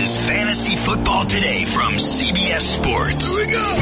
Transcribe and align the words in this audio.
is 0.00 0.16
Fantasy 0.16 0.76
Football 0.76 1.26
Today 1.26 1.64
from 1.64 1.94
CBS 1.94 2.60
Sports. 2.60 3.28
Here 3.28 3.46
we 3.46 3.52
go. 3.52 3.76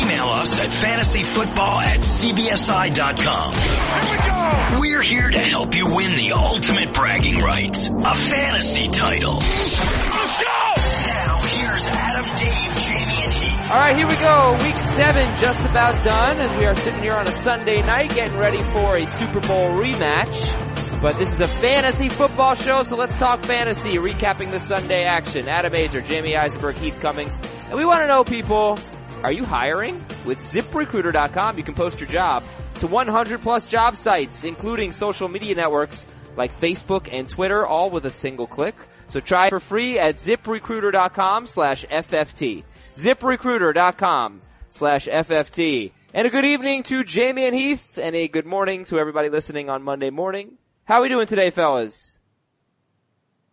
Email 0.00 0.28
us 0.28 0.60
at 0.60 0.70
fantasyfootball 0.70 1.82
at 1.82 2.00
cbsi.com. 2.00 3.52
Here 3.52 4.10
we 4.12 4.28
go. 4.28 4.80
We're 4.80 5.02
here 5.02 5.28
to 5.28 5.38
help 5.40 5.74
you 5.74 5.86
win 5.86 6.16
the 6.16 6.32
ultimate 6.36 6.92
bragging 6.92 7.38
rights, 7.40 7.88
a 7.88 8.14
fantasy 8.14 8.88
title. 8.88 9.34
Let's 9.34 10.44
go. 10.44 10.74
Now 11.08 11.40
here's 11.42 11.86
Adam, 11.86 12.26
Dave, 12.36 12.84
Jamie, 12.84 13.22
and 13.24 13.32
Heath. 13.32 13.70
All 13.72 13.76
right, 13.76 13.96
here 13.96 14.06
we 14.06 14.16
go. 14.16 14.56
Week 14.62 14.76
seven 14.76 15.34
just 15.34 15.64
about 15.64 16.04
done 16.04 16.38
as 16.38 16.52
we 16.52 16.64
are 16.64 16.76
sitting 16.76 17.02
here 17.02 17.14
on 17.14 17.26
a 17.26 17.32
Sunday 17.32 17.82
night 17.82 18.14
getting 18.14 18.38
ready 18.38 18.62
for 18.62 18.96
a 18.96 19.04
Super 19.04 19.40
Bowl 19.40 19.70
rematch. 19.70 20.69
But 21.00 21.16
this 21.16 21.32
is 21.32 21.40
a 21.40 21.48
fantasy 21.48 22.10
football 22.10 22.54
show, 22.54 22.82
so 22.82 22.94
let's 22.94 23.16
talk 23.16 23.42
fantasy, 23.42 23.94
recapping 23.94 24.50
the 24.50 24.60
Sunday 24.60 25.04
action. 25.04 25.48
Adam 25.48 25.72
Aizer, 25.72 26.06
Jamie 26.06 26.36
Eisenberg, 26.36 26.76
Heath 26.76 27.00
Cummings. 27.00 27.38
And 27.64 27.72
we 27.72 27.86
want 27.86 28.02
to 28.02 28.06
know, 28.06 28.22
people, 28.22 28.78
are 29.22 29.32
you 29.32 29.46
hiring? 29.46 29.96
With 30.26 30.40
ziprecruiter.com, 30.40 31.56
you 31.56 31.64
can 31.64 31.72
post 31.72 32.00
your 32.00 32.08
job 32.10 32.44
to 32.80 32.86
100 32.86 33.40
plus 33.40 33.66
job 33.66 33.96
sites, 33.96 34.44
including 34.44 34.92
social 34.92 35.26
media 35.28 35.54
networks 35.54 36.04
like 36.36 36.60
Facebook 36.60 37.08
and 37.10 37.26
Twitter, 37.30 37.66
all 37.66 37.88
with 37.88 38.04
a 38.04 38.10
single 38.10 38.46
click. 38.46 38.74
So 39.08 39.20
try 39.20 39.46
it 39.46 39.50
for 39.50 39.60
free 39.60 39.98
at 39.98 40.16
ziprecruiter.com 40.16 41.46
slash 41.46 41.86
FFT. 41.86 42.62
ziprecruiter.com 42.94 44.42
slash 44.68 45.06
FFT. 45.06 45.92
And 46.12 46.26
a 46.26 46.30
good 46.30 46.44
evening 46.44 46.82
to 46.84 47.04
Jamie 47.04 47.46
and 47.46 47.54
Heath, 47.54 47.98
and 47.98 48.14
a 48.14 48.28
good 48.28 48.46
morning 48.46 48.84
to 48.86 48.98
everybody 48.98 49.30
listening 49.30 49.70
on 49.70 49.82
Monday 49.82 50.10
morning. 50.10 50.59
How 50.90 50.96
are 50.96 51.02
we 51.02 51.08
doing 51.08 51.28
today, 51.28 51.50
fellas? 51.50 52.18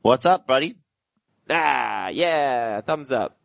What's 0.02 0.26
up, 0.26 0.48
buddy? 0.48 0.76
Ah, 1.48 2.08
yeah, 2.08 2.82
thumbs 2.82 3.12
up. 3.12 3.38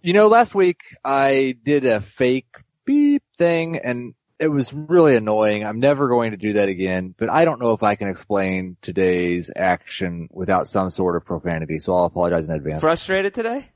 You 0.00 0.12
know, 0.12 0.28
last 0.28 0.54
week 0.54 0.82
I 1.04 1.56
did 1.60 1.86
a 1.86 1.98
fake 1.98 2.46
beep 2.84 3.24
thing 3.36 3.78
and 3.78 4.14
it 4.38 4.46
was 4.46 4.72
really 4.72 5.16
annoying. 5.16 5.66
I'm 5.66 5.80
never 5.80 6.06
going 6.06 6.30
to 6.30 6.36
do 6.36 6.52
that 6.52 6.68
again, 6.68 7.16
but 7.18 7.28
I 7.28 7.44
don't 7.44 7.60
know 7.60 7.72
if 7.72 7.82
I 7.82 7.96
can 7.96 8.06
explain 8.06 8.76
today's 8.80 9.50
action 9.56 10.28
without 10.30 10.68
some 10.68 10.90
sort 10.90 11.16
of 11.16 11.24
profanity, 11.24 11.80
so 11.80 11.96
I'll 11.96 12.04
apologize 12.04 12.48
in 12.48 12.54
advance. 12.54 12.80
Frustrated 12.80 13.34
today? 13.34 13.68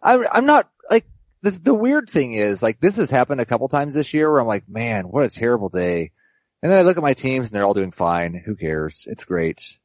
I'm, 0.00 0.24
I'm 0.30 0.46
not, 0.46 0.70
like, 0.88 1.06
the, 1.42 1.50
the 1.50 1.74
weird 1.74 2.08
thing 2.08 2.34
is, 2.34 2.62
like, 2.62 2.78
this 2.78 2.98
has 2.98 3.10
happened 3.10 3.40
a 3.40 3.44
couple 3.44 3.66
times 3.66 3.96
this 3.96 4.14
year 4.14 4.30
where 4.30 4.40
I'm 4.40 4.46
like, 4.46 4.68
man, 4.68 5.06
what 5.06 5.24
a 5.24 5.30
terrible 5.30 5.68
day. 5.68 6.12
And 6.66 6.72
then 6.72 6.80
I 6.80 6.82
look 6.82 6.96
at 6.96 7.02
my 7.04 7.14
teams 7.14 7.46
and 7.46 7.54
they're 7.54 7.64
all 7.64 7.74
doing 7.74 7.92
fine. 7.92 8.34
Who 8.34 8.56
cares? 8.56 9.06
It's 9.08 9.24
great. 9.24 9.76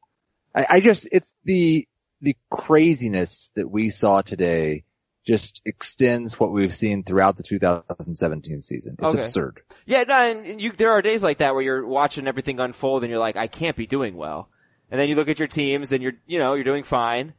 I, 0.52 0.66
I 0.68 0.80
just, 0.80 1.06
it's 1.12 1.32
the, 1.44 1.86
the 2.20 2.36
craziness 2.50 3.52
that 3.54 3.70
we 3.70 3.90
saw 3.90 4.20
today 4.22 4.82
just 5.24 5.62
extends 5.64 6.40
what 6.40 6.50
we've 6.50 6.74
seen 6.74 7.04
throughout 7.04 7.36
the 7.36 7.44
2017 7.44 8.62
season. 8.62 8.96
It's 8.98 9.14
Okay. 9.14 9.22
absurd. 9.22 9.60
Yeah, 9.86 10.02
no, 10.02 10.28
and 10.28 10.60
you, 10.60 10.72
there 10.72 10.90
are 10.90 11.02
days 11.02 11.22
like 11.22 11.38
that 11.38 11.54
where 11.54 11.62
you're 11.62 11.86
watching 11.86 12.26
everything 12.26 12.58
unfold 12.58 13.04
and 13.04 13.10
you're 13.10 13.20
like, 13.20 13.36
I 13.36 13.46
can't 13.46 13.76
be 13.76 13.86
doing 13.86 14.16
well. 14.16 14.48
And 14.90 15.00
then 15.00 15.08
you 15.08 15.14
look 15.14 15.28
at 15.28 15.38
your 15.38 15.46
teams 15.46 15.92
and 15.92 16.02
you're, 16.02 16.14
you 16.26 16.40
know, 16.40 16.54
you're 16.54 16.64
doing 16.64 16.82
fine. 16.82 17.32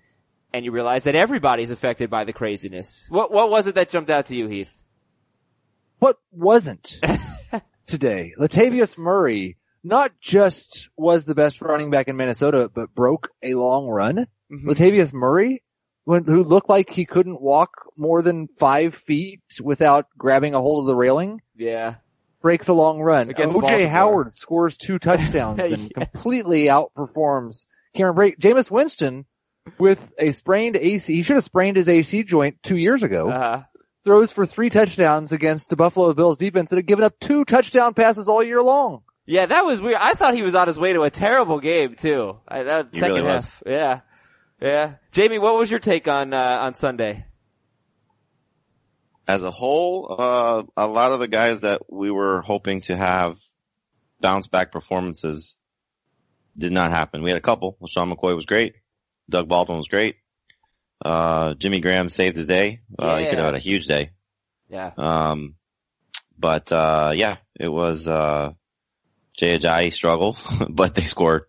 And 0.53 0.63
you 0.63 0.71
realize 0.71 1.03
that 1.03 1.15
everybody's 1.15 1.69
affected 1.69 2.09
by 2.09 2.23
the 2.23 2.31
craziness. 2.31 3.07
What, 3.09 3.29
what 3.29 3.49
was 3.49 3.67
it 3.67 3.75
that 3.75 3.89
jumped 3.89 4.09
out 4.09 4.23
to 4.27 4.37
you, 4.37 4.47
Heath? 4.47 4.73
What 5.99 6.17
wasn't 6.31 7.01
today? 7.85 8.33
Latavius 8.37 8.97
Murray 8.97 9.57
not 9.83 10.11
just 10.21 10.89
was 10.97 11.25
the 11.25 11.35
best 11.35 11.61
running 11.61 11.89
back 11.91 12.07
in 12.07 12.15
Minnesota, 12.17 12.69
but 12.73 12.93
broke 12.95 13.29
a 13.41 13.53
long 13.53 13.87
run. 13.87 14.27
Mhm. 14.51 14.65
Latavius 14.65 15.11
Murray, 15.13 15.61
who 16.05 16.43
looked 16.43 16.69
like 16.69 16.89
he 16.89 17.05
couldn't 17.05 17.41
walk 17.41 17.71
more 17.97 18.21
than 18.21 18.47
five 18.57 18.95
feet 18.95 19.41
without 19.61 20.05
grabbing 20.17 20.53
a 20.53 20.59
hold 20.61 20.83
of 20.83 20.87
the 20.87 20.95
railing, 20.95 21.41
Yeah. 21.55 21.95
breaks 22.41 22.67
a 22.67 22.73
long 22.73 22.99
run. 23.01 23.29
Against 23.29 23.55
OJ. 23.55 23.87
Howard 23.87 24.35
scores 24.35 24.77
two 24.77 24.99
touchdowns 24.99 25.59
and 25.71 25.91
Yeah. 25.95 26.05
completely 26.05 26.65
outperforms 26.65 27.65
Cameron 27.93 28.15
Brate. 28.15 28.39
Jameis 28.39 28.71
Winston 28.71 29.25
with 29.77 30.13
a 30.19 30.31
sprained 30.31 30.75
AC, 30.75 31.13
he 31.15 31.23
should 31.23 31.35
have 31.35 31.43
sprained 31.43 31.77
his 31.77 31.87
AC 31.87 32.23
joint 32.23 32.61
two 32.63 32.75
years 32.77 33.03
ago, 33.03 33.29
Uh-huh. 33.29 33.63
Throws 34.03 34.31
for 34.31 34.45
three 34.45 34.69
touchdowns 34.69 35.31
against 35.31 35.69
the 35.69 35.75
Buffalo 35.75 36.13
Bills 36.13 36.37
defense 36.37 36.69
that 36.69 36.75
had 36.77 36.85
given 36.85 37.03
up 37.05 37.19
two 37.19 37.45
touchdown 37.45 37.93
passes 37.93 38.27
all 38.27 38.43
year 38.43 38.61
long. 38.61 39.03
Yeah, 39.25 39.45
that 39.45 39.65
was 39.65 39.79
weird. 39.79 39.97
I 39.99 40.13
thought 40.15 40.33
he 40.33 40.43
was 40.43 40.53
on 40.55 40.67
his 40.67 40.77
way 40.77 40.93
to 40.93 41.03
a 41.03 41.09
terrible 41.09 41.59
game 41.59 41.95
too. 41.95 42.37
I, 42.47 42.63
that 42.63 42.89
He 42.91 42.99
second 42.99 43.15
really 43.15 43.27
was. 43.27 43.43
half. 43.43 43.63
Yeah. 43.65 43.99
Yeah. 44.61 44.93
Jamie, 45.11 45.39
what 45.39 45.55
was 45.57 45.71
your 45.71 45.79
take 45.79 46.07
on, 46.07 46.33
uh, 46.33 46.37
on 46.61 46.73
Sunday? 46.73 47.25
As 49.25 49.43
a 49.43 49.51
whole, 49.51 50.13
uh, 50.19 50.63
a 50.75 50.87
lot 50.87 51.13
of 51.13 51.19
the 51.19 51.29
guys 51.29 51.61
that 51.61 51.83
we 51.89 52.11
were 52.11 52.41
hoping 52.41 52.81
to 52.81 52.95
have 52.95 53.37
bounce 54.19 54.47
back 54.47 54.71
performances 54.71 55.55
did 56.57 56.73
not 56.73 56.91
happen. 56.91 57.23
We 57.23 57.29
had 57.29 57.37
a 57.37 57.41
couple. 57.41 57.77
Sean 57.87 58.11
McCoy 58.13 58.35
was 58.35 58.45
great. 58.45 58.75
Doug 59.29 59.47
Baldwin 59.47 59.77
was 59.77 59.87
great. 59.87 60.17
Uh, 61.03 61.53
Jimmy 61.55 61.81
Graham 61.81 62.09
saved 62.09 62.37
his 62.37 62.45
day. 62.45 62.79
Uh, 62.97 63.17
he 63.17 63.25
could 63.25 63.35
have 63.35 63.45
had 63.45 63.55
a 63.55 63.59
huge 63.59 63.85
day. 63.87 64.11
Yeah. 64.69 64.91
Um, 64.97 65.55
but, 66.39 66.71
uh, 66.71 67.11
yeah, 67.13 67.37
it 67.59 67.67
was, 67.67 68.07
uh, 68.07 68.53
Jay 69.37 69.59
Ajayi 69.59 69.91
struggled, 69.91 70.39
but 70.69 70.95
they 70.95 71.03
scored 71.03 71.43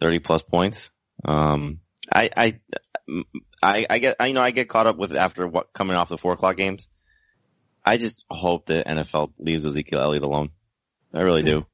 30 0.00 0.20
plus 0.20 0.42
points. 0.42 0.90
Um, 1.24 1.80
I, 2.12 2.30
I, 2.36 2.60
I, 3.62 3.86
I 3.90 3.98
get, 3.98 4.16
I, 4.20 4.26
you 4.28 4.34
know, 4.34 4.40
I 4.40 4.52
get 4.52 4.68
caught 4.68 4.86
up 4.86 4.96
with 4.96 5.14
after 5.16 5.46
what 5.46 5.72
coming 5.72 5.96
off 5.96 6.08
the 6.08 6.18
four 6.18 6.34
o'clock 6.34 6.56
games. 6.56 6.88
I 7.84 7.96
just 7.96 8.22
hope 8.30 8.66
the 8.66 8.84
NFL 8.86 9.32
leaves 9.38 9.64
Ezekiel 9.64 10.00
Elliott 10.00 10.24
alone. 10.24 10.50
I 11.14 11.22
really 11.22 11.42
do. 11.42 11.66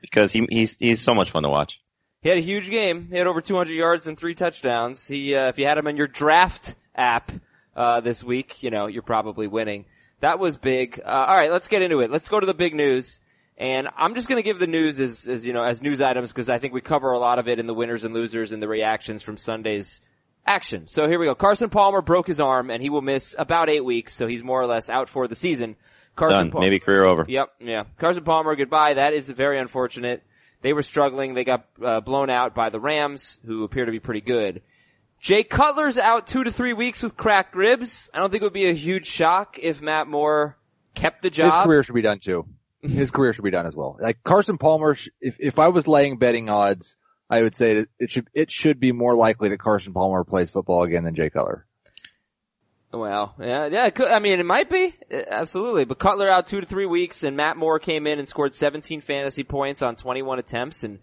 Because 0.00 0.32
he, 0.32 0.46
he's, 0.48 0.76
he's 0.78 1.00
so 1.00 1.14
much 1.14 1.30
fun 1.30 1.42
to 1.42 1.48
watch. 1.48 1.80
He 2.20 2.28
had 2.28 2.38
a 2.38 2.42
huge 2.42 2.68
game. 2.70 3.08
He 3.10 3.16
had 3.18 3.26
over 3.26 3.40
200 3.40 3.72
yards 3.72 4.06
and 4.06 4.18
three 4.18 4.34
touchdowns. 4.34 5.06
He, 5.06 5.34
uh, 5.34 5.48
if 5.48 5.58
you 5.58 5.66
had 5.66 5.78
him 5.78 5.86
in 5.86 5.96
your 5.96 6.08
draft 6.08 6.74
app, 6.94 7.30
uh, 7.78 8.00
this 8.00 8.24
week, 8.24 8.62
you 8.62 8.70
know, 8.70 8.88
you're 8.88 9.02
probably 9.02 9.46
winning. 9.46 9.84
That 10.20 10.40
was 10.40 10.56
big. 10.56 11.00
Uh, 11.04 11.08
alright, 11.08 11.52
let's 11.52 11.68
get 11.68 11.80
into 11.80 12.00
it. 12.00 12.10
Let's 12.10 12.28
go 12.28 12.40
to 12.40 12.46
the 12.46 12.54
big 12.54 12.74
news. 12.74 13.20
And 13.56 13.88
I'm 13.96 14.14
just 14.16 14.28
gonna 14.28 14.42
give 14.42 14.58
the 14.58 14.66
news 14.66 14.98
as, 14.98 15.28
as, 15.28 15.46
you 15.46 15.52
know, 15.52 15.62
as 15.62 15.80
news 15.80 16.00
items 16.00 16.32
because 16.32 16.48
I 16.48 16.58
think 16.58 16.74
we 16.74 16.80
cover 16.80 17.12
a 17.12 17.18
lot 17.20 17.38
of 17.38 17.46
it 17.46 17.60
in 17.60 17.68
the 17.68 17.74
winners 17.74 18.04
and 18.04 18.12
losers 18.12 18.50
and 18.50 18.60
the 18.60 18.66
reactions 18.68 19.22
from 19.22 19.36
Sunday's 19.36 20.00
action. 20.44 20.88
So 20.88 21.08
here 21.08 21.20
we 21.20 21.26
go. 21.26 21.36
Carson 21.36 21.70
Palmer 21.70 22.02
broke 22.02 22.26
his 22.26 22.40
arm 22.40 22.68
and 22.70 22.82
he 22.82 22.90
will 22.90 23.02
miss 23.02 23.36
about 23.38 23.68
eight 23.68 23.84
weeks, 23.84 24.12
so 24.12 24.26
he's 24.26 24.42
more 24.42 24.60
or 24.60 24.66
less 24.66 24.90
out 24.90 25.08
for 25.08 25.28
the 25.28 25.36
season. 25.36 25.76
Carson 26.16 26.46
Done. 26.46 26.50
Pal- 26.50 26.60
Maybe 26.62 26.80
career 26.80 27.04
over. 27.04 27.24
Yep, 27.28 27.50
yeah. 27.60 27.84
Carson 27.96 28.24
Palmer, 28.24 28.56
goodbye. 28.56 28.94
That 28.94 29.12
is 29.12 29.28
very 29.30 29.58
unfortunate. 29.60 30.24
They 30.60 30.72
were 30.72 30.82
struggling. 30.82 31.34
They 31.34 31.44
got 31.44 31.66
uh, 31.82 32.00
blown 32.00 32.30
out 32.30 32.54
by 32.54 32.70
the 32.70 32.80
Rams, 32.80 33.38
who 33.44 33.64
appear 33.64 33.84
to 33.84 33.92
be 33.92 34.00
pretty 34.00 34.20
good. 34.20 34.62
Jay 35.20 35.42
Cutler's 35.42 35.98
out 35.98 36.26
two 36.26 36.44
to 36.44 36.52
three 36.52 36.72
weeks 36.72 37.02
with 37.02 37.16
cracked 37.16 37.56
ribs. 37.56 38.08
I 38.14 38.18
don't 38.18 38.30
think 38.30 38.42
it 38.42 38.46
would 38.46 38.52
be 38.52 38.68
a 38.68 38.74
huge 38.74 39.06
shock 39.06 39.58
if 39.60 39.82
Matt 39.82 40.06
Moore 40.06 40.56
kept 40.94 41.22
the 41.22 41.30
job. 41.30 41.52
His 41.52 41.64
career 41.64 41.82
should 41.82 41.94
be 41.94 42.02
done 42.02 42.18
too. 42.20 42.46
His 42.82 43.10
career 43.10 43.32
should 43.32 43.44
be 43.44 43.50
done 43.50 43.66
as 43.66 43.74
well. 43.74 43.98
Like 44.00 44.22
Carson 44.22 44.58
Palmer, 44.58 44.96
if 45.20 45.36
if 45.40 45.58
I 45.58 45.68
was 45.68 45.88
laying 45.88 46.18
betting 46.18 46.48
odds, 46.48 46.96
I 47.28 47.42
would 47.42 47.54
say 47.54 47.74
that 47.80 47.88
it 47.98 48.10
should 48.10 48.28
it 48.32 48.50
should 48.50 48.78
be 48.78 48.92
more 48.92 49.16
likely 49.16 49.48
that 49.48 49.58
Carson 49.58 49.92
Palmer 49.92 50.22
plays 50.24 50.50
football 50.50 50.84
again 50.84 51.04
than 51.04 51.14
Jay 51.14 51.30
Cutler. 51.30 51.66
Well, 52.92 53.34
yeah, 53.38 53.66
yeah, 53.66 53.90
could, 53.90 54.08
I 54.08 54.18
mean, 54.18 54.40
it 54.40 54.46
might 54.46 54.70
be. 54.70 54.94
Uh, 55.12 55.22
Absolutely. 55.28 55.84
But 55.84 55.98
Cutler 55.98 56.28
out 56.28 56.46
two 56.46 56.60
to 56.60 56.66
three 56.66 56.86
weeks 56.86 57.22
and 57.22 57.36
Matt 57.36 57.56
Moore 57.56 57.78
came 57.78 58.06
in 58.06 58.18
and 58.18 58.28
scored 58.28 58.54
17 58.54 59.02
fantasy 59.02 59.44
points 59.44 59.82
on 59.82 59.96
21 59.96 60.38
attempts 60.38 60.84
and 60.84 60.98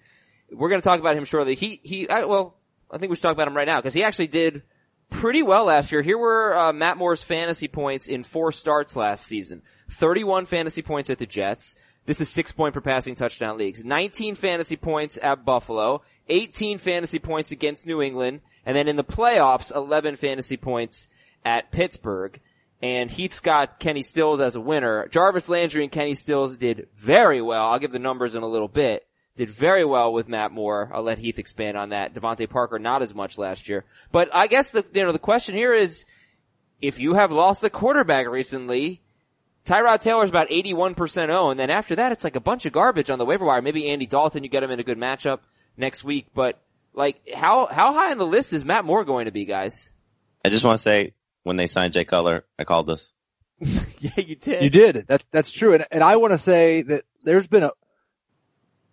we're 0.52 0.70
going 0.70 0.82
to 0.82 0.86
talk 0.88 1.00
about 1.00 1.16
him 1.16 1.26
shortly. 1.26 1.56
He, 1.56 1.80
he, 1.84 2.10
I, 2.10 2.26
well, 2.26 2.56
I 2.90 2.98
think 2.98 3.10
we 3.10 3.16
should 3.16 3.24
talk 3.24 3.34
about 3.34 3.48
him 3.48 3.58
right 3.58 3.68
now 3.68 3.78
because 3.78 3.94
he 3.94 4.04
actually 4.04 4.28
did 4.28 4.64
pretty 5.10 5.44
well 5.44 5.66
last 5.66 5.92
year. 5.92 6.02
Here 6.02 6.18
were 6.18 6.56
uh, 6.58 6.74
Matt 6.74 6.98
Moore's 6.98 7.24
fantasy 7.24 7.68
points 7.68 8.08
in 8.08 8.24
four 8.24 8.52
starts 8.52 8.96
last 8.96 9.26
season. 9.26 9.62
31 9.92 10.46
fantasy 10.46 10.82
points 10.82 11.10
at 11.10 11.20
the 11.20 11.26
Jets. 11.26 11.76
This 12.06 12.22
is 12.22 12.30
six 12.30 12.52
point 12.52 12.74
per 12.74 12.82
passing 12.82 13.16
touchdown 13.16 13.58
leagues. 13.58 13.84
19 13.84 14.36
fantasy 14.36 14.76
points 14.76 15.18
at 15.22 15.46
Buffalo. 15.46 16.02
18 16.30 16.78
fantasy 16.78 17.20
points 17.20 17.52
against 17.52 17.86
New 17.86 18.02
England. 18.02 18.42
And 18.66 18.76
then 18.76 18.88
in 18.88 18.96
the 18.96 19.04
playoffs, 19.04 19.74
11 19.74 20.16
fantasy 20.16 20.58
points 20.58 21.08
at 21.46 21.72
Pittsburgh. 21.72 22.40
And 22.82 23.10
Heath's 23.10 23.40
got 23.40 23.80
Kenny 23.80 24.04
Stills 24.04 24.42
as 24.42 24.56
a 24.56 24.62
winner. 24.62 25.08
Jarvis 25.08 25.48
Landry 25.48 25.84
and 25.84 25.92
Kenny 25.92 26.16
Stills 26.16 26.58
did 26.58 26.88
very 26.98 27.42
well. 27.42 27.68
I'll 27.68 27.80
give 27.80 27.92
the 27.92 28.00
numbers 28.00 28.36
in 28.36 28.44
a 28.44 28.48
little 28.48 28.68
bit. 28.68 29.08
Did 29.38 29.50
very 29.50 29.84
well 29.84 30.14
with 30.14 30.30
Matt 30.30 30.52
Moore. 30.52 30.90
I'll 30.94 31.04
let 31.04 31.18
Heath 31.18 31.40
expand 31.40 31.78
on 31.78 31.90
that. 31.90 32.14
DeVante 32.14 32.50
Parker 32.50 32.80
not 32.80 33.02
as 33.02 33.14
much 33.14 33.38
last 33.38 33.68
year. 33.68 33.84
But 34.12 34.30
I 34.34 34.48
guess 34.48 34.72
the, 34.72 34.86
you 34.94 35.06
know, 35.06 35.12
the 35.12 35.20
question 35.20 35.56
here 35.56 35.74
is, 35.74 36.06
if 36.82 37.00
you 37.00 37.14
have 37.16 37.32
lost 37.32 37.62
the 37.62 37.70
quarterback 37.70 38.28
recently, 38.28 39.02
Tyrod 39.66 40.02
Taylor's 40.02 40.30
about 40.30 40.50
81% 40.50 41.30
owned. 41.30 41.52
And 41.52 41.60
then 41.60 41.70
after 41.70 41.96
that, 41.96 42.12
it's 42.12 42.24
like 42.24 42.36
a 42.36 42.42
bunch 42.42 42.66
of 42.66 42.72
garbage 42.72 43.10
on 43.10 43.18
the 43.20 43.26
waiver 43.26 43.46
wire. 43.46 43.62
Maybe 43.62 43.90
Andy 43.90 44.06
Dalton, 44.06 44.44
you 44.44 44.50
get 44.50 44.64
him 44.64 44.72
in 44.72 44.80
a 44.80 44.84
good 44.84 44.98
matchup 44.98 45.40
next 45.76 46.04
week. 46.04 46.28
But 46.34 46.62
like, 46.94 47.20
how, 47.34 47.66
how 47.66 47.94
high 47.94 48.12
on 48.12 48.18
the 48.18 48.28
list 48.28 48.54
is 48.54 48.64
Matt 48.64 48.86
Moore 48.86 49.04
going 49.04 49.26
to 49.26 49.32
be, 49.32 49.46
guys? 49.46 49.90
I 50.46 50.50
just 50.50 50.64
want 50.64 50.78
to 50.78 50.82
say 50.82 51.14
when 51.46 51.58
they 51.58 51.68
signed 51.68 51.94
Jay 51.94 52.04
Cutler, 52.04 52.44
I 52.60 52.64
called 52.64 52.88
this. 52.88 53.12
yeah, 53.60 54.12
you 54.18 54.36
did. 54.36 54.64
You 54.64 54.70
did. 54.70 55.06
That's 55.08 55.26
that's 55.32 55.52
true. 55.52 55.76
And 55.76 55.86
and 55.92 56.04
I 56.04 56.18
want 56.18 56.34
to 56.34 56.38
say 56.38 56.82
that 56.82 57.04
there's 57.24 57.48
been 57.48 57.64
a 57.64 57.72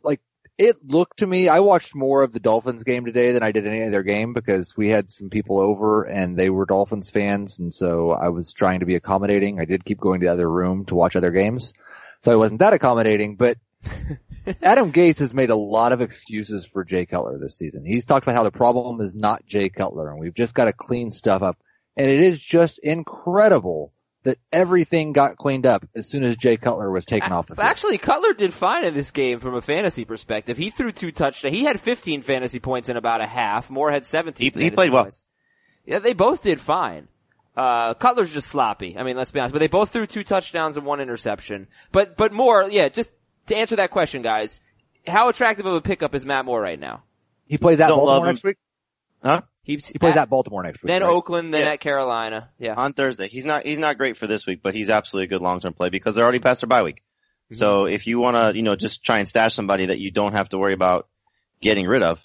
like 0.04 0.20
it 0.58 0.76
looked 0.87 1.19
to 1.19 1.26
me. 1.26 1.49
I 1.49 1.60
watched 1.60 1.96
more 1.96 2.22
of 2.22 2.31
the 2.31 2.38
Dolphins 2.38 2.84
game 2.84 3.06
today 3.06 3.32
than 3.32 3.43
I 3.43 3.52
did 3.52 3.66
any 3.66 3.84
other 3.84 4.02
game 4.02 4.34
because 4.34 4.76
we 4.76 4.90
had 4.90 5.10
some 5.10 5.31
people 5.31 5.58
over 5.58 6.04
and 6.04 6.37
they 6.37 6.50
were 6.50 6.66
Dolphins 6.66 7.10
fans, 7.10 7.58
and 7.58 7.72
so 7.72 8.10
I 8.12 8.28
was 8.28 8.52
trying 8.52 8.81
to 8.81 8.87
be 8.87 8.96
accommodating. 8.96 9.58
I 9.58 9.64
did 9.64 9.84
keep 9.84 9.98
going 9.98 10.20
to 10.20 10.26
the 10.26 10.32
other 10.32 10.48
room 10.48 10.84
to 10.84 10.94
watch 10.94 11.16
other 11.16 11.32
games, 11.32 11.72
so 12.20 12.32
I 12.32 12.37
wasn't 12.37 12.60
that 12.60 12.75
accommodating. 12.75 13.37
But 13.37 13.56
Adam 14.62 14.93
Gase 14.93 15.20
has 15.20 15.34
made 15.34 15.50
a 15.50 15.56
lot 15.56 15.93
of 15.93 16.02
excuses 16.02 16.66
for 16.66 16.84
Jay 16.84 17.06
Cutler 17.06 17.38
this 17.38 17.56
season. 17.56 17.84
He's 17.84 18.05
talked 18.05 18.26
about 18.26 18.37
how 18.37 18.44
the 18.44 18.52
problem 18.52 19.00
is 19.00 19.14
not 19.14 19.46
Jay 19.46 19.70
Cutler, 19.70 20.10
and 20.10 20.20
we've 20.20 20.34
just 20.34 20.55
got 20.55 20.66
to 20.66 20.72
clean 20.75 21.10
stuff 21.10 21.43
up. 21.43 21.58
And 21.97 22.06
it 22.06 22.21
is 22.21 22.43
just 22.43 22.79
incredible 22.79 23.93
that 24.25 24.39
everything 24.53 25.12
got 25.12 25.37
cleaned 25.37 25.67
up 25.67 25.85
as 25.97 26.09
soon 26.09 26.23
as 26.23 26.37
Jay 26.37 26.56
Cutler 26.56 26.91
was 26.91 27.05
taken 27.05 27.33
off 27.33 27.49
the 27.49 27.56
field. 27.56 27.67
Actually, 27.67 27.99
Cutler 27.99 28.33
did 28.33 28.55
fine 28.55 28.85
in 28.85 28.94
this 28.94 29.11
game 29.11 29.41
from 29.41 29.55
a 29.55 29.61
fantasy 29.61 30.05
perspective. 30.05 30.56
He 30.56 30.71
threw 30.71 30.93
two 30.93 31.11
touchdowns. 31.11 31.55
He 31.55 31.65
had 31.65 31.81
15 31.81 32.23
fantasy 32.23 32.61
points 32.61 32.89
in 32.89 32.97
about 32.97 33.21
a 33.21 33.27
half. 33.27 33.69
Moore 33.69 33.91
had 33.91 34.06
17. 34.06 34.44
He- 34.44 34.44
he 34.47 34.50
fantasy 34.50 34.75
played 34.77 34.93
well. 34.93 35.11
Yeah, 35.85 35.99
they 35.99 36.12
both 36.12 36.43
did 36.43 36.61
fine. 36.61 37.09
Uh, 37.56 37.94
Cutler's 37.94 38.33
just 38.33 38.49
sloppy. 38.49 38.97
I 38.97 39.03
mean, 39.03 39.17
let's 39.17 39.33
be 39.33 39.41
honest. 39.41 39.53
But 39.53 39.59
they 39.59 39.67
both 39.67 39.91
threw 39.91 40.06
two 40.06 40.23
touchdowns 40.25 40.77
and 40.77 40.87
one 40.87 41.00
interception. 41.00 41.67
But, 41.91 42.17
but 42.17 42.33
Moore, 42.33 42.69
yeah, 42.71 42.89
just 42.89 43.11
to 43.49 43.56
answer 43.56 43.77
that 43.77 43.91
question, 43.91 44.23
guys, 44.23 44.61
how 45.06 45.29
attractive 45.29 45.67
of 45.67 45.75
a 45.75 45.81
pickup 45.81 46.15
is 46.15 46.25
Matt 46.25 46.44
Moore 46.44 46.61
right 46.62 46.79
now? 46.79 47.03
He 47.49 47.59
plays 47.59 47.81
at 47.81 47.89
Don't 47.89 47.99
Baltimore 47.99 48.27
next 48.29 48.44
week. 48.44 48.56
Huh? 49.22 49.42
He, 49.62 49.76
He 49.76 49.98
plays 49.98 50.16
at 50.16 50.28
Baltimore 50.28 50.62
next 50.62 50.82
week. 50.82 50.88
then 50.88 51.02
right? 51.02 51.10
Oakland, 51.10 51.54
then 51.54 51.66
Yeah. 51.66 51.72
at 51.74 51.80
Carolina. 51.80 52.50
Yeah. 52.58 52.74
On 52.76 52.92
Thursday. 52.92 53.28
He's 53.28 53.44
not, 53.44 53.64
he's 53.64 53.78
not 53.78 53.96
great 53.98 54.16
for 54.16 54.26
this 54.26 54.46
week, 54.46 54.60
but 54.62 54.74
he's 54.74 54.90
absolutely 54.90 55.26
a 55.26 55.38
good 55.38 55.42
long-term 55.42 55.74
play 55.74 55.88
because 55.88 56.14
they're 56.14 56.24
already 56.24 56.40
past 56.40 56.60
their 56.62 56.69
bye 56.69 56.82
week. 56.82 56.96
Mm-hmm. 57.52 57.54
So 57.56 57.86
if 57.86 58.06
you 58.06 58.19
want 58.19 58.36
to, 58.36 58.56
you 58.56 58.62
know, 58.62 58.74
just 58.74 59.04
try 59.04 59.19
and 59.19 59.28
stash 59.28 59.54
somebody 59.54 59.86
that 59.86 59.98
you 60.00 60.10
don't 60.10 60.32
have 60.32 60.48
to 60.48 60.58
worry 60.58 60.72
about 60.72 61.08
getting 61.60 61.86
rid 61.86 62.02
of, 62.02 62.20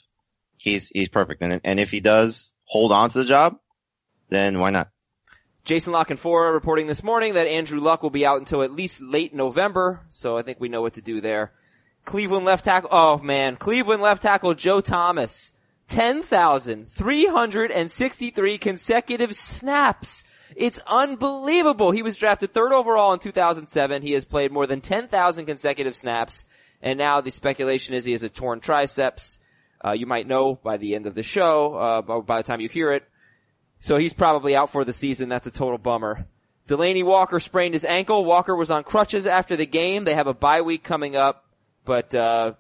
he's, 0.58 0.90
he's 0.90 1.10
perfect. 1.10 1.44
And, 1.44 1.62
and 1.64 1.80
if 1.80 1.92
he 1.92 2.00
does 2.00 2.54
hold 2.64 2.92
on 2.92 3.10
to 3.12 3.20
the 3.20 3.26
job, 3.26 3.60
then 4.30 4.60
why 4.60 4.72
not? 4.72 4.90
Jason 5.64 5.92
La 5.92 6.06
Canfora 6.06 6.54
reporting 6.54 6.88
this 6.88 7.04
morning 7.04 7.34
that 7.34 7.46
Andrew 7.46 7.80
Luck 7.82 8.02
will 8.02 8.10
be 8.10 8.26
out 8.26 8.40
until 8.40 8.64
at 8.64 8.72
least 8.72 9.02
late 9.02 9.34
November, 9.36 10.02
so 10.10 10.38
I 10.38 10.42
think 10.42 10.60
we 10.62 10.70
know 10.70 10.82
what 10.82 10.94
to 10.94 11.02
do 11.02 11.20
there. 11.20 11.52
Cleveland 12.06 12.46
left 12.46 12.64
tackle, 12.64 12.90
oh 12.92 13.18
man, 13.18 13.58
Cleveland 13.58 14.02
left 14.02 14.22
tackle 14.22 14.54
Joe 14.54 14.80
Thomas, 14.80 15.54
10,363 15.88 18.58
consecutive 18.58 19.36
snaps. 19.36 20.24
It's 20.56 20.80
unbelievable. 20.88 21.92
He 21.92 22.02
was 22.02 22.16
drafted 22.16 22.54
third 22.54 22.74
overall 22.74 23.14
in 23.14 23.20
2007. 23.20 24.02
He 24.02 24.14
has 24.14 24.26
played 24.26 24.52
more 24.52 24.68
than 24.68 24.82
10,000 24.82 25.46
consecutive 25.46 25.96
snaps, 25.96 26.44
and 26.82 26.98
now 26.98 27.22
the 27.22 27.32
speculation 27.32 27.94
is 27.94 28.06
he 28.06 28.14
has 28.14 28.24
a 28.24 28.30
torn 28.30 28.60
triceps. 28.60 29.40
Uh, 29.84 29.92
you 29.92 30.06
might 30.06 30.28
know 30.28 30.56
by 30.56 30.78
the 30.78 30.96
end 30.96 31.06
of 31.06 31.16
the 31.16 31.24
show, 31.24 31.76
uh, 31.76 32.22
by 32.22 32.38
the 32.38 32.44
time 32.44 32.62
you 32.62 32.70
hear 32.70 32.92
it. 32.92 33.04
So 33.80 33.98
he's 33.98 34.14
probably 34.14 34.56
out 34.56 34.72
for 34.72 34.84
the 34.84 34.94
season. 34.94 35.30
That's 35.30 35.48
a 35.48 35.52
total 35.52 35.78
bummer. 35.78 36.26
Delanie 36.68 37.06
Walker 37.06 37.40
sprained 37.40 37.76
his 37.76 37.86
ankle. 37.86 38.26
Walker 38.26 38.56
was 38.56 38.72
on 38.72 38.84
crutches 38.84 39.26
after 39.26 39.56
the 39.56 39.66
game. 39.66 40.04
They 40.04 40.16
have 40.16 40.28
a 40.28 40.34
bye 40.34 40.62
week 40.62 40.84
coming 40.84 41.16
up, 41.16 41.46
but 41.86 42.14
uh, 42.14 42.54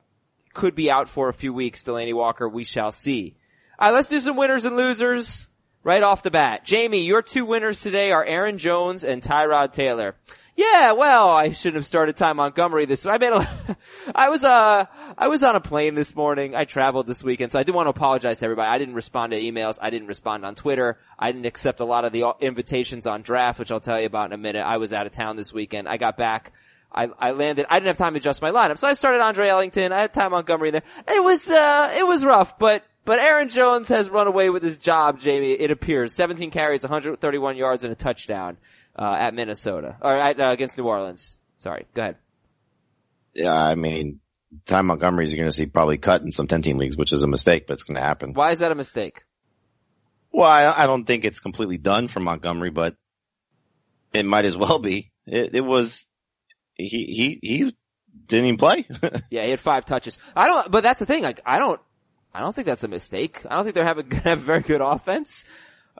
could 0.57 0.75
be 0.75 0.92
out 0.92 1.07
for 1.07 1.30
a 1.30 1.33
few 1.33 1.54
weeks. 1.54 1.83
Delanie 1.83 2.15
Walker, 2.15 2.50
we 2.50 2.65
shall 2.65 2.92
see. 2.92 3.36
All 3.80 3.89
right, 3.89 3.95
let's 3.95 4.09
do 4.09 4.19
some 4.19 4.36
winners 4.36 4.65
and 4.65 4.75
losers 4.75 5.48
right 5.83 6.01
off 6.01 6.24
the 6.24 6.31
bat. 6.31 6.65
Jamie, 6.65 7.04
your 7.04 7.21
two 7.21 7.45
winners 7.45 7.81
today 7.81 8.12
are 8.12 8.25
Aaron 8.25 8.57
Jones 8.57 9.04
and 9.06 9.21
Tyrod 9.21 9.71
Taylor. 9.71 10.15
Yeah, 10.56 10.94
well, 10.94 11.30
I 11.30 11.51
shouldn't 11.51 11.75
have 11.75 11.86
started 11.86 12.18
Ty 12.18 12.33
Montgomery 12.33 12.86
this. 12.86 13.06
I 13.06 13.19
made 13.19 13.31
a, 13.31 13.77
I 14.15 14.30
was 14.30 14.44
uh, 14.44 14.86
I 15.15 15.27
was 15.27 15.44
on 15.44 15.56
a 15.56 15.62
plane 15.62 15.94
this 15.94 16.15
morning. 16.15 16.56
I 16.56 16.65
traveled 16.65 17.06
this 17.06 17.21
weekend, 17.21 17.51
so 17.51 17.59
I 17.59 17.63
do 17.63 17.74
want 17.74 17.86
to 17.86 17.92
apologize 17.92 18.39
to 18.39 18.45
everybody. 18.45 18.68
I 18.68 18.80
didn't 18.80 18.95
respond 18.95 19.33
to 19.33 19.39
emails. 19.39 19.77
I 19.80 19.92
didn't 19.92 20.07
respond 20.07 20.44
on 20.44 20.56
Twitter. 20.56 20.98
I 21.19 21.31
didn't 21.31 21.45
accept 21.45 21.80
a 21.80 21.86
lot 21.86 22.04
of 22.04 22.12
the 22.12 22.33
invitations 22.39 23.06
on 23.06 23.21
draft, 23.21 23.59
which 23.59 23.71
I'll 23.71 23.80
tell 23.80 24.00
you 24.00 24.07
about 24.07 24.25
in 24.25 24.33
a 24.33 24.38
minute. 24.38 24.63
I 24.63 24.77
was 24.77 24.92
out 24.92 25.06
of 25.06 25.12
town 25.12 25.36
this 25.36 25.54
weekend. 25.54 25.88
I 25.88 25.98
got 25.98 26.18
back. 26.18 26.51
I, 26.97 27.09
I 27.19 27.31
landed. 27.31 27.67
I 27.69 27.75
didn't 27.75 27.88
have 27.88 27.97
time 27.97 28.13
to 28.13 28.17
adjust 28.17 28.41
my 28.41 28.51
lineup, 28.51 28.79
so 28.79 28.88
I 28.88 28.94
started 28.94 29.21
Andre 29.21 29.49
Ellington. 29.49 29.91
I 29.91 30.01
had 30.01 30.13
Ty 30.13 30.29
Montgomery 30.29 30.71
there. 30.71 30.83
It 31.07 31.23
was 31.23 31.49
uh, 31.49 31.94
it 31.95 32.07
was 32.07 32.23
rough, 32.23 32.57
but 32.57 32.83
but 33.05 33.19
Aaron 33.19 33.49
Jones 33.49 33.89
has 33.89 34.09
run 34.09 34.27
away 34.27 34.49
with 34.49 34.63
his 34.63 34.77
job, 34.77 35.19
Jamie. 35.19 35.51
It 35.51 35.69
appears 35.69 36.13
17 36.13 36.49
carries, 36.49 36.81
131 36.81 37.55
yards, 37.55 37.83
and 37.83 37.94
a 37.94 37.95
touchdown 37.95 38.57
uh, 38.97 39.15
at 39.17 39.33
Minnesota 39.33 39.95
or 40.01 40.15
at, 40.15 40.39
uh, 40.39 40.49
against 40.51 40.77
New 40.77 40.85
Orleans. 40.85 41.38
Sorry, 41.57 41.85
go 41.94 42.01
ahead. 42.01 42.15
Yeah, 43.33 43.53
I 43.53 43.75
mean, 43.75 44.19
Ty 44.65 44.81
Montgomery's 44.81 45.31
you're 45.31 45.38
going 45.38 45.51
to 45.51 45.55
see 45.55 45.67
probably 45.67 45.97
cut 45.99 46.21
in 46.23 46.31
some 46.31 46.47
10 46.47 46.63
team 46.63 46.77
leagues, 46.77 46.97
which 46.97 47.13
is 47.13 47.21
a 47.21 47.27
mistake, 47.27 47.67
but 47.67 47.73
it's 47.73 47.83
going 47.83 47.95
to 47.95 48.01
happen. 48.01 48.33
Why 48.33 48.51
is 48.51 48.59
that 48.59 48.71
a 48.71 48.75
mistake? 48.75 49.23
Well, 50.31 50.49
I, 50.49 50.83
I 50.83 50.88
don't 50.88 51.05
think 51.05 51.25
it's 51.25 51.39
completely 51.39 51.77
done 51.77 52.07
for 52.07 52.19
Montgomery, 52.19 52.71
but 52.71 52.95
it 54.13 54.25
might 54.25 54.45
as 54.45 54.57
well 54.57 54.79
be. 54.79 55.11
It, 55.25 55.55
it 55.55 55.61
was, 55.61 56.07
he, 56.77 56.88
he, 56.88 57.39
he 57.41 57.75
didn't 58.27 58.45
even 58.45 58.57
play. 58.57 58.88
Yeah, 59.29 59.44
he 59.44 59.51
had 59.51 59.59
five 59.59 59.85
touches. 59.85 60.18
I 60.35 60.47
don't, 60.47 60.71
but 60.71 60.83
that's 60.83 61.00
the 61.00 61.06
thing. 61.06 61.24
Like, 61.24 61.41
I 61.45 61.59
don't, 61.59 61.79
I 62.33 62.41
don't 62.41 62.53
think 62.53 62.68
that's 62.68 62.83
a 62.83 62.88
mistake. 62.88 63.41
I 63.50 63.56
don't 63.56 63.63
think 63.63 63.75
they're 63.75 63.85
having 63.85 64.09
have 64.12 64.39
a 64.41 64.41
very 64.41 64.62
good 64.62 64.81
offense. 64.81 65.44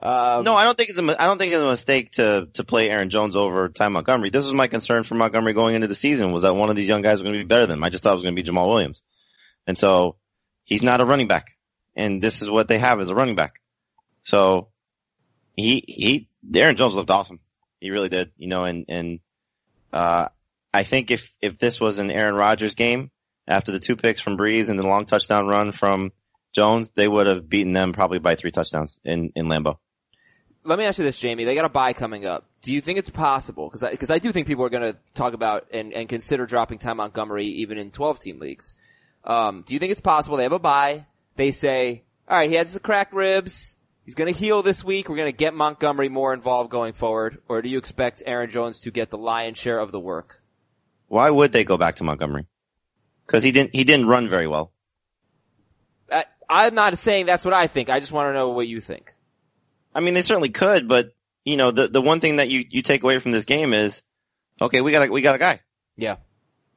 Um, 0.00 0.44
no, 0.44 0.54
I 0.54 0.64
don't 0.64 0.76
think 0.76 0.90
it's 0.90 0.98
a, 0.98 1.22
I 1.22 1.26
don't 1.26 1.38
think 1.38 1.52
it's 1.52 1.60
a 1.60 1.70
mistake 1.70 2.12
to, 2.12 2.48
to 2.54 2.64
play 2.64 2.88
Aaron 2.88 3.10
Jones 3.10 3.34
over 3.34 3.68
Ty 3.68 3.88
Montgomery. 3.88 4.30
This 4.30 4.44
was 4.44 4.54
my 4.54 4.68
concern 4.68 5.02
for 5.02 5.14
Montgomery 5.16 5.54
going 5.54 5.74
into 5.74 5.88
the 5.88 5.96
season 5.96 6.32
was 6.32 6.42
that 6.42 6.54
one 6.54 6.70
of 6.70 6.76
these 6.76 6.88
young 6.88 7.02
guys 7.02 7.20
was 7.20 7.22
going 7.22 7.34
to 7.34 7.44
be 7.44 7.48
better 7.48 7.66
than 7.66 7.78
him. 7.78 7.84
I 7.84 7.90
just 7.90 8.04
thought 8.04 8.12
it 8.12 8.16
was 8.16 8.22
going 8.22 8.36
to 8.36 8.42
be 8.42 8.48
Jamaal 8.48 8.68
Williams. 8.68 9.02
And 9.66 9.76
so 9.76 10.16
he's 10.64 10.84
not 10.84 11.00
a 11.00 11.04
running 11.04 11.26
back. 11.26 11.56
And 11.96 12.22
this 12.22 12.42
is 12.42 12.48
what 12.48 12.68
they 12.68 12.78
have 12.78 13.00
as 13.00 13.10
a 13.10 13.14
running 13.14 13.34
back. 13.34 13.60
So 14.22 14.68
he, 15.56 15.82
he, 15.86 16.28
Aaron 16.54 16.76
Jones 16.76 16.94
looked 16.94 17.10
awesome. 17.10 17.40
He 17.80 17.90
really 17.90 18.08
did, 18.08 18.30
you 18.36 18.46
know, 18.46 18.62
and, 18.62 18.84
and, 18.88 19.20
uh, 19.92 20.28
I 20.72 20.82
think 20.84 21.10
if, 21.10 21.30
if 21.40 21.58
this 21.58 21.80
was 21.80 21.98
an 21.98 22.10
Aaron 22.10 22.34
Rodgers 22.34 22.74
game 22.74 23.10
after 23.46 23.72
the 23.72 23.80
two 23.80 23.96
picks 23.96 24.20
from 24.20 24.36
Brees 24.36 24.68
and 24.68 24.78
the 24.78 24.86
long 24.86 25.06
touchdown 25.06 25.46
run 25.46 25.72
from 25.72 26.12
Jones, 26.54 26.90
they 26.94 27.08
would 27.08 27.26
have 27.26 27.48
beaten 27.48 27.72
them 27.72 27.92
probably 27.92 28.18
by 28.18 28.34
three 28.34 28.50
touchdowns 28.50 29.00
in, 29.04 29.32
in 29.34 29.46
Lambeau. 29.46 29.78
let 30.64 30.78
me 30.78 30.84
ask 30.84 30.98
you 30.98 31.04
this, 31.04 31.18
Jamie. 31.18 31.44
They 31.44 31.54
got 31.54 31.64
a 31.64 31.70
bye 31.70 31.92
coming 31.92 32.26
up. 32.26 32.44
Do 32.60 32.72
you 32.72 32.80
think 32.80 32.98
it's 32.98 33.10
possible? 33.10 33.68
Because 33.68 33.82
I, 33.82 33.96
cause 33.96 34.10
I 34.10 34.18
do 34.18 34.32
think 34.32 34.46
people 34.46 34.64
are 34.64 34.70
going 34.70 34.92
to 34.92 34.98
talk 35.14 35.32
about 35.32 35.68
and, 35.72 35.92
and 35.92 36.08
consider 36.08 36.46
dropping 36.46 36.78
Ty 36.78 36.94
Montgomery 36.94 37.46
even 37.46 37.78
in 37.78 37.90
12 37.90 38.20
team 38.20 38.38
leagues. 38.38 38.76
Um, 39.24 39.62
do 39.66 39.74
you 39.74 39.80
think 39.80 39.92
it's 39.92 40.00
possible 40.00 40.36
they 40.36 40.42
have 40.42 40.52
a 40.52 40.58
bye? 40.58 41.06
They 41.36 41.50
say, 41.50 42.02
all 42.28 42.36
right, 42.36 42.50
he 42.50 42.56
has 42.56 42.74
the 42.74 42.80
cracked 42.80 43.14
ribs. 43.14 43.76
He's 44.04 44.14
going 44.14 44.32
to 44.32 44.38
heal 44.38 44.62
this 44.62 44.82
week. 44.82 45.08
We're 45.08 45.16
going 45.16 45.30
to 45.30 45.36
get 45.36 45.54
Montgomery 45.54 46.08
more 46.08 46.32
involved 46.32 46.70
going 46.70 46.94
forward. 46.94 47.38
Or 47.48 47.62
do 47.62 47.68
you 47.68 47.78
expect 47.78 48.22
Aaron 48.24 48.50
Jones 48.50 48.80
to 48.80 48.90
get 48.90 49.10
the 49.10 49.18
lion's 49.18 49.58
share 49.58 49.78
of 49.78 49.92
the 49.92 50.00
work? 50.00 50.42
Why 51.08 51.28
would 51.28 51.52
they 51.52 51.64
go 51.64 51.76
back 51.76 51.96
to 51.96 52.04
Montgomery? 52.04 52.46
Cause 53.26 53.42
he 53.42 53.52
didn't, 53.52 53.74
he 53.74 53.84
didn't 53.84 54.06
run 54.06 54.28
very 54.28 54.46
well. 54.46 54.72
I, 56.10 56.24
I'm 56.48 56.74
not 56.74 56.96
saying 56.98 57.26
that's 57.26 57.44
what 57.44 57.52
I 57.52 57.66
think. 57.66 57.90
I 57.90 58.00
just 58.00 58.12
want 58.12 58.28
to 58.30 58.32
know 58.32 58.50
what 58.50 58.68
you 58.68 58.80
think. 58.80 59.14
I 59.94 60.00
mean, 60.00 60.14
they 60.14 60.22
certainly 60.22 60.48
could, 60.50 60.88
but 60.88 61.12
you 61.44 61.56
know, 61.56 61.70
the, 61.70 61.88
the 61.88 62.00
one 62.00 62.20
thing 62.20 62.36
that 62.36 62.48
you, 62.48 62.64
you 62.68 62.82
take 62.82 63.02
away 63.02 63.18
from 63.18 63.32
this 63.32 63.44
game 63.44 63.74
is, 63.74 64.02
okay, 64.60 64.80
we 64.80 64.92
got 64.92 65.08
a, 65.08 65.12
we 65.12 65.22
got 65.22 65.34
a 65.34 65.38
guy. 65.38 65.60
Yeah. 65.96 66.16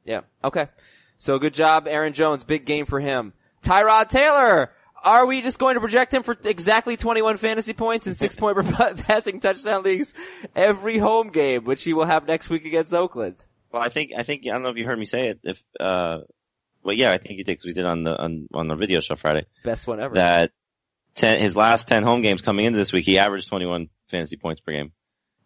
Yeah. 0.04 0.22
Okay. 0.42 0.68
So 1.18 1.38
good 1.38 1.54
job, 1.54 1.86
Aaron 1.86 2.12
Jones. 2.12 2.44
Big 2.44 2.64
game 2.64 2.86
for 2.86 3.00
him. 3.00 3.32
Tyrod 3.62 4.08
Taylor. 4.08 4.72
Are 5.04 5.26
we 5.26 5.42
just 5.42 5.58
going 5.58 5.74
to 5.74 5.80
project 5.80 6.14
him 6.14 6.22
for 6.22 6.36
exactly 6.44 6.96
21 6.96 7.36
fantasy 7.36 7.72
points 7.72 8.06
and 8.06 8.16
six 8.16 8.36
point 8.36 8.56
passing 9.06 9.40
touchdown 9.40 9.82
leagues 9.82 10.14
every 10.54 10.98
home 10.98 11.30
game, 11.30 11.64
which 11.64 11.82
he 11.82 11.92
will 11.92 12.04
have 12.04 12.26
next 12.26 12.48
week 12.50 12.64
against 12.64 12.92
Oakland? 12.92 13.36
Well, 13.72 13.82
I 13.82 13.88
think, 13.88 14.12
I 14.16 14.22
think, 14.22 14.42
I 14.46 14.52
don't 14.52 14.62
know 14.62 14.68
if 14.68 14.76
you 14.76 14.84
heard 14.84 14.98
me 14.98 15.06
say 15.06 15.28
it, 15.28 15.40
if, 15.44 15.62
uh, 15.80 16.18
well, 16.84 16.94
yeah, 16.94 17.10
I 17.10 17.18
think 17.18 17.38
you 17.38 17.44
did 17.44 17.52
because 17.52 17.64
we 17.64 17.72
did 17.72 17.86
on 17.86 18.04
the, 18.04 18.16
on, 18.16 18.48
on 18.52 18.68
the 18.68 18.76
video 18.76 19.00
show 19.00 19.16
Friday 19.16 19.46
Best 19.64 19.86
one 19.86 20.00
ever. 20.00 20.14
that 20.16 20.50
10, 21.14 21.40
his 21.40 21.56
last 21.56 21.88
10 21.88 22.02
home 22.02 22.22
games 22.22 22.42
coming 22.42 22.66
into 22.66 22.78
this 22.78 22.92
week, 22.92 23.06
he 23.06 23.18
averaged 23.18 23.48
21 23.48 23.88
fantasy 24.10 24.36
points 24.36 24.60
per 24.60 24.72
game. 24.72 24.92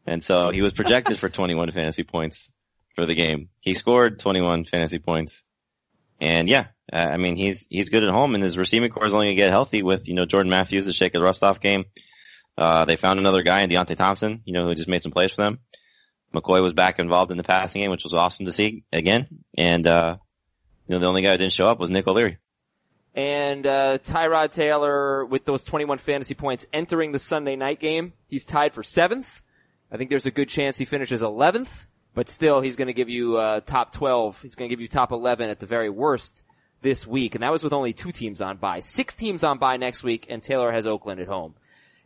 And 0.06 0.25
so 0.25 0.50
he 0.50 0.62
was 0.62 0.73
projected 0.73 1.18
for 1.18 1.28
21 1.30 1.71
fantasy 1.73 2.02
points 2.02 2.50
for 2.95 3.06
the 3.06 3.14
game. 3.14 3.49
He 3.61 3.75
scored 3.75 4.18
21 4.18 4.64
fantasy 4.64 4.99
points. 4.99 5.42
And 6.21 6.49
yeah, 6.49 6.68
I 6.92 7.18
mean, 7.18 7.37
he's, 7.37 7.66
he's 7.68 7.90
good 7.90 8.02
at 8.02 8.11
home 8.11 8.35
and 8.35 8.42
his 8.42 8.56
receiving 8.56 8.90
corps 8.90 9.06
is 9.06 9.12
only 9.12 9.26
gonna 9.26 9.37
get 9.37 9.50
healthy 9.50 9.83
with, 9.83 10.09
you 10.09 10.14
know, 10.14 10.25
Jordan 10.25 10.50
Matthews, 10.50 10.87
the 10.87 10.92
shake 10.92 11.14
of 11.14 11.21
the 11.21 11.25
rust 11.25 11.42
off 11.42 11.61
game. 11.61 11.85
Uh, 12.56 12.87
they 12.87 12.97
found 12.97 13.21
another 13.21 13.42
guy 13.42 13.61
in 13.61 13.71
Deonte 13.71 13.97
Thompson, 13.97 14.40
you 14.47 14.54
know, 14.54 14.64
who 14.64 14.75
just 14.75 14.88
made 14.88 15.02
some 15.02 15.12
plays 15.12 15.30
for 15.30 15.42
them. 15.42 15.61
McCoy 16.35 16.62
was 16.62 16.73
back 16.73 16.99
involved 16.99 17.30
in 17.30 17.38
the 17.38 17.45
passing 17.45 17.83
game, 17.83 17.90
which 17.90 18.04
was 18.04 18.14
awesome 18.14 18.47
to 18.47 18.52
see 18.52 18.85
again. 18.92 19.26
And, 19.56 19.87
uh, 19.87 20.16
you 20.87 20.95
know, 20.95 20.99
the 20.99 21.06
only 21.06 21.23
guy 21.23 21.33
who 21.33 21.38
didn't 21.38 21.52
show 21.52 21.68
up 21.68 21.78
was 21.78 21.90
Nick 21.90 22.06
O'Leary. 22.06 22.38
And 23.14 23.66
uh, 23.66 23.99
Tyrod 23.99 24.54
Taylor 24.54 25.25
with 25.25 25.47
those 25.47 25.64
21 25.64 25.99
fantasy 25.99 26.35
points 26.35 26.66
entering 26.73 27.12
the 27.12 27.18
Sunday 27.18 27.56
night 27.56 27.80
game, 27.80 28.12
he's 28.28 28.45
tied 28.45 28.75
for 28.75 28.83
seventh. 28.83 29.42
I 29.90 29.97
think 29.97 30.11
there's 30.11 30.26
a 30.26 30.30
good 30.30 30.50
chance 30.50 30.76
he 30.76 30.85
finishes 30.85 31.23
11th, 31.23 31.87
but 32.14 32.28
still 32.28 32.61
he's 32.61 32.76
going 32.76 32.88
to 32.88 32.92
give 32.92 33.09
you 33.09 33.38
uh, 33.38 33.61
top 33.61 33.92
12. 33.92 34.42
He's 34.42 34.54
going 34.54 34.68
to 34.68 34.73
give 34.73 34.83
you 34.83 34.88
top 34.88 35.12
11 35.12 35.49
at 35.49 35.61
the 35.61 35.66
very 35.66 35.88
worst 35.88 36.42
this 36.83 37.06
week, 37.06 37.35
and 37.35 37.42
that 37.42 37.50
was 37.50 37.62
with 37.62 37.73
only 37.73 37.95
two 37.95 38.12
teams 38.12 38.42
on 38.42 38.59
bye. 38.59 38.80
Six 38.80 39.14
teams 39.14 39.45
on 39.45 39.59
bye 39.59 39.76
next 39.78 40.02
week, 40.02 40.26
and 40.28 40.42
Taylor 40.42 40.71
has 40.71 40.87
Oakland 40.87 41.21
at 41.21 41.26
home. 41.26 41.54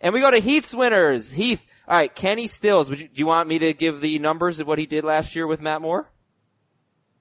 And 0.01 0.15
we 0.15 0.21
go 0.21 0.31
to 0.31 0.41
Heath's 0.41 0.75
winners. 0.75 1.31
Heath, 1.31 1.67
all 1.87 1.97
right, 1.97 2.15
Kenny 2.15 2.47
Stills. 2.47 2.89
Would 2.89 3.01
you, 3.01 3.09
do 3.09 3.19
you 3.19 3.27
want 3.27 3.49
me 3.49 3.59
to 3.59 3.75
give 3.75 4.01
the 4.01 4.19
numbers 4.19 4.61
of 4.61 4.67
what 4.67 4.79
he 4.79 4.87
did 4.87 5.05
last 5.05 5.37
year 5.37 5.47
with 5.47 5.61
Matt 5.61 5.83
Moore? 5.83 6.11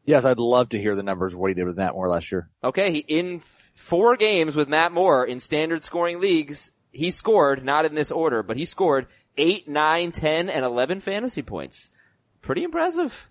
Yes, 0.06 0.26
I'd 0.26 0.40
love 0.40 0.70
to 0.70 0.80
hear 0.80 0.96
the 0.96 1.04
numbers 1.04 1.34
of 1.34 1.40
what 1.40 1.50
he 1.50 1.54
did 1.54 1.66
with 1.66 1.78
Matt 1.78 1.94
Moore 1.94 2.10
last 2.10 2.32
year. 2.32 2.50
Okay, 2.64 2.92
he, 2.92 3.00
in 3.00 3.38
f- 3.38 3.72
four 3.76 4.16
games 4.16 4.56
with 4.56 4.70
Matt 4.70 4.92
Moore 4.92 5.26
in 5.26 5.40
standard 5.40 5.84
scoring 5.84 6.20
leagues, 6.20 6.72
he 6.92 7.12
scored, 7.12 7.64
not 7.64 7.86
in 7.86 7.94
this 7.96 8.12
order, 8.12 8.42
but 8.42 8.58
he 8.58 8.66
scored 8.66 9.08
8, 9.38 9.68
9, 9.68 10.12
10, 10.12 10.50
and 10.50 10.66
11 10.66 11.02
fantasy 11.02 11.42
points. 11.42 11.92
Pretty 12.42 12.64
impressive. 12.64 13.30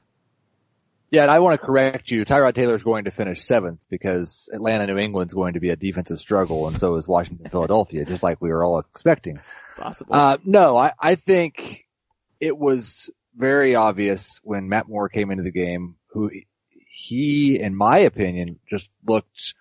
Yeah, 1.11 1.23
and 1.23 1.31
I 1.31 1.39
want 1.39 1.59
to 1.59 1.67
correct 1.67 2.11
you. 2.11 2.25
Tyrod 2.25 2.55
Taylor 2.55 2.75
is 2.75 2.83
going 2.83 3.05
to 3.05 3.11
finish 3.11 3.43
seventh 3.43 3.85
because 3.89 4.49
Atlanta, 4.53 4.87
New 4.87 4.99
England's 4.99 5.33
going 5.33 5.55
to 5.55 5.61
be 5.61 5.71
a 5.71 5.77
defensive 5.77 6.21
struggle, 6.21 6.69
and 6.69 6.79
so 6.79 6.97
is 6.97 7.09
Washington, 7.09 7.49
Philadelphia, 7.51 8.05
just 8.05 8.23
like 8.23 8.43
we 8.43 8.51
were 8.51 8.63
all 8.63 8.79
expecting. 8.79 9.41
It's 9.65 9.75
possible. 9.75 10.15
Uh, 10.15 10.37
no, 10.45 10.77
I, 10.77 10.93
I 11.01 11.15
think 11.15 11.87
it 12.41 12.57
was 12.57 13.09
very 13.35 13.75
obvious 13.75 14.39
when 14.43 14.69
Matt 14.69 14.89
Moore 14.89 15.09
came 15.09 15.31
into 15.31 15.45
the 15.45 15.51
game 15.51 15.97
who 16.09 16.31
he, 16.91 17.59
in 17.59 17.75
my 17.75 17.99
opinion, 17.99 18.59
just 18.69 18.91
looked 19.07 19.55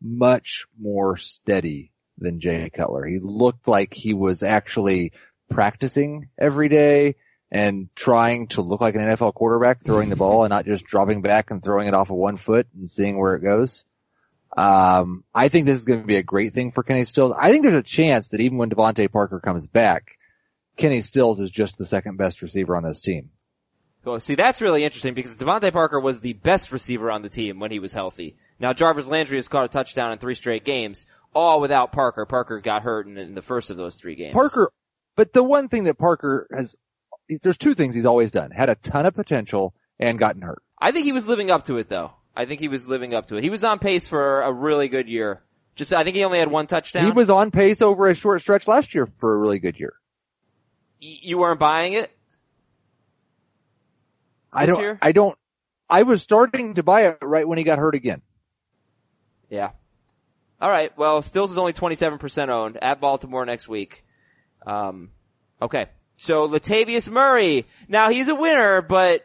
much 0.00 0.66
more 0.78 1.16
steady 1.16 1.92
than 2.16 2.40
Jay 2.40 2.70
Cutler. 2.70 3.04
He 3.04 3.18
looked 3.18 3.68
like 3.68 3.92
he 3.92 4.14
was 4.14 4.42
actually 4.42 5.12
practicing 5.50 6.28
every 6.38 6.68
day 6.68 7.16
and 7.54 7.88
trying 7.94 8.48
to 8.48 8.62
look 8.62 8.80
like 8.80 8.96
an 8.96 9.00
NFL 9.00 9.32
quarterback 9.32 9.80
throwing 9.80 10.08
the 10.08 10.16
ball 10.16 10.42
and 10.42 10.50
not 10.50 10.64
just 10.64 10.84
dropping 10.84 11.22
back 11.22 11.52
and 11.52 11.62
throwing 11.62 11.86
it 11.86 11.94
off 11.94 12.10
of 12.10 12.16
one 12.16 12.36
foot 12.36 12.66
and 12.74 12.90
seeing 12.90 13.16
where 13.16 13.36
it 13.36 13.44
goes. 13.44 13.84
Um, 14.56 15.22
I 15.32 15.46
think 15.46 15.66
this 15.66 15.78
is 15.78 15.84
going 15.84 16.00
to 16.00 16.06
be 16.06 16.16
a 16.16 16.22
great 16.24 16.52
thing 16.52 16.72
for 16.72 16.82
Kenny 16.82 17.04
Stills. 17.04 17.32
I 17.40 17.52
think 17.52 17.62
there's 17.62 17.76
a 17.76 17.82
chance 17.82 18.28
that 18.28 18.40
even 18.40 18.58
when 18.58 18.70
DeVante 18.70 19.10
Parker 19.10 19.38
comes 19.38 19.68
back, 19.68 20.18
Kenny 20.76 21.00
Stills 21.00 21.38
is 21.38 21.48
just 21.48 21.78
the 21.78 21.84
second 21.84 22.16
best 22.16 22.42
receiver 22.42 22.74
on 22.74 22.82
this 22.82 23.00
team. 23.00 23.30
Well, 24.04 24.18
see, 24.18 24.34
that's 24.34 24.60
really 24.60 24.82
interesting 24.82 25.14
because 25.14 25.36
DeVante 25.36 25.72
Parker 25.72 26.00
was 26.00 26.20
the 26.20 26.32
best 26.32 26.72
receiver 26.72 27.08
on 27.08 27.22
the 27.22 27.28
team 27.28 27.60
when 27.60 27.70
he 27.70 27.78
was 27.78 27.92
healthy. 27.92 28.36
Now, 28.58 28.72
Jarvis 28.72 29.08
Landry 29.08 29.38
has 29.38 29.46
caught 29.46 29.64
a 29.64 29.68
touchdown 29.68 30.10
in 30.10 30.18
three 30.18 30.34
straight 30.34 30.64
games, 30.64 31.06
all 31.32 31.60
without 31.60 31.92
Parker. 31.92 32.26
Parker 32.26 32.60
got 32.60 32.82
hurt 32.82 33.06
in, 33.06 33.16
in 33.16 33.36
the 33.36 33.42
first 33.42 33.70
of 33.70 33.76
those 33.76 33.94
three 33.94 34.16
games. 34.16 34.34
Parker, 34.34 34.72
but 35.14 35.32
the 35.32 35.44
one 35.44 35.68
thing 35.68 35.84
that 35.84 35.98
Parker 35.98 36.48
has, 36.52 36.76
there's 37.28 37.58
two 37.58 37.74
things 37.74 37.94
he's 37.94 38.06
always 38.06 38.30
done. 38.30 38.50
Had 38.50 38.68
a 38.68 38.74
ton 38.74 39.06
of 39.06 39.14
potential 39.14 39.74
and 39.98 40.18
gotten 40.18 40.42
hurt. 40.42 40.62
I 40.78 40.92
think 40.92 41.04
he 41.06 41.12
was 41.12 41.28
living 41.28 41.50
up 41.50 41.64
to 41.66 41.78
it 41.78 41.88
though. 41.88 42.12
I 42.36 42.46
think 42.46 42.60
he 42.60 42.68
was 42.68 42.88
living 42.88 43.14
up 43.14 43.28
to 43.28 43.36
it. 43.36 43.44
He 43.44 43.50
was 43.50 43.62
on 43.64 43.78
pace 43.78 44.08
for 44.08 44.42
a 44.42 44.52
really 44.52 44.88
good 44.88 45.08
year. 45.08 45.42
Just, 45.76 45.92
I 45.92 46.04
think 46.04 46.16
he 46.16 46.24
only 46.24 46.38
had 46.38 46.50
one 46.50 46.66
touchdown. 46.66 47.04
He 47.04 47.10
was 47.10 47.30
on 47.30 47.50
pace 47.50 47.82
over 47.82 48.06
a 48.08 48.14
short 48.14 48.40
stretch 48.40 48.68
last 48.68 48.94
year 48.94 49.06
for 49.06 49.34
a 49.34 49.38
really 49.38 49.58
good 49.58 49.78
year. 49.78 49.94
Y- 51.02 51.18
you 51.22 51.38
weren't 51.38 51.58
buying 51.58 51.94
it? 51.94 52.10
I 54.52 54.66
don't, 54.66 54.80
year? 54.80 54.98
I 55.02 55.12
don't, 55.12 55.36
I 55.90 56.04
was 56.04 56.22
starting 56.22 56.74
to 56.74 56.82
buy 56.82 57.08
it 57.08 57.18
right 57.22 57.46
when 57.46 57.58
he 57.58 57.64
got 57.64 57.78
hurt 57.78 57.94
again. 57.94 58.22
Yeah. 59.50 59.70
All 60.60 60.70
right. 60.70 60.96
Well, 60.96 61.22
Stills 61.22 61.50
is 61.50 61.58
only 61.58 61.72
27% 61.72 62.48
owned 62.48 62.78
at 62.80 63.00
Baltimore 63.00 63.44
next 63.44 63.68
week. 63.68 64.04
Um, 64.64 65.10
okay. 65.60 65.86
So 66.16 66.48
Latavius 66.48 67.08
Murray. 67.10 67.66
Now 67.88 68.10
he's 68.10 68.28
a 68.28 68.34
winner, 68.34 68.82
but 68.82 69.24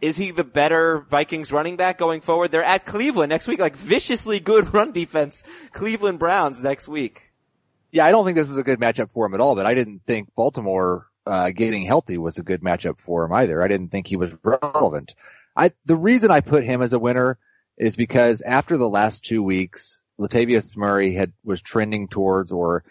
is 0.00 0.16
he 0.16 0.30
the 0.30 0.44
better 0.44 1.06
Vikings 1.10 1.52
running 1.52 1.76
back 1.76 1.98
going 1.98 2.20
forward? 2.20 2.50
They're 2.50 2.64
at 2.64 2.86
Cleveland 2.86 3.30
next 3.30 3.46
week, 3.46 3.60
like 3.60 3.76
viciously 3.76 4.40
good 4.40 4.72
run 4.74 4.92
defense. 4.92 5.44
Cleveland 5.72 6.18
Browns 6.18 6.62
next 6.62 6.88
week. 6.88 7.30
Yeah, 7.92 8.06
I 8.06 8.10
don't 8.10 8.24
think 8.24 8.36
this 8.36 8.50
is 8.50 8.58
a 8.58 8.62
good 8.62 8.78
matchup 8.78 9.10
for 9.10 9.26
him 9.26 9.34
at 9.34 9.40
all, 9.40 9.56
but 9.56 9.66
I 9.66 9.74
didn't 9.74 10.04
think 10.04 10.32
Baltimore, 10.36 11.08
uh, 11.26 11.50
getting 11.50 11.84
healthy 11.84 12.18
was 12.18 12.38
a 12.38 12.42
good 12.42 12.62
matchup 12.62 12.98
for 13.00 13.24
him 13.24 13.32
either. 13.32 13.62
I 13.62 13.68
didn't 13.68 13.88
think 13.88 14.06
he 14.06 14.16
was 14.16 14.36
relevant. 14.42 15.14
I, 15.56 15.72
the 15.84 15.96
reason 15.96 16.30
I 16.30 16.40
put 16.40 16.64
him 16.64 16.82
as 16.82 16.92
a 16.92 16.98
winner 16.98 17.38
is 17.76 17.96
because 17.96 18.42
after 18.42 18.76
the 18.76 18.88
last 18.88 19.24
two 19.24 19.42
weeks, 19.42 20.00
Latavius 20.20 20.76
Murray 20.76 21.14
had, 21.14 21.32
was 21.44 21.62
trending 21.62 22.08
towards 22.08 22.52
or 22.52 22.84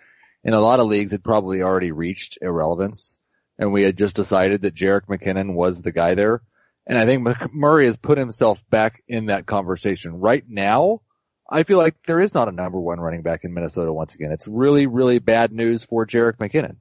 in 0.44 0.54
a 0.54 0.60
lot 0.60 0.80
of 0.80 0.88
leagues 0.88 1.12
had 1.12 1.24
probably 1.24 1.62
already 1.62 1.92
reached 1.92 2.38
irrelevance 2.42 3.19
and 3.60 3.74
we 3.74 3.84
had 3.84 3.98
just 3.98 4.16
decided 4.16 4.62
that 4.62 4.74
Jerick 4.74 5.06
McKinnon 5.08 5.54
was 5.54 5.82
the 5.82 5.92
guy 5.92 6.16
there. 6.16 6.42
And 6.88 6.98
I 6.98 7.06
think 7.06 7.22
Mc- 7.22 7.54
Murray 7.54 7.86
has 7.86 7.98
put 7.98 8.18
himself 8.18 8.68
back 8.70 9.04
in 9.08 9.28
that 9.28 9.46
conversation. 9.46 10.20
Right 10.20 10.44
now, 10.48 11.02
I 11.48 11.64
feel 11.64 11.78
like 11.78 11.96
there 12.08 12.22
is 12.22 12.34
not 12.34 12.48
a 12.48 12.54
number 12.54 12.80
one 12.80 13.00
running 13.00 13.22
back 13.22 13.44
in 13.44 13.54
Minnesota 13.54 13.92
once 13.92 14.16
again. 14.16 14.32
It's 14.32 14.48
really, 14.48 14.88
really 14.88 15.20
bad 15.20 15.52
news 15.52 15.84
for 15.84 16.08
Jerick 16.08 16.38
McKinnon. 16.38 16.78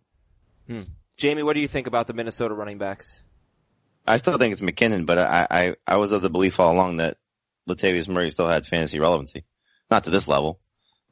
Hmm. 0.69 0.83
Jamie, 1.17 1.43
what 1.43 1.55
do 1.55 1.61
you 1.61 1.69
think 1.69 1.89
about 1.89 2.07
the 2.07 2.13
Minnesota 2.13 2.55
running 2.55 2.79
backs? 2.79 3.21
I 4.07 4.19
still 4.19 4.39
think 4.39 4.53
it's 4.53 4.63
McKinnon, 4.63 5.05
but 5.05 5.19
I, 5.19 5.47
I, 5.51 5.77
I 5.87 5.97
was 5.97 6.13
of 6.13 6.23
the 6.23 6.31
belief 6.31 6.61
all 6.61 6.73
along 6.73 6.99
that 6.99 7.19
Latavius 7.69 8.09
Murray 8.09 8.31
still 8.31 8.49
had 8.49 8.67
fantasy 8.67 9.01
relevancy. 9.01 9.45
Not 9.91 10.05
to 10.05 10.11
this 10.11 10.29
level, 10.29 10.61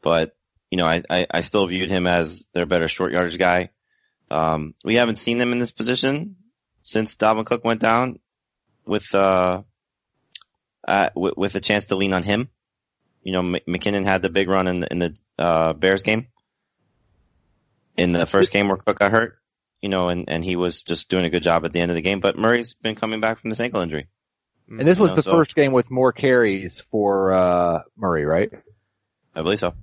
but 0.01 0.37
you 0.71 0.79
know, 0.79 0.87
I, 0.87 1.03
I, 1.11 1.27
I 1.31 1.41
still 1.41 1.67
viewed 1.67 1.91
him 1.91 2.07
as 2.07 2.47
their 2.53 2.67
better 2.67 2.89
short 2.89 3.13
yardage 3.13 3.39
guy. 3.39 3.71
Um, 4.31 4.75
we 4.85 4.97
haven't 4.97 5.17
seen 5.17 5.39
them 5.39 5.53
in 5.53 5.59
this 5.59 5.73
position 5.73 6.37
since 6.83 7.15
Dalvin 7.15 7.47
Cook 7.47 7.65
went 7.65 7.81
down 7.81 8.19
with, 8.85 9.15
uh, 9.15 9.63
uh, 10.87 11.11
with, 11.15 11.37
with 11.37 11.55
a 11.55 11.61
chance 11.61 11.87
to 11.87 11.97
lean 11.97 12.15
on 12.15 12.23
him. 12.23 12.49
You 13.23 13.33
know, 13.33 13.41
M- 13.41 13.61
McKinnon 13.69 14.05
had 14.05 14.23
the 14.23 14.31
big 14.31 14.49
run 14.49 14.69
in 14.69 14.81
the, 14.81 14.89
in 14.91 14.99
the, 14.99 15.17
uh, 15.39 15.73
Bears 15.73 16.03
game. 16.03 16.29
In 17.97 18.13
the 18.13 18.27
first 18.27 18.53
game 18.53 18.69
where 18.69 18.77
Cook 18.77 18.99
got 18.99 19.11
hurt 19.11 19.39
you 19.87 19.89
know, 19.89 20.09
and, 20.09 20.29
and 20.29 20.45
he 20.45 20.57
was 20.57 20.83
just 20.83 21.09
doing 21.09 21.25
a 21.25 21.31
good 21.31 21.43
job 21.43 21.65
at 21.65 21.73
the 21.73 21.81
end 21.81 21.91
of 21.91 21.95
the 21.95 22.03
game. 22.03 22.21
But 22.21 22.37
Murray's 22.37 22.75
been 22.75 22.95
coming 22.95 23.21
back 23.21 23.39
from 23.39 23.51
this 23.51 23.61
ankle 23.61 23.83
injury. 23.83 24.09
And 24.69 24.87
this 24.87 24.99
was 24.99 25.11
know, 25.11 25.17
the 25.17 25.23
so- 25.23 25.31
first 25.31 25.55
game 25.55 25.73
with 25.73 25.91
more 25.91 26.13
carries 26.13 26.81
for, 26.81 27.33
uh, 27.33 27.83
Murray, 27.97 28.25
right? 28.25 28.51
I 29.35 29.43
believe 29.43 29.61
so. 29.61 29.75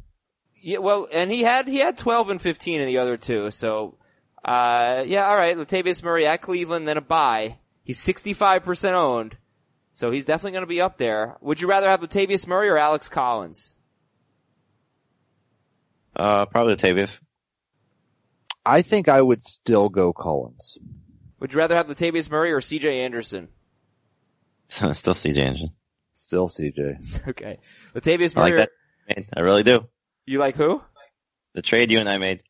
Yeah, 0.62 0.80
well, 0.80 1.08
and 1.12 1.32
he 1.32 1.44
had, 1.44 1.68
he 1.68 1.78
had 1.78 1.98
12 1.98 2.32
and 2.32 2.42
15 2.42 2.82
in 2.82 2.88
the 2.88 2.98
other 2.98 3.18
two, 3.18 3.52
so, 3.52 3.98
uh, 4.44 5.04
yeah, 5.06 5.30
alright, 5.30 5.58
Latavius 5.58 6.04
Murray 6.04 6.26
at 6.26 6.42
Cleveland, 6.42 6.88
then 6.88 6.98
a 6.98 7.02
bye. 7.02 7.58
He's 7.84 8.04
65% 8.06 8.94
owned, 8.94 9.38
so 9.92 10.12
he's 10.12 10.26
definitely 10.26 10.52
gonna 10.54 10.68
be 10.68 10.82
up 10.82 10.98
there. 10.98 11.38
Would 11.42 11.62
you 11.62 11.68
rather 11.68 11.90
have 11.90 12.02
Latavius 12.02 12.48
Murray 12.48 12.70
or 12.70 12.78
Alex 12.78 13.10
Collins? 13.10 13.76
Uh, 16.16 16.46
probably 16.46 16.76
Latavius. 16.76 17.20
I 18.66 18.82
think 18.82 19.10
I 19.10 19.22
would 19.22 19.44
still 19.44 19.90
go 19.90 20.14
Collins. 20.14 20.78
Would 21.40 21.54
you 21.54 21.60
rather 21.60 21.76
have 21.76 21.88
Latavius 21.88 22.30
Murray 22.30 22.52
or 22.52 22.62
CJ 22.62 22.86
Anderson? 23.04 23.50
Still 24.70 25.14
CJ 25.14 25.38
Anderson. 25.40 25.72
Still 26.14 26.48
CJ. 26.48 27.28
Okay. 27.30 27.60
Latavius 27.94 28.36
Murray. 28.36 28.54
I 28.54 28.56
like 28.56 28.70
Murray, 29.08 29.16
that. 29.18 29.26
I 29.36 29.42
really 29.42 29.64
do. 29.64 29.88
you 30.26 30.40
like 30.40 30.56
who? 30.56 30.82
The 31.54 31.62
trade 31.62 31.92
you 31.92 32.00
and 32.00 32.10
I 32.10 32.18
made. 32.18 32.42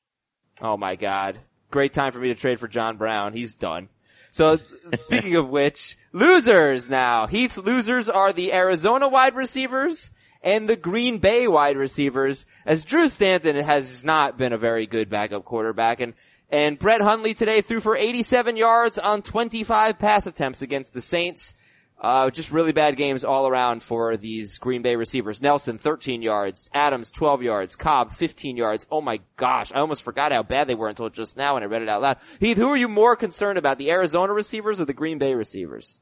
Oh 0.62 0.78
my 0.78 0.96
god. 0.96 1.40
Great 1.74 1.92
time 1.92 2.12
for 2.12 2.20
me 2.20 2.28
to 2.28 2.36
trade 2.36 2.60
for 2.60 2.68
John 2.68 2.98
Brown. 2.98 3.34
He's 3.34 3.56
done. 3.56 3.90
So, 4.30 4.60
speaking 4.96 5.38
of 5.38 5.50
which, 5.50 5.98
losers 6.12 6.88
now. 6.88 7.26
Heath's 7.26 7.58
losers 7.58 8.12
are 8.12 8.32
the 8.32 8.54
Arizona 8.54 9.08
wide 9.08 9.34
receivers 9.34 10.12
and 10.44 10.70
the 10.70 10.76
Green 10.76 11.18
Bay 11.18 11.48
wide 11.48 11.76
receivers, 11.76 12.46
as 12.64 12.84
Drew 12.84 13.08
Stanton 13.08 13.56
has 13.56 14.04
not 14.04 14.38
been 14.38 14.54
a 14.54 14.58
very 14.60 14.86
good 14.86 15.10
backup 15.10 15.46
quarterback, 15.46 16.00
and, 16.00 16.14
and 16.52 16.78
Brett 16.78 17.02
Hundley 17.02 17.34
today 17.34 17.62
threw 17.62 17.80
for 17.80 17.98
87 17.98 18.56
yards 18.56 19.00
on 19.00 19.24
25 19.24 19.98
pass 19.98 20.28
attempts 20.28 20.62
against 20.62 20.94
the 20.94 21.02
Saints. 21.02 21.56
Uh, 22.04 22.30
just 22.30 22.52
really 22.52 22.74
bad 22.74 22.98
games 22.98 23.24
all 23.24 23.48
around 23.48 23.82
for 23.82 24.18
these 24.18 24.60
Green 24.60 24.82
Bay 24.82 24.98
receivers. 24.98 25.42
Nelson, 25.42 25.78
13 25.78 26.22
yards. 26.22 26.70
Adams, 26.74 27.10
12 27.10 27.44
yards. 27.44 27.78
Cobb, 27.78 28.12
15 28.12 28.58
yards. 28.58 28.86
Oh 28.92 29.00
my 29.00 29.22
gosh. 29.38 29.72
I 29.72 29.80
almost 29.80 30.04
forgot 30.04 30.34
how 30.34 30.44
bad 30.44 30.68
they 30.68 30.76
were 30.76 30.90
until 30.90 31.10
just 31.10 31.38
now 31.38 31.54
when 31.54 31.64
I 31.64 31.68
read 31.68 31.82
it 31.82 31.88
out 31.88 32.02
loud. 32.02 32.18
Heath, 32.42 32.58
who 32.58 32.68
are 32.68 32.78
you 32.78 32.90
more 32.90 33.16
concerned 33.16 33.58
about? 33.58 33.78
The 33.78 33.90
Arizona 33.90 34.34
receivers 34.34 34.82
or 34.82 34.86
the 34.86 34.94
Green 34.94 35.18
Bay 35.18 35.34
receivers? 35.34 35.98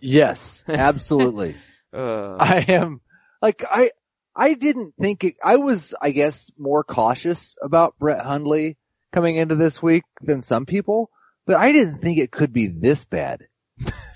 Yes, 0.00 0.64
absolutely. 0.68 1.54
Uh, 1.92 2.36
I 2.40 2.64
am 2.68 3.02
like 3.42 3.62
I 3.70 3.90
I 4.34 4.54
didn't 4.54 4.94
think 4.98 5.24
it, 5.24 5.34
I 5.44 5.56
was 5.56 5.94
I 6.00 6.12
guess 6.12 6.50
more 6.56 6.82
cautious 6.82 7.56
about 7.62 7.98
Brett 7.98 8.24
Hundley 8.24 8.78
coming 9.12 9.36
into 9.36 9.56
this 9.56 9.82
week 9.82 10.04
than 10.22 10.40
some 10.40 10.64
people, 10.64 11.10
but 11.46 11.56
I 11.56 11.72
didn't 11.72 11.98
think 11.98 12.18
it 12.18 12.30
could 12.30 12.54
be 12.54 12.68
this 12.68 13.04
bad. 13.04 13.42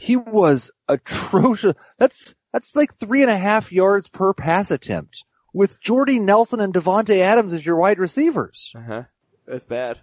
He 0.00 0.16
was 0.16 0.70
atrocious. 0.88 1.74
That's 1.98 2.34
that's 2.52 2.74
like 2.74 2.94
three 2.94 3.22
and 3.22 3.30
a 3.30 3.36
half 3.36 3.72
yards 3.72 4.08
per 4.08 4.32
pass 4.32 4.70
attempt 4.70 5.24
with 5.52 5.80
Jordy 5.80 6.18
Nelson 6.18 6.60
and 6.60 6.72
Davante 6.72 7.20
Adams 7.20 7.52
as 7.52 7.64
your 7.64 7.76
wide 7.76 7.98
receivers. 7.98 8.72
Uh-huh. 8.76 9.02
That's 9.46 9.64
bad. 9.64 9.98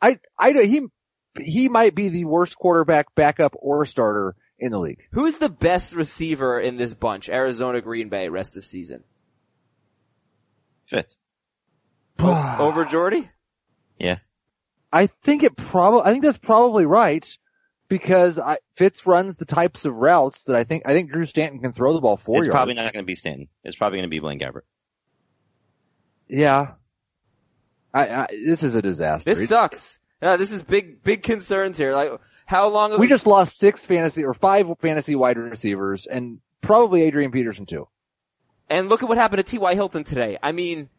I, 0.00 0.20
I, 0.38 0.52
he, 0.52 0.86
he 1.40 1.68
might 1.68 1.94
be 1.94 2.08
the 2.08 2.24
worst 2.24 2.56
quarterback, 2.56 3.14
backup, 3.14 3.54
or 3.58 3.84
starter 3.86 4.36
in 4.58 4.72
the 4.72 4.78
league. 4.78 5.00
Who's 5.12 5.38
the 5.38 5.48
best 5.48 5.94
receiver 5.94 6.60
in 6.60 6.76
this 6.76 6.94
bunch? 6.94 7.28
Arizona, 7.28 7.80
Green 7.80 8.08
Bay, 8.08 8.28
rest 8.28 8.56
of 8.56 8.64
season. 8.64 9.02
Fitz. 10.86 11.16
Over 12.18 12.84
Jordy? 12.84 13.28
Yeah. 13.98 14.18
I 14.92 15.06
think 15.06 15.42
it 15.42 15.56
probably, 15.56 16.02
I 16.02 16.12
think 16.12 16.24
that's 16.24 16.38
probably 16.38 16.86
right 16.86 17.26
because 17.88 18.38
I, 18.38 18.58
Fitz 18.76 19.06
runs 19.06 19.36
the 19.36 19.44
types 19.44 19.84
of 19.84 19.94
routes 19.94 20.44
that 20.44 20.56
I 20.56 20.64
think, 20.64 20.86
I 20.86 20.92
think 20.92 21.10
Drew 21.10 21.24
Stanton 21.24 21.60
can 21.60 21.72
throw 21.72 21.92
the 21.94 22.00
ball 22.00 22.16
four 22.16 22.38
It's 22.38 22.46
yards. 22.46 22.54
probably 22.54 22.74
not 22.74 22.92
going 22.92 23.02
to 23.04 23.06
be 23.06 23.14
Stanton. 23.14 23.48
It's 23.64 23.76
probably 23.76 23.98
going 23.98 24.08
to 24.08 24.10
be 24.10 24.20
Blaine 24.20 24.38
Gabbert. 24.38 24.62
Yeah. 26.28 26.72
I, 27.92 28.08
I, 28.08 28.26
this 28.30 28.62
is 28.62 28.74
a 28.74 28.82
disaster. 28.82 29.34
This 29.34 29.48
sucks. 29.48 29.98
No, 30.20 30.36
this 30.36 30.52
is 30.52 30.62
big, 30.62 31.02
big 31.02 31.22
concerns 31.22 31.78
here. 31.78 31.94
Like, 31.94 32.10
how 32.44 32.70
long 32.70 32.90
have 32.90 33.00
we 33.00 33.08
just 33.08 33.26
lost 33.26 33.56
six 33.56 33.86
fantasy 33.86 34.24
or 34.24 34.34
five 34.34 34.66
fantasy 34.80 35.14
wide 35.14 35.38
receivers 35.38 36.06
and 36.06 36.40
probably 36.60 37.02
Adrian 37.02 37.30
Peterson 37.30 37.66
too. 37.66 37.88
And 38.70 38.88
look 38.88 39.02
at 39.02 39.08
what 39.08 39.16
happened 39.18 39.44
to 39.44 39.50
T.Y. 39.50 39.74
Hilton 39.74 40.04
today. 40.04 40.38
I 40.42 40.52
mean, 40.52 40.90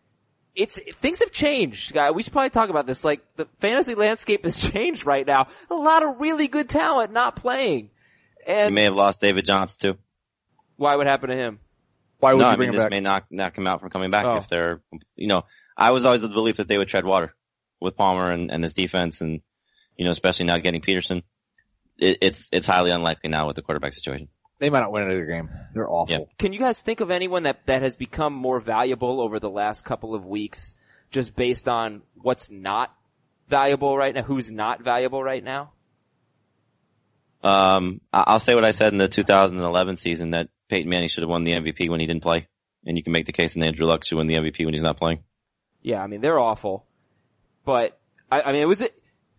it's, 0.59 0.77
things 0.95 1.19
have 1.19 1.31
changed, 1.31 1.93
guy. 1.93 2.11
We 2.11 2.21
should 2.23 2.33
probably 2.33 2.49
talk 2.51 2.69
about 2.69 2.85
this. 2.85 3.03
Like, 3.03 3.21
the 3.35 3.45
fantasy 3.59 3.95
landscape 3.95 4.43
has 4.43 4.59
changed 4.71 5.05
right 5.05 5.25
now. 5.25 5.47
A 5.69 5.75
lot 5.75 6.03
of 6.03 6.19
really 6.19 6.47
good 6.47 6.69
talent 6.69 7.11
not 7.13 7.35
playing. 7.35 7.89
And 8.45 8.69
You 8.69 8.75
may 8.75 8.83
have 8.83 8.93
lost 8.95 9.21
David 9.21 9.45
Johnson 9.45 9.77
too. 9.79 9.97
why 10.77 10.95
would 10.95 11.07
happen 11.07 11.29
to 11.29 11.35
him? 11.35 11.59
Why 12.19 12.33
would 12.33 12.39
no, 12.41 12.47
you 12.47 12.51
I 12.53 12.55
mean 12.57 12.69
him 12.69 12.75
this 12.75 12.83
back? 12.83 12.91
may 12.91 12.99
knock 12.99 13.25
knock 13.29 13.57
him 13.57 13.65
out 13.67 13.79
from 13.79 13.89
coming 13.89 14.11
back 14.11 14.25
Oh. 14.25 14.37
if 14.37 14.47
they're, 14.49 14.81
you 15.15 15.27
know, 15.27 15.45
I 15.77 15.91
was 15.91 16.03
always 16.05 16.23
of 16.23 16.29
the 16.29 16.33
belief 16.35 16.57
that 16.57 16.67
they 16.67 16.77
would 16.77 16.89
tread 16.89 17.05
water 17.05 17.33
with 17.79 17.95
Palmer 17.95 18.31
and, 18.31 18.51
and 18.51 18.61
this 18.63 18.73
defense, 18.73 19.21
and 19.21 19.39
you 19.95 20.03
know, 20.05 20.11
especially 20.11 20.45
now 20.45 20.57
getting 20.57 20.81
Peterson. 20.81 21.23
It, 21.97 22.17
it's 22.21 22.49
it's 22.51 22.65
highly 22.67 22.91
unlikely 22.91 23.29
now 23.29 23.47
with 23.47 23.55
the 23.55 23.61
quarterback 23.61 23.93
situation. 23.93 24.27
They 24.59 24.69
might 24.69 24.81
not 24.81 24.91
win 24.91 25.03
another 25.03 25.25
game. 25.25 25.49
They're 25.73 25.89
awful. 25.89 26.13
Yeah. 26.13 26.25
Can 26.37 26.51
you 26.53 26.59
guys 26.59 26.81
think 26.81 26.99
of 26.99 27.11
anyone 27.11 27.43
that, 27.43 27.65
that 27.65 27.81
has 27.81 27.95
become 27.95 28.33
more 28.33 28.59
valuable 28.59 29.21
over 29.21 29.39
the 29.39 29.49
last 29.49 29.83
couple 29.85 30.13
of 30.13 30.25
weeks 30.25 30.75
just 31.11 31.35
based 31.35 31.67
on 31.69 32.01
what's 32.15 32.51
not 32.51 32.93
valuable 33.47 33.97
right 33.97 34.13
now? 34.13 34.21
Who's 34.23 34.51
not 34.51 34.81
valuable 34.83 35.23
right 35.23 35.43
now? 35.43 35.71
Um, 37.43 38.01
I- 38.11 38.25
I'll 38.27 38.39
say 38.39 38.53
what 38.55 38.65
I 38.65 38.71
said 38.71 38.91
in 38.91 38.99
the 38.99 39.07
2011 39.07 39.97
season 39.97 40.31
that 40.31 40.49
Peyton 40.67 40.89
Manning 40.89 41.09
should 41.09 41.23
have 41.23 41.29
won 41.29 41.45
the 41.45 41.53
MVP 41.53 41.89
when 41.89 41.99
he 42.01 42.05
didn't 42.05 42.21
play, 42.23 42.47
and 42.85 42.97
you 42.97 43.03
can 43.03 43.13
make 43.13 43.25
the 43.25 43.31
case 43.31 43.53
that 43.53 43.63
Andrew 43.63 43.85
Luck 43.85 44.03
should 44.03 44.17
win 44.17 44.27
the 44.27 44.35
MVP 44.35 44.65
when 44.65 44.73
he's 44.73 44.83
not 44.83 44.97
playing. 44.97 45.23
Yeah, 45.81 46.03
I 46.03 46.07
mean, 46.07 46.19
they're 46.21 46.37
awful. 46.39 46.85
But, 47.63 47.97
I, 48.29 48.41
I 48.41 48.51
mean, 48.51 48.61
it 48.61 48.67
was, 48.67 48.83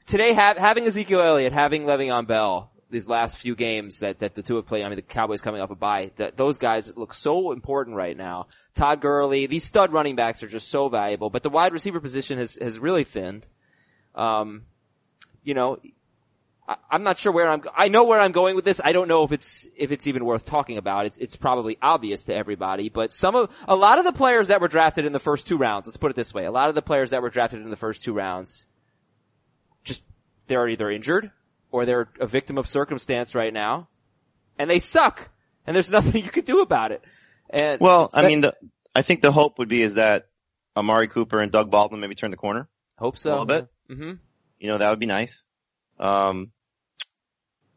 today 0.06 0.32
ha- 0.32 0.54
having 0.56 0.86
Ezekiel 0.86 1.20
Elliott, 1.20 1.52
having 1.52 1.84
Le'Veon 1.84 2.26
Bell, 2.26 2.69
these 2.90 3.08
last 3.08 3.38
few 3.38 3.54
games 3.54 4.00
that, 4.00 4.18
that 4.18 4.34
the 4.34 4.42
two 4.42 4.56
have 4.56 4.66
played, 4.66 4.84
I 4.84 4.88
mean, 4.88 4.96
the 4.96 5.02
Cowboys 5.02 5.40
coming 5.40 5.60
off 5.60 5.70
a 5.70 5.74
bye, 5.74 6.10
those 6.36 6.58
guys 6.58 6.92
look 6.96 7.14
so 7.14 7.52
important 7.52 7.96
right 7.96 8.16
now. 8.16 8.48
Todd 8.74 9.00
Gurley, 9.00 9.46
these 9.46 9.64
stud 9.64 9.92
running 9.92 10.16
backs 10.16 10.42
are 10.42 10.48
just 10.48 10.68
so 10.68 10.88
valuable, 10.88 11.30
but 11.30 11.42
the 11.42 11.50
wide 11.50 11.72
receiver 11.72 12.00
position 12.00 12.38
has, 12.38 12.58
has 12.60 12.78
really 12.78 13.04
thinned. 13.04 13.46
Um, 14.14 14.62
you 15.42 15.54
know, 15.54 15.78
I, 16.68 16.76
I'm 16.90 17.02
not 17.02 17.18
sure 17.18 17.32
where 17.32 17.48
I'm, 17.48 17.62
I 17.76 17.88
know 17.88 18.04
where 18.04 18.20
I'm 18.20 18.32
going 18.32 18.56
with 18.56 18.64
this. 18.64 18.80
I 18.84 18.92
don't 18.92 19.08
know 19.08 19.22
if 19.22 19.32
it's, 19.32 19.66
if 19.76 19.92
it's 19.92 20.06
even 20.06 20.24
worth 20.24 20.44
talking 20.44 20.76
about. 20.76 21.06
It's, 21.06 21.18
it's 21.18 21.36
probably 21.36 21.78
obvious 21.80 22.24
to 22.26 22.34
everybody, 22.34 22.88
but 22.88 23.12
some 23.12 23.36
of, 23.36 23.50
a 23.68 23.76
lot 23.76 23.98
of 23.98 24.04
the 24.04 24.12
players 24.12 24.48
that 24.48 24.60
were 24.60 24.68
drafted 24.68 25.04
in 25.04 25.12
the 25.12 25.18
first 25.18 25.46
two 25.46 25.56
rounds, 25.56 25.86
let's 25.86 25.96
put 25.96 26.10
it 26.10 26.16
this 26.16 26.34
way, 26.34 26.44
a 26.44 26.52
lot 26.52 26.68
of 26.68 26.74
the 26.74 26.82
players 26.82 27.10
that 27.10 27.22
were 27.22 27.30
drafted 27.30 27.62
in 27.62 27.70
the 27.70 27.76
first 27.76 28.02
two 28.02 28.12
rounds, 28.12 28.66
just, 29.84 30.02
they're 30.48 30.68
either 30.68 30.90
injured, 30.90 31.30
or 31.70 31.86
they're 31.86 32.08
a 32.20 32.26
victim 32.26 32.58
of 32.58 32.66
circumstance 32.66 33.34
right 33.34 33.52
now, 33.52 33.88
and 34.58 34.68
they 34.68 34.78
suck, 34.78 35.30
and 35.66 35.74
there's 35.74 35.90
nothing 35.98 36.22
you 36.24 36.30
can 36.30 36.44
do 36.44 36.60
about 36.60 36.92
it. 36.92 37.02
And, 37.48 37.80
Well, 37.80 38.10
I 38.14 38.26
mean, 38.26 38.42
the, 38.42 38.54
I 38.94 39.02
think 39.02 39.22
the 39.22 39.32
hope 39.32 39.58
would 39.58 39.68
be 39.68 39.82
is 39.82 39.94
that 39.94 40.28
Amari 40.76 41.08
Cooper 41.08 41.40
and 41.40 41.50
Doug 41.50 41.70
Baldwin 41.70 42.00
maybe 42.00 42.14
turn 42.14 42.30
the 42.30 42.36
corner 42.36 42.68
hope 42.98 43.18
so. 43.18 43.30
a 43.30 43.32
little 43.32 43.46
bit. 43.46 43.68
hmm 43.88 44.12
You 44.58 44.68
know, 44.68 44.78
that 44.78 44.90
would 44.90 45.00
be 45.00 45.06
nice. 45.06 45.42
Um, 45.98 46.52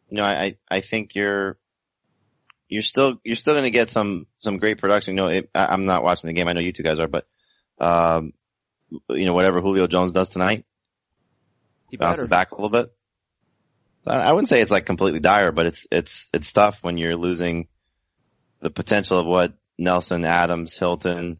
you 0.09 0.17
know, 0.17 0.23
I, 0.23 0.43
I 0.43 0.57
I 0.69 0.81
think 0.81 1.15
you're, 1.15 1.57
you're 2.69 2.81
still, 2.83 3.19
you're 3.23 3.35
still 3.35 3.53
going 3.53 3.63
to 3.63 3.71
get 3.71 3.89
some, 3.89 4.27
some 4.37 4.57
great 4.57 4.77
production. 4.77 5.15
You 5.15 5.21
know, 5.23 5.27
it, 5.29 5.49
I, 5.55 5.67
I'm 5.67 5.85
not 5.85 6.03
watching 6.03 6.27
the 6.27 6.33
game. 6.33 6.47
I 6.47 6.53
know 6.53 6.61
you 6.61 6.71
two 6.71 6.83
guys 6.83 6.99
are, 6.99 7.07
but, 7.07 7.25
um, 7.79 8.33
you 9.09 9.25
know, 9.25 9.33
whatever 9.33 9.59
Julio 9.61 9.87
Jones 9.87 10.11
does 10.11 10.29
tonight, 10.29 10.65
He 11.89 11.97
bounces 11.97 12.25
better. 12.25 12.29
back 12.29 12.51
a 12.51 12.55
little 12.55 12.69
bit. 12.69 12.93
I 14.05 14.33
wouldn't 14.33 14.49
say 14.49 14.61
it's 14.61 14.71
like 14.71 14.85
completely 14.85 15.19
dire, 15.19 15.51
but 15.51 15.65
it's, 15.65 15.87
it's, 15.91 16.29
it's 16.33 16.51
tough 16.51 16.79
when 16.81 16.97
you're 16.97 17.15
losing 17.15 17.67
the 18.59 18.69
potential 18.69 19.19
of 19.19 19.25
what 19.25 19.53
Nelson, 19.77 20.25
Adams, 20.25 20.77
Hilton, 20.77 21.39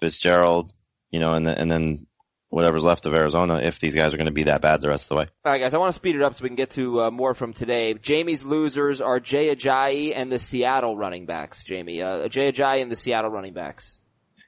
Fitzgerald, 0.00 0.72
you 1.10 1.20
know, 1.20 1.32
and 1.34 1.46
then, 1.46 1.58
and 1.58 1.70
then 1.70 2.06
whatever's 2.48 2.84
left 2.84 3.06
of 3.06 3.14
Arizona 3.14 3.60
if 3.60 3.78
these 3.78 3.94
guys 3.94 4.12
are 4.12 4.16
going 4.16 4.26
to 4.26 4.32
be 4.32 4.44
that 4.44 4.60
bad 4.60 4.80
the 4.80 4.88
rest 4.88 5.04
of 5.04 5.08
the 5.10 5.14
way. 5.16 5.28
All 5.44 5.52
right, 5.52 5.60
guys, 5.60 5.72
I 5.72 5.78
want 5.78 5.90
to 5.90 5.94
speed 5.94 6.16
it 6.16 6.22
up 6.22 6.34
so 6.34 6.42
we 6.42 6.48
can 6.48 6.56
get 6.56 6.70
to 6.70 7.04
uh, 7.04 7.10
more 7.10 7.34
from 7.34 7.52
today. 7.52 7.94
Jamie's 7.94 8.44
losers 8.44 9.00
are 9.00 9.20
Jay 9.20 9.54
Ajayi 9.54 10.12
and 10.14 10.30
the 10.30 10.38
Seattle 10.38 10.96
running 10.96 11.26
backs. 11.26 11.64
Jamie, 11.64 12.02
uh, 12.02 12.28
Jay 12.28 12.50
Ajayi 12.50 12.82
and 12.82 12.90
the 12.90 12.96
Seattle 12.96 13.30
running 13.30 13.54
backs. 13.54 14.00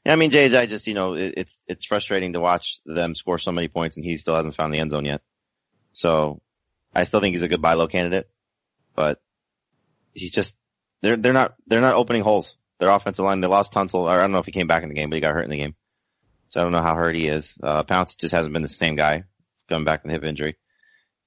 Yeah, 0.05 0.15
I 0.15 0.17
mean, 0.17 0.33
JJ 0.33 0.69
just, 0.69 0.87
you 0.89 0.95
know, 0.95 1.15
it, 1.15 1.35
it's, 1.37 1.59
it's 1.69 1.85
frustrating 1.85 2.33
to 2.33 2.41
watch 2.41 2.81
them 2.85 3.15
score 3.15 3.39
so 3.39 3.53
many 3.53 3.69
points 3.69 3.97
and 3.97 4.05
he 4.05 4.17
still 4.17 4.35
hasn't 4.35 4.57
found 4.57 4.75
the 4.75 4.79
end 4.79 4.91
zone 4.91 5.05
yet. 5.05 5.23
So 5.93 6.43
I 6.95 7.05
still 7.05 7.21
think 7.21 7.35
he's 7.35 7.43
a 7.43 7.49
good 7.49 7.63
buy 7.63 7.75
low 7.75 7.89
candidate, 7.89 8.29
but 8.95 9.21
he's 10.13 10.33
just, 10.33 10.57
they're, 11.01 11.17
they're 11.17 11.33
not, 11.33 11.55
they're 11.67 11.81
not 11.81 11.95
opening 11.95 12.23
holes. 12.23 12.57
Their 12.79 12.91
offensive 12.91 13.25
line, 13.25 13.41
they 13.41 13.47
lost 13.47 13.73
Tunsil, 13.73 14.09
I 14.09 14.21
don't 14.21 14.33
know 14.33 14.39
if 14.39 14.47
he 14.47 14.53
came 14.53 14.67
back 14.67 14.83
in 14.83 14.89
the 14.89 14.95
game, 14.95 15.09
but 15.09 15.15
he 15.15 15.21
got 15.21 15.35
hurt 15.35 15.45
in 15.45 15.51
the 15.51 15.57
game. 15.57 15.75
So 16.49 16.61
I 16.61 16.65
don't 16.65 16.73
know 16.73 16.83
how 16.83 16.95
hurt 16.95 17.15
he 17.15 17.29
is. 17.29 17.57
Uh, 17.63 17.83
Pouncey 17.85 18.19
just 18.19 18.35
hasn't 18.35 18.53
been 18.53 18.63
the 18.63 18.69
same 18.69 18.97
guy 18.97 19.25
coming 19.69 19.85
back 19.85 20.03
from 20.03 20.09
the 20.09 20.15
hip 20.15 20.25
injury. 20.25 20.59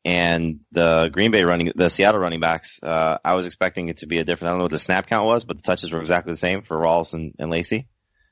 And 0.03 0.59
the 0.71 1.09
Green 1.09 1.31
Bay 1.31 1.43
running, 1.43 1.71
the 1.75 1.89
Seattle 1.89 2.19
running 2.19 2.39
backs, 2.39 2.79
uh, 2.83 3.17
I 3.25 3.33
was 3.33 3.47
expecting 3.47 3.89
it 3.89 3.97
to 3.97 4.05
be 4.05 4.19
a 4.19 4.23
different, 4.23 4.49
I 4.49 4.51
don't 4.51 4.59
know 4.59 4.65
what 4.65 4.71
the 4.71 4.79
snap 4.79 5.07
count 5.07 5.25
was, 5.25 5.45
but 5.45 5.57
the 5.57 5.63
touches 5.63 5.91
were 5.91 5.99
exactly 5.99 6.31
the 6.31 6.37
same 6.37 6.61
for 6.61 6.77
Rawls 6.77 7.13
and, 7.13 7.33
and 7.39 7.49
Lacy. 7.49 7.87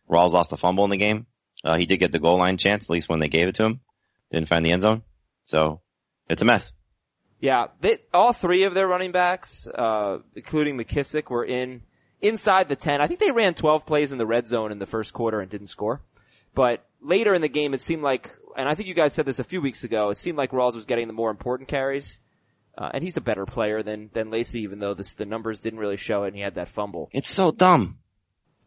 Rawls 0.08 0.34
lost 0.34 0.52
a 0.52 0.58
fumble 0.58 0.84
in 0.84 0.92
the 0.92 0.98
game. 0.98 1.26
Uh, 1.64 1.78
he 1.78 1.88
did 1.88 1.98
get 1.98 2.12
the 2.12 2.20
goal 2.20 2.38
line 2.38 2.58
chance, 2.58 2.86
at 2.86 2.90
least 2.92 3.10
when 3.10 3.20
they 3.20 3.30
gave 3.30 3.48
it 3.48 3.56
to 3.56 3.64
him. 3.64 3.80
Didn't 4.32 4.50
find 4.50 4.64
the 4.64 4.72
end 4.72 4.84
zone. 4.84 5.02
So 5.46 5.82
it's 6.30 6.42
a 6.42 6.46
mess. 6.46 6.74
Yeah, 7.44 7.68
they, 7.82 7.98
all 8.14 8.32
three 8.32 8.64
of 8.64 8.74
their 8.74 8.88
running 8.88 9.12
backs, 9.12 9.68
uh, 9.68 10.20
including 10.34 10.78
McKissic, 10.78 11.30
were 11.30 11.44
in 11.44 11.82
inside 12.22 12.70
the 12.70 12.78
ten. 12.78 13.02
I 13.02 13.08
think 13.08 13.20
they 13.20 13.32
ran 13.32 13.54
twelve 13.54 13.86
plays 13.86 14.14
in 14.14 14.18
the 14.18 14.26
red 14.26 14.48
zone 14.48 14.72
in 14.72 14.80
the 14.80 14.86
first 14.86 15.12
quarter 15.12 15.42
and 15.42 15.52
didn't 15.52 15.68
score. 15.68 16.02
But 16.56 16.86
later 17.02 17.34
in 17.34 17.42
the 17.42 17.50
game, 17.50 17.74
it 17.74 17.82
seemed 17.82 18.02
like, 18.02 18.32
and 18.56 18.70
I 18.70 18.76
think 18.76 18.88
you 18.88 18.94
guys 18.94 19.12
said 19.12 19.26
this 19.26 19.40
a 19.40 19.44
few 19.44 19.60
weeks 19.60 19.84
ago, 19.84 20.10
it 20.10 20.18
seemed 20.18 20.38
like 20.38 20.52
Rawls 20.52 20.74
was 20.74 20.86
getting 20.86 21.08
the 21.08 21.14
more 21.14 21.32
important 21.32 21.68
carries. 21.68 22.18
Uh, 22.78 22.92
and 22.94 23.04
he's 23.04 23.18
a 23.18 23.22
better 23.22 23.46
player 23.46 23.84
than, 23.84 24.10
than 24.14 24.32
Lacy, 24.32 24.62
even 24.62 24.80
though 24.80 24.94
this, 24.94 25.14
the 25.14 25.26
numbers 25.26 25.60
didn't 25.60 25.80
really 25.80 25.98
show 25.98 26.24
it 26.24 26.28
and 26.28 26.38
he 26.38 26.42
had 26.42 26.56
that 26.56 26.70
fumble. 26.70 27.10
It's 27.12 27.30
so 27.30 27.52
dumb. 27.52 28.00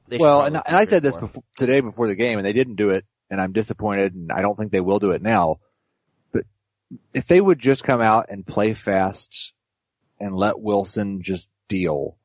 They 0.07 0.19
Well, 0.19 0.43
and, 0.43 0.55
and 0.55 0.77
I 0.77 0.85
said 0.85 1.03
this 1.03 1.17
before, 1.17 1.43
today 1.57 1.81
before 1.81 2.09
the 2.09 2.15
game, 2.15 2.39
and 2.39 2.47
they 2.47 2.53
didn't 2.53 2.77
do 2.77 2.91
it, 2.91 3.07
and 3.31 3.41
I'm 3.41 3.53
disappointed, 3.53 4.15
and 4.15 4.31
I 4.31 4.43
don't 4.43 4.57
think 4.57 4.71
they 4.71 4.83
will 4.83 4.99
do 4.99 5.13
it 5.13 5.23
now. 5.23 5.61
But 6.91 7.01
if 7.15 7.27
they 7.27 7.41
would 7.41 7.59
just 7.59 7.85
come 7.85 8.01
out 8.01 8.27
and 8.29 8.47
play 8.47 8.75
fast 8.75 9.53
and 10.21 10.37
let 10.37 10.61
Wilson 10.61 11.23
just 11.23 11.49
deal, 11.69 12.17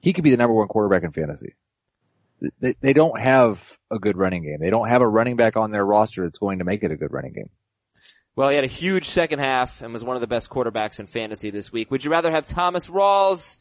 he 0.00 0.12
could 0.12 0.24
be 0.24 0.30
the 0.30 0.36
number 0.36 0.54
one 0.54 0.68
quarterback 0.68 1.02
in 1.02 1.12
fantasy. 1.12 1.54
They, 2.60 2.74
they 2.80 2.92
don't 2.92 3.18
have 3.18 3.78
a 3.90 3.98
good 3.98 4.16
running 4.16 4.42
game. 4.42 4.58
They 4.60 4.70
don't 4.70 4.88
have 4.88 5.00
a 5.00 5.08
running 5.08 5.36
back 5.36 5.56
on 5.56 5.70
their 5.70 5.84
roster 5.84 6.24
that's 6.24 6.38
going 6.38 6.58
to 6.58 6.64
make 6.64 6.82
it 6.82 6.90
a 6.90 6.96
good 6.96 7.12
running 7.12 7.32
game. 7.32 7.48
Well, 8.36 8.48
he 8.48 8.56
had 8.56 8.64
a 8.64 8.68
huge 8.68 9.06
second 9.06 9.38
half 9.38 9.80
and 9.80 9.92
was 9.92 10.04
one 10.04 10.16
of 10.16 10.20
the 10.20 10.26
best 10.26 10.50
quarterbacks 10.50 10.98
in 10.98 11.06
fantasy 11.06 11.50
this 11.50 11.72
week. 11.72 11.90
Would 11.90 12.04
you 12.04 12.10
rather 12.10 12.30
have 12.30 12.46
Thomas 12.46 12.86
Rawls 12.86 13.58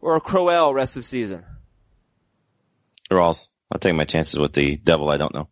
or 0.00 0.18
Crowell 0.20 0.72
rest 0.72 0.96
of 0.96 1.04
season? 1.04 1.44
Rawls. 3.10 3.46
I'll 3.70 3.78
take 3.78 3.94
my 3.94 4.04
chances 4.04 4.38
with 4.38 4.52
the 4.52 4.76
devil 4.76 5.10
I 5.10 5.18
don't 5.18 5.34
know. 5.34 5.48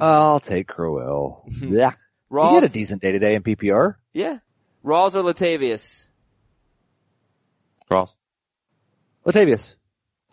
I'll 0.00 0.40
take 0.40 0.66
Crowell. 0.68 1.44
yeah. 1.62 1.92
He 2.30 2.54
had 2.54 2.64
a 2.64 2.68
decent 2.68 3.02
day 3.02 3.12
today 3.12 3.34
in 3.34 3.42
PPR. 3.42 3.96
yeah. 4.12 4.38
Rawls 4.84 5.14
or 5.14 5.22
Latavius? 5.22 6.06
Rawls. 7.90 8.16
Latavius. 9.26 9.74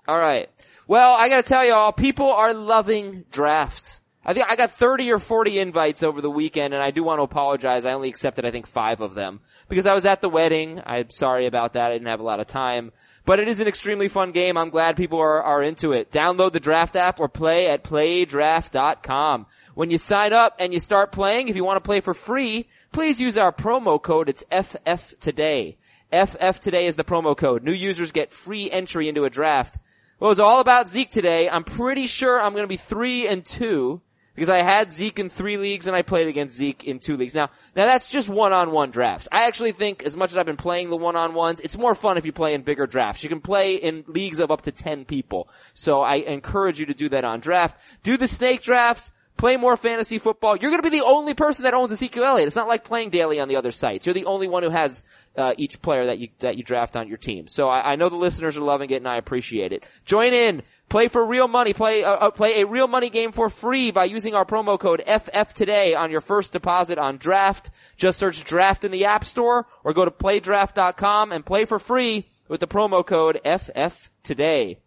All 0.08 0.18
right. 0.18 0.50
Well, 0.88 1.14
I 1.14 1.28
gotta 1.28 1.44
tell 1.44 1.66
y'all, 1.66 1.92
people 1.92 2.32
are 2.32 2.54
loving 2.54 3.26
draft. 3.30 4.00
I 4.24 4.34
think 4.34 4.46
I 4.50 4.56
got 4.56 4.72
30 4.72 5.12
or 5.12 5.20
40 5.20 5.60
invites 5.60 6.04
over 6.04 6.22
the 6.22 6.30
weekend 6.30 6.74
and 6.74 6.82
I 6.84 6.92
do 6.92 7.04
want 7.04 7.20
to 7.20 7.24
apologize. 7.24 7.86
I 7.86 7.92
only 7.94 8.10
accepted 8.10 8.46
I 8.46 8.52
think 8.52 8.68
five 8.68 9.02
of 9.02 9.16
them 9.16 9.42
because 9.68 9.86
I 9.86 9.94
was 9.94 10.06
at 10.06 10.22
the 10.22 10.30
wedding. 10.30 10.82
I'm 10.86 11.10
sorry 11.10 11.46
about 11.46 11.74
that. 11.74 11.92
I 11.92 11.94
didn't 11.94 12.08
have 12.08 12.20
a 12.20 12.24
lot 12.24 12.40
of 12.40 12.48
time. 12.48 12.92
But 13.26 13.40
it 13.40 13.50
is 13.50 13.60
an 13.60 13.68
extremely 13.68 14.08
fun 14.08 14.32
game. 14.32 14.58
I'm 14.58 14.70
glad 14.70 14.96
people 14.96 15.20
are, 15.20 15.42
are 15.44 15.62
into 15.62 15.92
it. 15.92 16.12
Download 16.12 16.54
the 16.54 16.62
draft 16.62 16.96
app 16.96 17.20
or 17.20 17.28
play 17.28 17.68
at 17.68 17.84
playdraft.com. 17.84 19.46
When 19.78 19.92
you 19.92 20.00
sign 20.00 20.34
up 20.34 20.56
and 20.58 20.74
you 20.74 20.80
start 20.80 21.12
playing, 21.12 21.50
if 21.50 21.56
you 21.56 21.64
want 21.64 21.78
to 21.78 21.88
play 21.88 22.00
for 22.00 22.16
free, 22.16 22.68
please 22.92 23.22
use 23.22 23.38
our 23.38 23.52
promo 23.52 24.02
code. 24.02 24.28
It's 24.28 24.44
FF 24.50 25.20
today. 25.20 25.78
FF 26.12 26.60
today 26.60 26.88
is 26.88 26.96
the 26.96 27.04
promo 27.04 27.38
code. 27.38 27.62
New 27.62 27.74
users 27.74 28.12
get 28.12 28.34
free 28.34 28.72
entry 28.72 29.08
into 29.08 29.26
a 29.26 29.30
draft. 29.30 29.78
Well, 30.20 30.32
it's 30.32 30.40
all 30.40 30.62
about 30.62 30.90
Zeke 30.90 31.12
today. 31.12 31.48
I'm 31.48 31.64
pretty 31.64 32.08
sure 32.08 32.42
I'm 32.42 32.54
going 32.54 32.64
to 32.64 32.68
be 32.68 32.76
three 32.76 33.28
and 33.28 33.46
two 33.46 34.02
because 34.34 34.50
I 34.50 34.64
had 34.64 34.92
Zeke 34.92 35.20
in 35.20 35.30
three 35.30 35.58
leagues 35.58 35.86
and 35.86 35.96
I 35.96 36.02
played 36.02 36.28
against 36.28 36.56
Zeke 36.56 36.84
in 36.84 36.98
two 36.98 37.16
leagues. 37.16 37.36
Now, 37.36 37.52
now 37.76 37.86
that's 37.86 38.10
just 38.10 38.30
one-on-one 38.30 38.90
drafts. 38.90 39.28
I 39.32 39.46
actually 39.46 39.74
think 39.74 40.02
as 40.02 40.18
much 40.18 40.32
as 40.32 40.38
I've 40.38 40.48
been 40.48 40.58
playing 40.58 40.90
the 40.90 40.98
one-on-ones, 40.98 41.62
it's 41.62 41.78
more 41.78 41.94
fun 41.94 42.18
if 42.18 42.26
you 42.26 42.32
play 42.32 42.56
in 42.56 42.64
bigger 42.64 42.88
drafts. 42.88 43.22
You 43.22 43.30
can 43.30 43.42
play 43.42 43.76
in 43.76 44.06
leagues 44.08 44.40
of 44.40 44.50
up 44.50 44.62
to 44.62 44.72
10 44.72 45.06
people. 45.06 45.50
So 45.76 46.02
I 46.02 46.16
encourage 46.16 46.80
you 46.80 46.88
to 46.88 46.96
do 46.96 47.10
that 47.10 47.24
on 47.24 47.42
draft. 47.42 47.80
Do 48.02 48.18
the 48.18 48.28
snake 48.28 48.64
drafts. 48.64 49.12
Play 49.38 49.56
more 49.58 49.78
fantasy 49.78 50.18
football. 50.18 50.58
You're 50.58 50.72
going 50.72 50.82
to 50.82 50.90
be 50.90 50.98
the 50.98 51.06
only 51.06 51.34
person 51.34 51.64
that 51.64 51.74
owns 51.74 51.92
Ezekiel 51.92 52.24
Elliott. 52.24 52.48
It's 52.48 52.56
not 52.56 52.68
like 52.68 52.84
playing 52.84 53.12
daily 53.12 53.40
on 53.40 53.48
the 53.48 53.56
other 53.56 53.72
sites. 53.72 54.06
You're 54.06 54.14
the 54.14 54.26
only 54.26 54.48
one 54.48 54.64
who 54.64 54.70
has 54.70 55.04
uh, 55.38 55.54
each 55.58 55.82
player 55.82 56.08
that 56.08 56.18
you 56.18 56.30
that 56.40 56.58
you 56.58 56.64
draft 56.64 56.96
on 56.96 57.08
your 57.08 57.18
team. 57.18 57.48
So 57.48 57.70
I, 57.70 57.94
I 57.94 57.96
know 57.96 58.10
the 58.10 58.16
listeners 58.16 58.58
are 58.58 58.62
loving 58.62 58.90
it, 58.90 58.96
and 58.96 59.08
I 59.08 59.18
appreciate 59.18 59.72
it. 59.72 59.86
Join 60.06 60.34
in. 60.34 60.64
Play 60.90 61.10
for 61.10 61.26
real 61.26 61.48
money. 61.48 61.74
Play 61.74 62.04
uh, 62.04 62.14
uh, 62.14 62.32
play 62.32 62.62
a 62.62 62.66
real 62.66 62.88
money 62.88 63.10
game 63.10 63.32
for 63.32 63.50
free 63.50 63.92
by 63.92 64.06
using 64.06 64.34
our 64.34 64.46
promo 64.46 64.80
code 64.80 65.04
FF 65.06 65.54
today 65.54 65.94
on 65.94 66.12
your 66.12 66.22
first 66.22 66.54
deposit 66.54 66.98
on 66.98 67.18
Draft. 67.18 67.70
Just 67.98 68.18
search 68.18 68.44
Draft 68.44 68.84
in 68.84 68.92
the 68.92 69.06
App 69.06 69.24
Store 69.24 69.68
or 69.84 69.94
go 69.94 70.06
to 70.06 70.12
playdraft.com 70.12 71.32
and 71.32 71.46
play 71.46 71.66
for 71.66 71.78
free 71.78 72.28
with 72.48 72.60
the 72.60 72.68
promo 72.68 73.06
code 73.06 73.40
FF 73.46 74.10
today. 74.24 74.80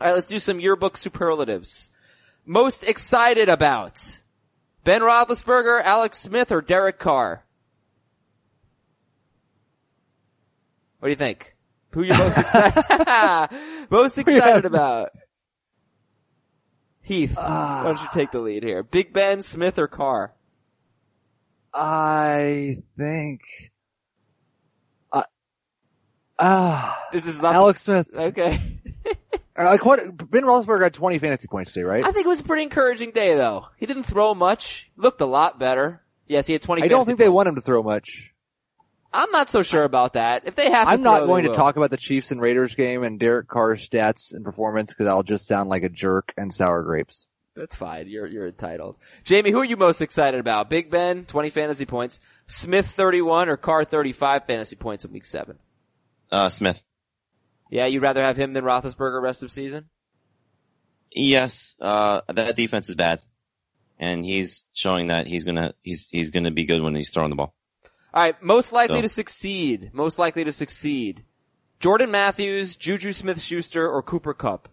All 0.00 0.08
right, 0.08 0.14
let's 0.14 0.26
do 0.26 0.38
some 0.38 0.60
yearbook 0.60 0.96
superlatives. 0.96 1.90
Most 2.46 2.84
excited 2.84 3.48
about 3.48 4.20
Ben 4.84 5.00
Roethlisberger, 5.00 5.82
Alex 5.82 6.18
Smith, 6.18 6.52
or 6.52 6.60
Derek 6.60 6.98
Carr? 6.98 7.44
What 10.98 11.08
do 11.08 11.10
you 11.10 11.16
think? 11.16 11.54
Who 11.90 12.02
you 12.02 12.14
most 12.16 12.38
excited? 12.38 13.50
most 13.90 14.18
excited 14.18 14.64
about? 14.64 15.10
Heath, 17.02 17.36
why 17.36 17.82
don't 17.84 18.00
you 18.00 18.08
take 18.14 18.30
the 18.30 18.40
lead 18.40 18.62
here? 18.62 18.82
Big 18.82 19.12
Ben, 19.12 19.42
Smith, 19.42 19.78
or 19.78 19.86
Carr? 19.86 20.32
I 21.74 22.78
think. 22.96 23.42
Uh, 25.12 25.24
ah, 26.38 26.98
This 27.12 27.26
is 27.26 27.42
not 27.42 27.54
Alex 27.54 27.82
Smith. 27.82 28.08
okay. 28.16 28.58
Like 29.56 29.84
what? 29.84 30.00
Ben 30.30 30.42
Roethlisberger 30.42 30.82
had 30.82 30.94
20 30.94 31.18
fantasy 31.18 31.46
points 31.48 31.72
today, 31.72 31.84
right? 31.84 32.04
I 32.04 32.10
think 32.10 32.26
it 32.26 32.28
was 32.28 32.40
a 32.40 32.44
pretty 32.44 32.64
encouraging 32.64 33.12
day 33.12 33.36
though. 33.36 33.68
He 33.76 33.86
didn't 33.86 34.02
throw 34.02 34.34
much. 34.34 34.90
Looked 34.96 35.20
a 35.20 35.26
lot 35.26 35.58
better. 35.58 36.02
Yes, 36.26 36.46
he 36.46 36.54
had 36.54 36.62
20 36.62 36.82
I 36.82 36.88
don't 36.88 36.98
fantasy 36.98 37.06
think 37.10 37.18
they 37.20 37.24
points. 37.26 37.34
want 37.34 37.48
him 37.48 37.54
to 37.56 37.60
throw 37.60 37.82
much. 37.82 38.32
I'm 39.12 39.30
not 39.30 39.48
so 39.48 39.62
sure 39.62 39.84
about 39.84 40.14
that. 40.14 40.42
If 40.46 40.56
they 40.56 40.68
have 40.70 40.88
to 40.88 40.92
I'm 40.92 41.02
not 41.02 41.26
going 41.26 41.44
they 41.44 41.50
to 41.50 41.54
talk 41.54 41.76
about 41.76 41.92
the 41.92 41.96
Chiefs 41.96 42.32
and 42.32 42.40
Raiders 42.40 42.74
game 42.74 43.04
and 43.04 43.20
Derek 43.20 43.46
Carr's 43.46 43.88
stats 43.88 44.34
and 44.34 44.44
performance 44.44 44.92
because 44.92 45.06
I'll 45.06 45.22
just 45.22 45.46
sound 45.46 45.70
like 45.70 45.84
a 45.84 45.88
jerk 45.88 46.32
and 46.36 46.52
sour 46.52 46.82
grapes. 46.82 47.28
That's 47.54 47.76
fine. 47.76 48.08
You're 48.08 48.26
you're 48.26 48.48
entitled. 48.48 48.96
Jamie, 49.22 49.52
who 49.52 49.60
are 49.60 49.64
you 49.64 49.76
most 49.76 50.02
excited 50.02 50.40
about? 50.40 50.68
Big 50.68 50.90
Ben, 50.90 51.24
20 51.26 51.50
fantasy 51.50 51.86
points. 51.86 52.18
Smith, 52.48 52.88
31, 52.88 53.48
or 53.48 53.56
Carr, 53.56 53.84
35 53.84 54.46
fantasy 54.46 54.74
points 54.74 55.04
in 55.04 55.12
week 55.12 55.24
seven. 55.24 55.58
Uh, 56.32 56.48
Smith. 56.48 56.82
Yeah, 57.74 57.86
you'd 57.86 58.02
rather 58.02 58.22
have 58.22 58.36
him 58.36 58.52
than 58.52 58.62
Roethlisberger 58.62 59.20
rest 59.20 59.42
of 59.42 59.50
season? 59.50 59.86
Yes, 61.10 61.74
uh, 61.80 62.20
that 62.28 62.54
defense 62.54 62.88
is 62.88 62.94
bad. 62.94 63.20
And 63.98 64.24
he's 64.24 64.66
showing 64.72 65.08
that 65.08 65.26
he's 65.26 65.42
gonna, 65.42 65.74
he's, 65.82 66.08
he's 66.08 66.30
gonna 66.30 66.52
be 66.52 66.66
good 66.66 66.82
when 66.82 66.94
he's 66.94 67.10
throwing 67.10 67.30
the 67.30 67.36
ball. 67.36 67.52
All 68.14 68.22
right, 68.22 68.40
most 68.40 68.72
likely 68.72 68.98
So- 68.98 69.02
to 69.02 69.08
succeed. 69.08 69.90
Most 69.92 70.20
likely 70.20 70.44
to 70.44 70.52
succeed. 70.52 71.24
Jordan 71.80 72.12
Matthews, 72.12 72.76
Juju 72.76 73.10
Smith-Schuster, 73.10 73.88
or 73.88 74.04
Cooper 74.04 74.34
Kupp. 74.34 74.68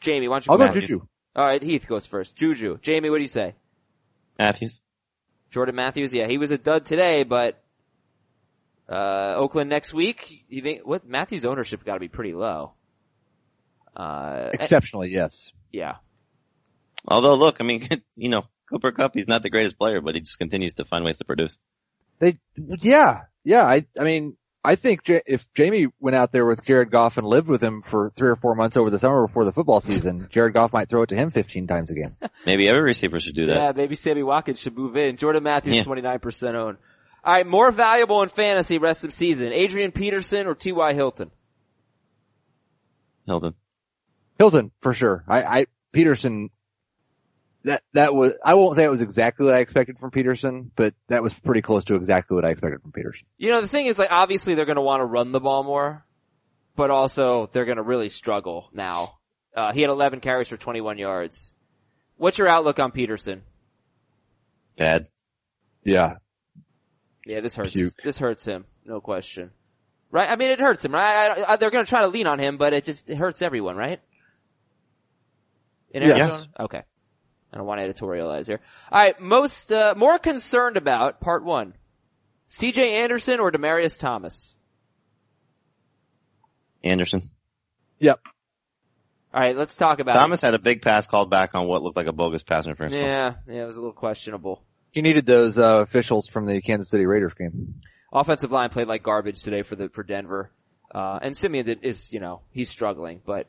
Jamie, 0.00 0.28
why 0.28 0.34
don't 0.34 0.46
you 0.46 0.52
I'll 0.52 0.58
go 0.58 0.66
go 0.66 0.72
first? 0.74 0.86
Juju. 0.86 1.00
All 1.34 1.46
right, 1.46 1.62
Heath 1.62 1.88
goes 1.88 2.04
first. 2.04 2.36
Juju. 2.36 2.78
Jamie, 2.82 3.08
what 3.08 3.16
do 3.16 3.22
you 3.22 3.28
say? 3.28 3.54
Matthews. 4.38 4.80
Jordan 5.50 5.76
Matthews, 5.76 6.12
yeah, 6.12 6.26
he 6.26 6.36
was 6.36 6.50
a 6.50 6.58
dud 6.58 6.84
today, 6.84 7.22
but 7.22 7.64
uh, 8.88 9.34
Oakland 9.36 9.68
next 9.70 9.92
week. 9.92 10.44
You 10.48 10.62
think 10.62 10.86
what 10.86 11.06
Matthews' 11.06 11.44
ownership 11.44 11.84
got 11.84 11.94
to 11.94 12.00
be 12.00 12.08
pretty 12.08 12.32
low? 12.34 12.72
Uh, 13.96 14.50
Exceptionally, 14.52 15.10
yes. 15.10 15.52
yeah, 15.72 15.96
Although 17.06 17.34
look, 17.34 17.56
I 17.60 17.64
mean, 17.64 17.88
you 18.16 18.28
know, 18.28 18.42
Cooper 18.70 18.92
Kupp, 18.92 19.14
he's 19.14 19.28
not 19.28 19.42
the 19.42 19.50
greatest 19.50 19.78
player, 19.78 20.00
but 20.00 20.14
he 20.14 20.20
just 20.20 20.38
continues 20.38 20.74
to 20.74 20.84
find 20.84 21.04
ways 21.04 21.18
to 21.18 21.24
produce. 21.24 21.58
They, 22.20 22.38
yeah, 22.56 23.22
yeah. 23.44 23.62
I, 23.64 23.86
I 23.98 24.04
mean, 24.04 24.34
I 24.64 24.74
think 24.74 25.04
J- 25.04 25.22
if 25.26 25.52
Jamie 25.54 25.86
went 26.00 26.16
out 26.16 26.32
there 26.32 26.44
with 26.44 26.64
Jared 26.64 26.90
Goff 26.90 27.16
and 27.16 27.26
lived 27.26 27.48
with 27.48 27.62
him 27.62 27.80
for 27.82 28.10
three 28.10 28.28
or 28.28 28.36
four 28.36 28.54
months 28.56 28.76
over 28.76 28.90
the 28.90 28.98
summer 28.98 29.26
before 29.26 29.44
the 29.44 29.52
football 29.52 29.80
season, 29.80 30.26
Jared 30.30 30.52
Goff 30.54 30.72
might 30.72 30.88
throw 30.88 31.02
it 31.02 31.08
to 31.10 31.16
him 31.16 31.30
15 31.30 31.66
times 31.66 31.90
again. 31.90 32.16
Maybe 32.44 32.68
every 32.68 32.82
receiver 32.82 33.20
should 33.20 33.36
do 33.36 33.46
that. 33.46 33.56
yeah. 33.56 33.72
Maybe 33.74 33.94
Sammy 33.94 34.22
Watkins 34.22 34.60
should 34.60 34.76
move 34.76 34.96
in. 34.96 35.16
Jordan 35.16 35.42
Matthews, 35.44 35.76
Yeah. 35.76 35.82
twenty 35.84 36.02
nine 36.02 36.18
percent 36.18 36.56
owned. 36.56 36.78
All 37.24 37.32
right, 37.32 37.46
more 37.46 37.70
valuable 37.70 38.22
in 38.22 38.28
fantasy 38.28 38.78
rest 38.78 39.04
of 39.04 39.12
season: 39.12 39.52
Adrian 39.52 39.92
Peterson 39.92 40.46
or 40.46 40.54
T. 40.54 40.72
Y. 40.72 40.92
Hilton. 40.94 41.30
Hilton. 43.26 43.54
Hilton, 44.38 44.70
for 44.80 44.94
sure. 44.94 45.24
I, 45.28 45.42
I, 45.42 45.66
Peterson, 45.92 46.50
that, 47.64 47.82
that 47.92 48.14
was, 48.14 48.32
I 48.44 48.54
won't 48.54 48.76
say 48.76 48.84
it 48.84 48.90
was 48.90 49.02
exactly 49.02 49.44
what 49.46 49.54
I 49.54 49.58
expected 49.58 49.98
from 49.98 50.10
Peterson, 50.10 50.70
but 50.74 50.94
that 51.08 51.22
was 51.22 51.34
pretty 51.34 51.60
close 51.60 51.84
to 51.84 51.96
exactly 51.96 52.34
what 52.34 52.44
I 52.44 52.50
expected 52.50 52.80
from 52.80 52.92
Peterson. 52.92 53.26
You 53.36 53.50
know, 53.50 53.60
the 53.60 53.68
thing 53.68 53.86
is, 53.86 53.98
like, 53.98 54.12
obviously 54.12 54.54
they're 54.54 54.64
going 54.64 54.76
to 54.76 54.82
want 54.82 55.00
to 55.00 55.04
run 55.04 55.32
the 55.32 55.40
ball 55.40 55.62
more, 55.62 56.04
but 56.74 56.90
also 56.90 57.50
they're 57.52 57.64
going 57.64 57.76
to 57.76 57.82
really 57.82 58.08
struggle 58.08 58.70
now. 58.72 59.18
Uh, 59.54 59.72
he 59.72 59.80
had 59.80 59.90
11 59.90 60.20
carries 60.20 60.48
for 60.48 60.56
21 60.56 60.98
yards. 60.98 61.52
What's 62.16 62.38
your 62.38 62.48
outlook 62.48 62.78
on 62.78 62.92
Peterson? 62.92 63.42
Bad. 64.76 65.08
Yeah. 65.84 66.16
Yeah, 67.28 67.40
this 67.40 67.52
hurts. 67.52 67.72
Puke. 67.72 67.92
This 68.02 68.18
hurts 68.18 68.46
him, 68.46 68.64
no 68.86 69.02
question. 69.02 69.50
Right? 70.10 70.30
I 70.30 70.36
mean, 70.36 70.48
it 70.48 70.60
hurts 70.60 70.82
him, 70.82 70.92
right? 70.92 71.38
I, 71.38 71.52
I, 71.52 71.56
they're 71.56 71.70
going 71.70 71.84
to 71.84 71.88
try 71.88 72.00
to 72.00 72.08
lean 72.08 72.26
on 72.26 72.38
him, 72.38 72.56
but 72.56 72.72
it 72.72 72.84
just 72.84 73.10
it 73.10 73.18
hurts 73.18 73.42
everyone, 73.42 73.76
right? 73.76 74.00
In 75.90 76.04
Yes. 76.04 76.48
Okay. 76.58 76.82
I 77.52 77.56
don't 77.56 77.66
want 77.66 77.80
to 77.80 77.86
editorialize 77.86 78.46
here. 78.46 78.60
All 78.90 78.98
right, 78.98 79.20
most 79.20 79.70
uh, 79.70 79.94
more 79.96 80.18
concerned 80.18 80.78
about 80.78 81.20
part 81.20 81.44
one: 81.44 81.74
C.J. 82.46 83.02
Anderson 83.02 83.40
or 83.40 83.52
Demaryius 83.52 83.98
Thomas. 83.98 84.56
Anderson. 86.82 87.30
Yep. 87.98 88.20
All 89.34 89.40
right, 89.40 89.56
let's 89.56 89.76
talk 89.76 90.00
about 90.00 90.14
Thomas 90.14 90.40
had 90.40 90.54
a 90.54 90.58
big 90.58 90.80
pass 90.80 91.06
called 91.06 91.28
back 91.28 91.54
on 91.54 91.66
what 91.66 91.82
looked 91.82 91.96
like 91.96 92.06
a 92.06 92.12
bogus 92.12 92.42
pass 92.42 92.64
interference. 92.64 92.94
call. 92.94 93.02
Yeah, 93.02 93.34
yeah, 93.46 93.62
it 93.62 93.66
was 93.66 93.76
a 93.76 93.80
little 93.80 93.92
questionable. 93.92 94.62
He 94.92 95.02
needed 95.02 95.26
those, 95.26 95.58
uh, 95.58 95.80
officials 95.82 96.26
from 96.28 96.46
the 96.46 96.60
Kansas 96.60 96.88
City 96.90 97.06
Raiders 97.06 97.34
game. 97.34 97.74
Offensive 98.12 98.50
line 98.50 98.70
played 98.70 98.88
like 98.88 99.02
garbage 99.02 99.42
today 99.42 99.62
for 99.62 99.76
the 99.76 99.88
for 99.90 100.02
Denver, 100.02 100.50
uh, 100.94 101.18
and 101.20 101.36
Siemian 101.36 101.80
is 101.82 102.10
you 102.12 102.20
know 102.20 102.40
he's 102.50 102.70
struggling, 102.70 103.20
but 103.26 103.46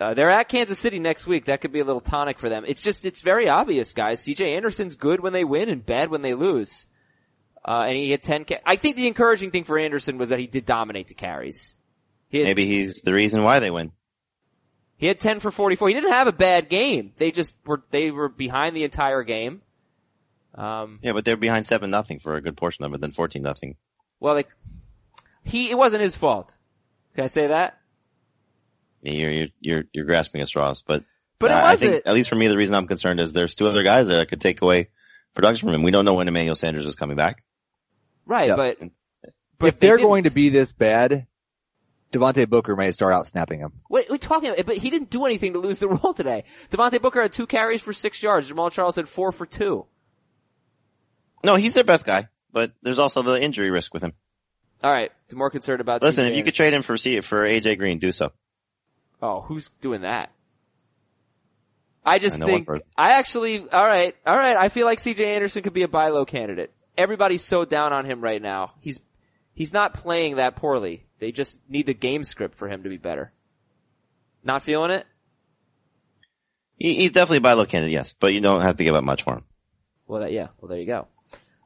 uh, 0.00 0.14
they're 0.14 0.30
at 0.30 0.48
Kansas 0.48 0.78
City 0.78 1.00
next 1.00 1.26
week. 1.26 1.46
That 1.46 1.60
could 1.60 1.72
be 1.72 1.80
a 1.80 1.84
little 1.84 2.00
tonic 2.00 2.38
for 2.38 2.48
them. 2.48 2.64
It's 2.68 2.82
just 2.82 3.04
it's 3.04 3.20
very 3.20 3.48
obvious, 3.48 3.92
guys. 3.92 4.22
C.J. 4.22 4.54
Anderson's 4.54 4.94
good 4.94 5.20
when 5.20 5.32
they 5.32 5.42
win 5.44 5.68
and 5.68 5.84
bad 5.84 6.08
when 6.10 6.22
they 6.22 6.34
lose, 6.34 6.86
uh, 7.66 7.86
and 7.88 7.96
he 7.96 8.12
had 8.12 8.22
ten. 8.22 8.44
Ca- 8.44 8.60
I 8.64 8.76
think 8.76 8.94
the 8.94 9.08
encouraging 9.08 9.50
thing 9.50 9.64
for 9.64 9.76
Anderson 9.76 10.18
was 10.18 10.28
that 10.28 10.38
he 10.38 10.46
did 10.46 10.64
dominate 10.64 11.08
the 11.08 11.14
carries. 11.14 11.74
He 12.28 12.38
had, 12.38 12.46
Maybe 12.46 12.66
he's 12.66 13.02
the 13.02 13.12
reason 13.12 13.42
why 13.42 13.58
they 13.58 13.72
win. 13.72 13.90
he 14.96 15.08
had 15.08 15.18
ten 15.18 15.40
for 15.40 15.50
forty 15.50 15.74
four. 15.74 15.88
He 15.88 15.94
didn't 15.94 16.12
have 16.12 16.28
a 16.28 16.32
bad 16.32 16.68
game. 16.68 17.12
They 17.16 17.32
just 17.32 17.56
were 17.66 17.82
they 17.90 18.12
were 18.12 18.28
behind 18.28 18.76
the 18.76 18.84
entire 18.84 19.24
game. 19.24 19.62
Um, 20.54 21.00
Yeah, 21.02 21.12
but 21.12 21.24
they're 21.24 21.36
behind 21.36 21.66
seven 21.66 21.90
nothing 21.90 22.20
for 22.20 22.36
a 22.36 22.40
good 22.40 22.56
portion 22.56 22.84
of 22.84 22.94
it, 22.94 23.00
then 23.00 23.12
fourteen 23.12 23.42
nothing. 23.42 23.76
well, 24.20 24.34
like 24.34 24.48
he 25.44 25.70
it 25.70 25.76
wasn't 25.76 26.02
his 26.02 26.16
fault. 26.16 26.54
Can 27.14 27.24
I 27.24 27.28
say 27.28 27.48
that? 27.48 27.78
You're 29.02 29.30
you're 29.30 29.48
you're 29.60 29.84
you're 29.92 30.04
grasping 30.04 30.40
at 30.40 30.48
straws, 30.48 30.82
but 30.86 31.04
But 31.38 31.50
it 31.50 31.54
I- 31.54 31.60
I 31.60 31.70
wasn't. 31.72 31.92
think 31.92 32.02
at 32.06 32.14
least 32.14 32.28
for 32.28 32.36
me, 32.36 32.48
the 32.48 32.56
reason 32.56 32.74
I'm 32.74 32.86
concerned 32.86 33.20
is 33.20 33.32
there's 33.32 33.54
two 33.54 33.66
other 33.66 33.82
guys 33.82 34.06
that 34.06 34.28
could 34.28 34.40
take 34.40 34.62
away 34.62 34.88
production 35.34 35.68
from 35.68 35.74
him. 35.74 35.82
We 35.82 35.90
don't 35.90 36.04
know 36.04 36.14
when 36.14 36.28
Emmanuel 36.28 36.54
Sanders 36.54 36.86
is 36.86 36.94
coming 36.96 37.16
back. 37.16 37.44
Right, 38.26 38.48
Yeah. 38.48 38.56
but, 38.56 38.78
but 39.58 39.66
if 39.66 39.78
they 39.80 39.88
they're 39.88 39.96
didn't. 39.98 40.08
going 40.08 40.24
to 40.24 40.30
be 40.30 40.48
this 40.48 40.72
bad, 40.72 41.26
Devontae 42.12 42.48
Booker 42.48 42.74
may 42.76 42.90
start 42.92 43.12
out 43.12 43.26
snapping 43.26 43.58
him. 43.58 43.72
Wait, 43.90 44.08
we're 44.08 44.16
talking 44.16 44.50
about, 44.50 44.64
but 44.64 44.76
he 44.78 44.88
didn't 44.88 45.10
do 45.10 45.26
anything 45.26 45.52
to 45.52 45.58
lose 45.58 45.80
the 45.80 45.88
role 45.88 46.14
today. 46.14 46.44
Devontae 46.70 47.02
Booker 47.02 47.20
had 47.20 47.32
two 47.34 47.46
carries 47.46 47.82
for 47.82 47.92
six 47.92 48.22
yards. 48.22 48.50
Jamaal 48.50 48.70
Charles 48.72 48.96
had 48.96 49.08
four 49.08 49.32
for 49.32 49.44
two. 49.44 49.84
No, 51.44 51.56
he's 51.56 51.74
their 51.74 51.84
best 51.84 52.04
guy, 52.04 52.28
but 52.52 52.72
there's 52.82 52.98
also 52.98 53.22
the 53.22 53.40
injury 53.40 53.70
risk 53.70 53.92
with 53.92 54.02
him. 54.02 54.12
All 54.82 54.92
right, 54.92 55.12
the 55.28 55.36
more 55.36 55.50
concerned 55.50 55.80
about. 55.80 56.02
Listen, 56.02 56.26
CJ 56.26 56.30
if 56.30 56.36
you 56.36 56.44
could 56.44 56.54
trade 56.54 56.74
him 56.74 56.82
for 56.82 56.96
C- 56.96 57.20
for 57.20 57.44
AJ 57.44 57.78
Green, 57.78 57.98
do 57.98 58.12
so. 58.12 58.32
Oh, 59.22 59.40
who's 59.40 59.70
doing 59.80 60.02
that? 60.02 60.30
I 62.04 62.18
just 62.18 62.36
I 62.36 62.44
think. 62.44 62.68
I 62.96 63.12
actually 63.12 63.60
all 63.60 63.86
right, 63.86 64.14
all 64.26 64.36
right. 64.36 64.56
I 64.56 64.68
feel 64.68 64.86
like 64.86 64.98
CJ 64.98 65.24
Anderson 65.24 65.62
could 65.62 65.72
be 65.72 65.82
a 65.82 65.88
buy 65.88 66.08
low 66.08 66.24
candidate. 66.24 66.72
Everybody's 66.98 67.42
so 67.42 67.64
down 67.64 67.92
on 67.92 68.04
him 68.04 68.20
right 68.20 68.42
now. 68.42 68.74
He's 68.80 69.00
he's 69.54 69.72
not 69.72 69.94
playing 69.94 70.36
that 70.36 70.56
poorly. 70.56 71.06
They 71.18 71.32
just 71.32 71.58
need 71.68 71.86
the 71.86 71.94
game 71.94 72.24
script 72.24 72.56
for 72.56 72.68
him 72.68 72.82
to 72.82 72.88
be 72.90 72.98
better. 72.98 73.32
Not 74.42 74.62
feeling 74.62 74.90
it? 74.90 75.06
He, 76.76 76.94
he's 76.94 77.12
definitely 77.12 77.38
a 77.38 77.40
buy 77.40 77.54
low 77.54 77.64
candidate, 77.64 77.94
yes, 77.94 78.14
but 78.18 78.34
you 78.34 78.40
don't 78.40 78.60
have 78.60 78.76
to 78.76 78.84
give 78.84 78.94
up 78.94 79.04
much 79.04 79.22
for 79.22 79.36
him. 79.36 79.44
Well, 80.06 80.20
that, 80.20 80.32
yeah. 80.32 80.48
Well, 80.60 80.68
there 80.68 80.78
you 80.78 80.86
go. 80.86 81.08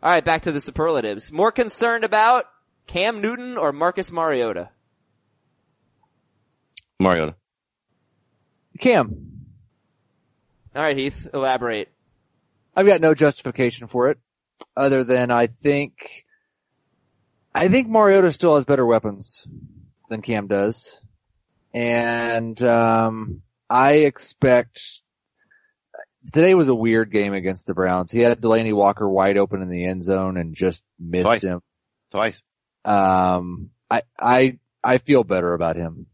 All 0.01 0.11
right, 0.11 0.25
back 0.25 0.43
to 0.43 0.53
the 0.53 0.61
superlatives. 0.61 1.33
More 1.33 1.51
concerned 1.51 2.05
about 2.05 2.45
Cam 2.87 3.21
Newton 3.21 3.57
or 3.57 3.73
Marcus 3.73 4.13
Mariota? 4.13 4.71
Mariota. 7.01 7.35
Cam, 8.79 9.45
All 10.77 10.83
right, 10.83 10.97
Heath, 10.97 11.27
elaborate. 11.35 11.89
I've 12.77 12.87
got 12.87 13.01
no 13.01 13.13
justification 13.13 13.89
for 13.89 14.11
it 14.11 14.19
other 14.77 15.03
than 15.03 15.33
I 15.33 15.49
think, 15.49 16.25
I 17.53 17.67
think 17.67 17.89
Mariota 17.89 18.31
still 18.31 18.55
has 18.55 18.65
better 18.65 18.87
weapons 18.87 19.49
than 20.09 20.23
Cam 20.23 20.47
does. 20.47 21.01
And, 21.75 22.63
um, 22.63 23.43
I 23.69 23.95
expect 23.95 25.03
today 26.33 26.55
was 26.55 26.69
a 26.69 26.75
weird 26.75 27.11
game 27.13 27.33
against 27.33 27.67
the 27.67 27.75
Browns. 27.75 28.11
He 28.13 28.21
had 28.21 28.41
Delanie 28.41 28.75
Walker 28.75 29.09
wide 29.09 29.39
open 29.39 29.63
in 29.63 29.69
the 29.69 29.85
end 29.87 30.03
zone 30.05 30.37
and 30.37 30.55
just 30.55 30.83
missed 30.99 31.25
Twice. 31.25 31.43
him. 31.43 31.63
Twice. 32.11 32.43
Um, 32.85 33.71
I, 33.91 34.03
I, 34.19 34.59
I 34.83 34.99
feel 34.99 35.25
better 35.25 35.53
about 35.55 35.77
him. 35.77 36.07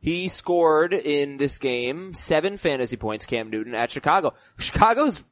He 0.00 0.28
scored 0.28 0.92
in 0.92 1.36
this 1.36 1.58
game 1.58 2.12
seven 2.14 2.56
fantasy 2.56 2.96
points, 2.96 3.24
Cam 3.24 3.50
Newton, 3.50 3.74
at 3.74 3.90
Chicago. 3.90 4.34
Chicago's 4.58 5.22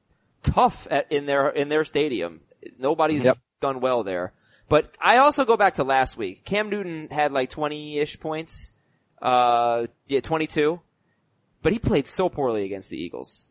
tough 0.43 0.87
at, 0.90 1.11
in 1.11 1.27
their, 1.27 1.49
in 1.49 1.69
their 1.69 1.85
stadium. 1.85 2.40
Nobody's 2.79 3.25
Yep. 3.25 3.38
done 3.61 3.81
well 3.81 4.05
there. 4.05 4.33
But 4.69 4.95
I 5.03 5.16
also 5.19 5.45
go 5.45 5.57
back 5.57 5.75
to 5.75 5.85
last 5.85 6.16
week. 6.16 6.45
Cam 6.45 6.71
Newton 6.71 7.09
had 7.11 7.33
like 7.33 7.51
20-ish 7.51 8.21
points. 8.21 8.71
Uh, 9.21 9.87
yeah, 10.07 10.21
22. 10.21 10.81
But 11.62 11.73
he 11.73 11.79
played 11.81 12.07
so 12.07 12.29
poorly 12.29 12.64
against 12.64 12.88
the 12.90 12.97
Eagles. 12.97 13.49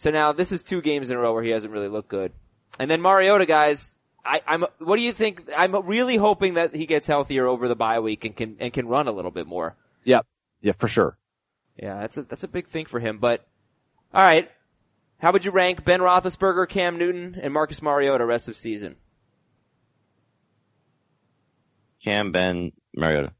So 0.00 0.10
now 0.10 0.32
this 0.32 0.50
is 0.50 0.62
two 0.62 0.80
games 0.80 1.10
in 1.10 1.18
a 1.18 1.20
row 1.20 1.34
where 1.34 1.42
he 1.42 1.50
hasn't 1.50 1.74
really 1.74 1.88
looked 1.88 2.08
good. 2.08 2.32
And 2.78 2.90
then 2.90 3.02
Mariota, 3.02 3.44
guys, 3.44 3.94
I, 4.24 4.40
I'm, 4.46 4.64
what 4.78 4.96
do 4.96 5.02
you 5.02 5.12
think? 5.12 5.44
I'm 5.54 5.76
really 5.86 6.16
hoping 6.16 6.54
that 6.54 6.74
he 6.74 6.86
gets 6.86 7.06
healthier 7.06 7.46
over 7.46 7.68
the 7.68 7.76
bye 7.76 8.00
week 8.00 8.24
and 8.24 8.34
can, 8.34 8.56
and 8.60 8.72
can 8.72 8.88
run 8.88 9.08
a 9.08 9.12
little 9.12 9.30
bit 9.30 9.46
more. 9.46 9.76
Yep. 10.04 10.26
Yeah, 10.62 10.72
for 10.72 10.88
sure. 10.88 11.18
Yeah, 11.76 12.00
that's 12.00 12.16
a 12.16 12.22
that's 12.22 12.44
a 12.44 12.48
big 12.48 12.66
thing 12.66 12.86
for 12.86 12.98
him. 12.98 13.18
But 13.18 13.46
all 14.14 14.22
right, 14.22 14.50
how 15.18 15.32
would 15.32 15.44
you 15.44 15.50
rank 15.50 15.84
Ben 15.84 16.00
Roethlisberger, 16.00 16.66
Cam 16.70 16.96
Newton, 16.96 17.38
and 17.38 17.52
Marcus 17.52 17.82
Mariota 17.82 18.24
rest 18.24 18.48
of 18.48 18.56
season? 18.56 18.96
Cam, 22.02 22.32
Ben, 22.32 22.72
Mariota. 22.96 23.34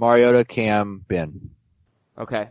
Mariota, 0.00 0.44
Cam, 0.44 1.04
Ben. 1.06 1.50
Okay. 2.18 2.48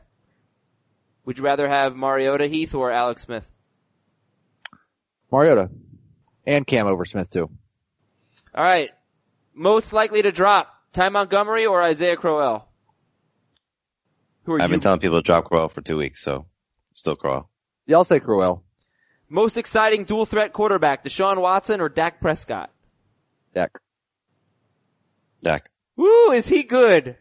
Would 1.26 1.38
you 1.38 1.44
rather 1.44 1.68
have 1.68 1.96
Mariota, 1.96 2.48
Heath, 2.48 2.74
or 2.74 2.92
Alex 2.92 3.24
Smith? 3.24 3.50
Mariota. 5.32 5.70
And 6.46 6.66
Cam 6.66 6.88
over 6.88 7.06
Smith 7.06 7.30
too. 7.30 7.50
All 8.54 8.64
right. 8.64 8.90
Most 9.54 9.94
likely 9.94 10.22
to 10.24 10.32
drop 10.32 10.74
Ty 10.94 11.10
Montgomery 11.10 11.66
or 11.66 11.82
Isaiah 11.82 12.18
Crowell? 12.18 12.68
Who 14.44 14.54
are 14.54 14.58
you? 14.58 14.64
I've 14.64 14.70
you? 14.70 14.74
been 14.74 14.82
telling 14.82 15.00
people 15.00 15.20
to 15.20 15.24
drop 15.24 15.46
Crowell 15.46 15.70
for 15.70 15.82
two 15.82 15.98
weeks, 15.98 16.24
so 16.24 16.48
still 16.94 17.16
Crowell. 17.16 17.50
Yeah, 17.86 17.98
I'll 17.98 18.04
say 18.04 18.20
Crowell. 18.20 18.64
Most 19.30 19.58
exciting 19.58 20.04
dual 20.04 20.26
threat 20.26 20.52
quarterback: 20.52 21.04
Deshaun 21.04 21.40
Watson 21.40 21.80
or 21.80 21.90
Dak 21.90 22.20
Prescott? 22.20 22.72
Dak. 23.54 23.72
Dak. 25.42 25.70
Woo! 25.96 26.32
Is 26.32 26.48
he 26.48 26.64
good? 26.64 27.18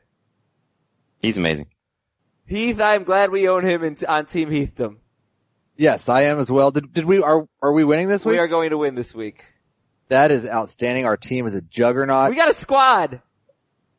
He's 1.18 1.38
amazing. 1.38 1.66
Heath, 2.50 2.80
I'm 2.80 3.04
glad 3.04 3.30
we 3.30 3.48
own 3.48 3.64
him 3.64 3.84
in, 3.84 3.96
on 4.08 4.26
Team 4.26 4.50
Heathdom. 4.50 4.96
Yes, 5.76 6.08
I 6.08 6.22
am 6.22 6.40
as 6.40 6.50
well. 6.50 6.72
Did, 6.72 6.92
did 6.92 7.04
we, 7.04 7.22
are, 7.22 7.46
are 7.62 7.72
we 7.72 7.84
winning 7.84 8.08
this 8.08 8.24
week? 8.24 8.32
We 8.32 8.38
are 8.40 8.48
going 8.48 8.70
to 8.70 8.78
win 8.78 8.96
this 8.96 9.14
week. 9.14 9.44
That 10.08 10.32
is 10.32 10.44
outstanding. 10.44 11.06
Our 11.06 11.16
team 11.16 11.46
is 11.46 11.54
a 11.54 11.60
juggernaut. 11.60 12.28
We 12.28 12.34
got 12.34 12.50
a 12.50 12.54
squad. 12.54 13.22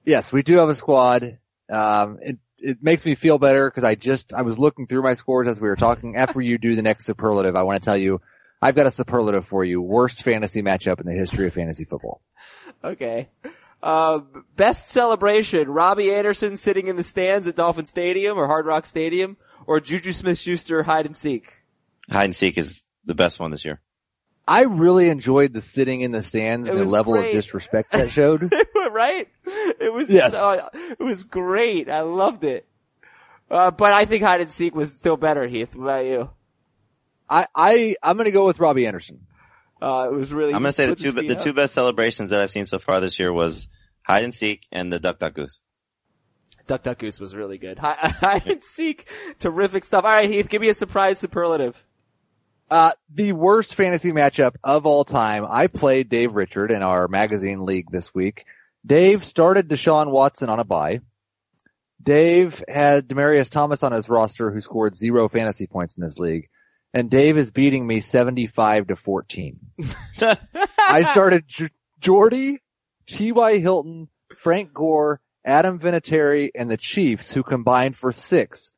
yes, 0.04 0.34
we 0.34 0.44
do 0.44 0.58
have 0.58 0.68
a 0.68 0.76
squad. 0.76 1.38
Um, 1.72 2.20
it, 2.22 2.40
it 2.58 2.84
makes 2.84 3.06
me 3.06 3.16
feel 3.16 3.38
better 3.38 3.70
because 3.70 3.86
I 3.86 3.96
just, 3.96 4.34
I 4.34 4.42
was 4.42 4.60
looking 4.60 4.86
through 4.86 5.04
my 5.04 5.14
scores 5.14 5.48
as 5.48 5.62
we 5.62 5.70
were 5.70 5.78
talking. 5.78 6.18
After 6.18 6.42
you 6.42 6.58
do 6.58 6.76
the 6.76 6.82
next 6.82 7.06
superlative, 7.06 7.56
I 7.56 7.64
want 7.64 7.82
to 7.82 7.86
tell 7.86 7.96
you, 7.96 8.20
I've 8.62 8.76
got 8.76 8.86
a 8.86 8.92
superlative 8.92 9.46
for 9.46 9.64
you. 9.64 9.82
Worst 9.82 10.24
fantasy 10.24 10.62
matchup 10.62 11.00
in 11.00 11.06
the 11.06 11.14
history 11.14 11.48
of 11.48 11.54
fantasy 11.54 11.86
football. 11.86 12.22
Okay. 12.84 13.30
Uh, 13.84 14.20
best 14.56 14.89
celebration, 14.89 15.70
Robbie 15.70 16.13
Anderson 16.13 16.56
sitting 16.58 16.88
in 16.88 16.96
the 16.96 17.04
stands 17.04 17.48
at 17.48 17.56
Dolphin 17.56 17.86
Stadium 17.86 18.38
or 18.38 18.46
Hard 18.48 18.65
Rock 18.65 18.86
Stadium 18.86 19.38
or 19.65 19.80
Juju 19.80 20.12
Smith-Schuster 20.12 20.84
hide 20.84 21.06
and 21.06 21.17
seek? 21.17 21.62
Hide 22.10 22.26
and 22.26 22.36
seek 22.36 22.58
is 22.58 22.84
the 23.06 23.15
best 23.15 23.39
one 23.39 23.52
this 23.52 23.65
year. 23.65 23.82
I 24.48 24.63
really 24.63 25.10
enjoyed 25.10 25.54
the 25.54 25.62
sitting 25.62 26.02
in 26.02 26.12
the 26.12 26.22
stands 26.22 26.67
It 26.67 26.76
and 26.76 26.84
the 26.86 26.89
level 26.89 27.13
great. 27.13 27.28
of 27.30 27.34
disrespect 27.34 27.91
that 27.91 28.12
showed. 28.12 28.52
right? 28.91 29.28
It 29.46 29.94
was, 29.94 30.12
Yes. 30.12 30.32
so- 30.34 30.70
it 30.74 31.00
was 31.00 31.24
great. 31.24 31.89
I 31.89 32.02
loved 32.02 32.44
it. 32.44 32.67
Uh, 33.50 33.72
but 33.72 33.94
I 33.94 34.06
think 34.06 34.24
hide 34.24 34.41
and 34.41 34.50
seek 34.50 34.74
was 34.76 34.94
still 34.96 35.17
better, 35.17 35.48
Heath. 35.48 35.76
What 35.76 35.84
about 35.84 36.06
you? 36.06 36.30
I, 37.30 37.48
I, 37.56 37.96
I'm 38.04 38.17
gonna 38.17 38.32
go 38.32 38.46
with 38.46 38.60
Robbie 38.60 38.86
Anderson. 38.88 39.26
Uh, 39.82 40.10
it 40.12 40.13
was 40.13 40.32
really, 40.32 40.54
I'm 40.54 40.62
gonna 40.62 40.74
say 40.74 40.88
the 40.88 40.96
two 40.96 41.12
the 41.12 41.36
up. 41.36 41.44
two 41.44 41.54
best 41.54 41.74
celebrations 41.74 42.30
that 42.30 42.41
I've 42.41 42.52
seen 42.52 42.67
so 42.67 42.78
far 42.78 43.00
this 43.00 43.17
year 43.17 43.34
was 43.34 43.67
hide 44.04 44.24
and 44.24 44.36
seek 44.36 44.67
and 44.72 44.94
the 44.94 45.00
duck 45.00 45.20
duck 45.20 45.34
goose. 45.34 45.60
Duck 46.67 46.84
Duck 46.84 47.00
Goose 47.00 47.20
was 47.20 47.36
really 47.36 47.58
good. 47.58 47.80
Hide, 47.80 47.98
hide 48.00 48.48
and 48.48 48.63
seek, 48.63 49.10
terrific 49.39 49.84
stuff. 49.84 50.06
Alright 50.06 50.30
Heath, 50.30 50.48
give 50.48 50.62
me 50.62 50.70
a 50.70 50.74
surprise 50.74 51.20
superlative. 51.20 51.84
Uh, 52.70 52.91
the 53.13 53.34
worst 53.34 53.76
fantasy 53.76 54.13
matchup 54.13 54.56
of 54.63 54.86
all 54.86 55.04
time. 55.04 55.46
I 55.50 55.67
played 55.67 56.08
Dave 56.08 56.34
Richard 56.34 56.72
in 56.72 56.84
our 56.84 57.10
magazine 57.10 57.65
league 57.65 57.91
this 57.91 58.13
week. 58.15 58.46
Dave 58.86 59.26
started 59.26 59.67
Deshaun 59.67 60.12
Watson 60.12 60.50
on 60.50 60.60
a 60.60 60.63
bye. 60.63 61.02
Dave 62.02 62.63
had 62.67 63.08
Demaryius 63.08 63.50
Thomas 63.50 63.84
on 63.84 63.91
his 63.91 64.08
roster 64.08 64.52
who 64.52 64.62
scored 64.62 64.96
zero 64.96 65.28
fantasy 65.28 65.67
points 65.67 65.98
in 65.98 66.04
this 66.04 66.17
league. 66.17 66.50
And 66.93 67.10
Dave 67.10 67.38
is 67.38 67.51
beating 67.51 67.88
me 67.88 68.01
75 68.01 68.88
to 68.88 68.95
14. 68.95 69.60
I 70.77 71.04
started 71.04 71.45
J- 71.47 71.69
Jordy, 71.99 72.62
T.Y. 73.08 73.60
Hilton, 73.60 74.10
Frank 74.36 74.73
Gore, 74.73 75.21
Adam 75.45 75.80
Vinatieri, 75.80 76.49
and 76.54 76.69
the 76.69 76.77
Chiefs 76.77 77.32
who 77.32 77.43
combined 77.43 77.95
for 77.95 78.12
six 78.12 78.71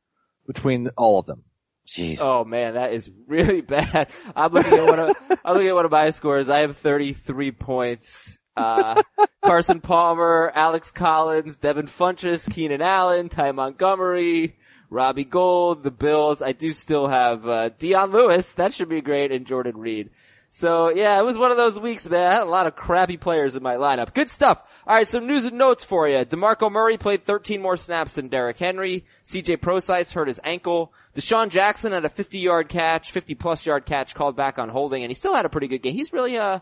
between 0.45 0.89
all 0.95 1.19
of 1.19 1.25
them. 1.25 1.43
Jeez. 1.87 2.19
Oh 2.21 2.45
man, 2.45 2.75
that 2.75 2.93
is 2.93 3.11
really 3.27 3.61
bad. 3.61 4.09
I'm 4.35 4.51
looking 4.51 4.73
at 4.73 4.85
one 4.85 4.99
of, 4.99 5.15
I'm 5.45 5.53
looking 5.55 5.69
at 5.69 5.75
one 5.75 5.85
of 5.85 5.91
my 5.91 6.09
scores. 6.11 6.49
I 6.49 6.59
have 6.59 6.77
33 6.77 7.51
points. 7.51 8.39
Uh, 8.55 9.01
Carson 9.43 9.81
Palmer, 9.81 10.51
Alex 10.53 10.91
Collins, 10.91 11.57
Devin 11.57 11.87
Funchess, 11.87 12.49
Keenan 12.49 12.81
Allen, 12.81 13.27
Ty 13.27 13.51
Montgomery, 13.51 14.55
Robbie 14.93 15.25
Gould, 15.25 15.83
the 15.83 15.91
Bills. 15.91 16.41
I 16.41 16.51
do 16.51 16.71
still 16.71 17.07
have, 17.07 17.47
uh, 17.47 17.69
Dion 17.69 18.11
Lewis. 18.11 18.53
That 18.53 18.73
should 18.73 18.89
be 18.89 19.01
great 19.01 19.31
and 19.31 19.47
Jordan 19.47 19.77
Reed. 19.77 20.11
So 20.49 20.89
yeah, 20.89 21.19
it 21.19 21.25
was 21.25 21.35
one 21.35 21.49
of 21.49 21.57
those 21.57 21.79
weeks, 21.79 22.07
man. 22.07 22.31
I 22.31 22.35
had 22.35 22.43
a 22.43 22.49
lot 22.49 22.67
of 22.67 22.75
crappy 22.75 23.17
players 23.17 23.55
in 23.55 23.63
my 23.63 23.75
lineup. 23.75 24.13
Good 24.13 24.29
stuff. 24.29 24.61
Alright, 24.87 25.07
some 25.07 25.25
news 25.25 25.45
and 25.45 25.57
notes 25.57 25.83
for 25.83 26.07
you. 26.07 26.17
DeMarco 26.17 26.71
Murray 26.71 26.97
played 26.97 27.23
13 27.23 27.59
more 27.59 27.75
snaps 27.75 28.15
than 28.15 28.27
Derrick 28.27 28.59
Henry. 28.59 29.03
CJ 29.25 29.61
Prosise 29.61 30.11
hurt 30.11 30.27
his 30.27 30.39
ankle. 30.43 30.93
DeSean 31.15 31.49
Jackson 31.49 31.91
had 31.91 32.05
a 32.05 32.09
50 32.09 32.37
yard 32.37 32.69
catch, 32.69 33.11
50 33.11 33.33
plus 33.33 33.65
yard 33.65 33.87
catch 33.87 34.13
called 34.13 34.35
back 34.35 34.59
on 34.59 34.69
holding, 34.69 35.01
and 35.01 35.09
he 35.09 35.15
still 35.15 35.33
had 35.33 35.45
a 35.45 35.49
pretty 35.49 35.67
good 35.67 35.81
game. 35.81 35.95
He's 35.95 36.13
really, 36.13 36.37
uh, 36.37 36.59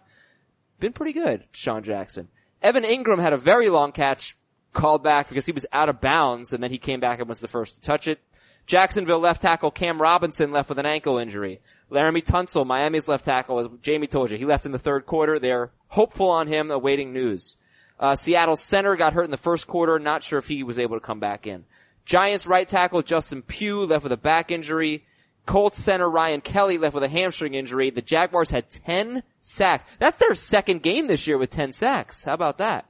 been 0.80 0.94
pretty 0.94 1.14
good, 1.14 1.44
DeSean 1.54 1.84
Jackson. 1.84 2.30
Evan 2.62 2.84
Engram 2.84 3.20
had 3.20 3.34
a 3.34 3.38
very 3.38 3.68
long 3.68 3.92
catch 3.92 4.38
called 4.74 5.04
back 5.04 5.30
because 5.30 5.46
he 5.46 5.52
was 5.52 5.66
out 5.72 5.90
of 5.90 6.02
bounds 6.02 6.54
and 6.54 6.64
then 6.64 6.72
he 6.72 6.78
came 6.78 7.00
back 7.00 7.20
and 7.20 7.28
was 7.28 7.40
the 7.40 7.48
first 7.48 7.76
to 7.76 7.82
touch 7.82 8.08
it. 8.08 8.20
Jacksonville 8.66 9.20
left 9.20 9.42
tackle 9.42 9.72
Cam 9.72 10.02
Robinson 10.02 10.52
left 10.52 10.70
with 10.70 10.80
an 10.80 10.86
ankle 10.86 11.18
injury. 11.18 11.62
Laremy 11.92 12.24
Tunsil, 12.24 12.66
Miami's 12.66 13.08
left 13.08 13.26
tackle, 13.26 13.60
as 13.60 13.68
Jamie 13.82 14.08
told 14.08 14.32
you, 14.32 14.38
he 14.38 14.46
left 14.46 14.66
in 14.66 14.72
the 14.72 14.80
third 14.80 15.06
quarter. 15.06 15.40
They're 15.40 15.72
hopeful 15.90 16.30
on 16.30 16.48
him, 16.48 16.72
awaiting 16.72 17.12
news. 17.12 17.58
Uh, 18.00 18.16
Seattle 18.16 18.56
center 18.56 18.96
got 18.96 19.14
hurt 19.14 19.26
in 19.26 19.32
the 19.32 19.38
first 19.38 19.68
quarter. 19.68 20.00
Not 20.00 20.24
sure 20.24 20.40
if 20.40 20.48
he 20.48 20.64
was 20.64 20.80
able 20.80 20.96
to 20.96 21.06
come 21.06 21.20
back 21.20 21.46
in. 21.46 21.66
Giants 22.06 22.48
right 22.48 22.68
tackle 22.68 23.02
Justin 23.02 23.42
Pugh 23.42 23.86
left 23.86 24.04
with 24.04 24.12
a 24.12 24.18
back 24.18 24.52
injury. 24.52 25.06
Colts 25.46 25.78
center 25.78 26.10
Ryan 26.10 26.42
Kelly 26.42 26.78
left 26.78 26.96
with 26.96 27.04
a 27.04 27.10
hamstring 27.10 27.56
injury. 27.56 27.90
The 27.90 28.02
Jaguars 28.02 28.50
had 28.50 28.70
10 28.70 29.24
sacks. 29.40 29.90
That's 30.00 30.18
their 30.18 30.36
second 30.36 30.82
game 30.82 31.08
this 31.08 31.28
year 31.28 31.38
with 31.38 31.50
10 31.50 31.74
sacks. 31.74 32.24
How 32.24 32.34
about 32.34 32.60
that? 32.60 32.86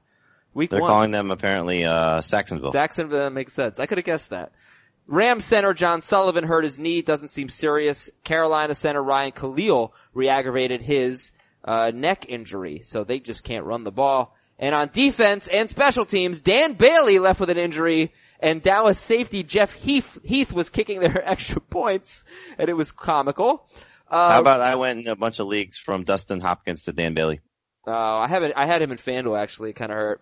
Week 0.54 0.70
They're 0.70 0.82
one. 0.82 0.90
calling 0.90 1.12
them 1.12 1.32
apparently 1.32 1.86
uh 1.86 2.22
Sacksonville. 2.22 2.72
Jacksonville, 2.72 3.20
that 3.20 3.32
makes 3.34 3.54
sense. 3.54 3.80
I 3.80 3.86
could 3.86 3.98
have 3.98 4.06
guessed 4.06 4.32
that. 4.32 4.52
Ram 5.08 5.40
center 5.40 5.74
John 5.74 6.02
Sullivan 6.02 6.44
hurt 6.46 6.64
his 6.64 6.80
knee, 6.80 7.02
doesn't 7.02 7.30
seem 7.30 7.50
serious. 7.50 8.10
Carolina 8.24 8.76
center 8.76 9.02
Ryan 9.02 9.32
Kalil 9.32 9.94
re-aggravated 10.14 10.82
his 10.82 11.32
uh, 11.66 11.92
neck 11.94 12.26
injury, 12.30 12.82
so 12.84 13.04
they 13.04 13.20
just 13.20 13.44
can't 13.44 13.66
run 13.66 13.84
the 13.84 13.92
ball. 13.92 14.36
And 14.60 14.76
on 14.76 14.90
defense 14.94 15.48
and 15.48 15.70
special 15.70 16.06
teams, 16.06 16.40
Dan 16.40 16.74
Bailey 16.74 17.18
left 17.20 17.40
with 17.40 17.50
an 17.50 17.58
injury, 17.58 18.14
and 18.40 18.62
Dallas 18.62 19.00
safety 19.00 19.44
Jeff 19.44 19.74
Heath, 19.74 20.20
Heath 20.24 20.54
was 20.54 20.70
kicking 20.70 21.00
their 21.00 21.28
extra 21.30 21.60
points, 21.62 22.24
and 22.58 22.70
it 22.70 22.78
was 22.78 22.92
comical. 22.92 23.68
Uh, 24.08 24.32
How 24.32 24.42
about 24.42 24.62
I 24.62 24.76
went 24.76 25.00
in 25.00 25.08
a 25.08 25.16
bunch 25.16 25.40
of 25.40 25.48
leagues 25.48 25.78
from 25.78 26.04
Dustin 26.04 26.40
Hopkins 26.42 26.84
to 26.84 26.94
Dan 26.94 27.14
Bailey? 27.16 27.40
Uh, 27.86 27.92
I 27.92 28.28
haven't, 28.28 28.54
I 28.56 28.66
had 28.66 28.82
him 28.82 28.92
in 28.92 28.98
FanDuel 28.98 29.40
actually, 29.40 29.74
kind 29.74 29.92
of 29.92 29.98
hurt. 29.98 30.22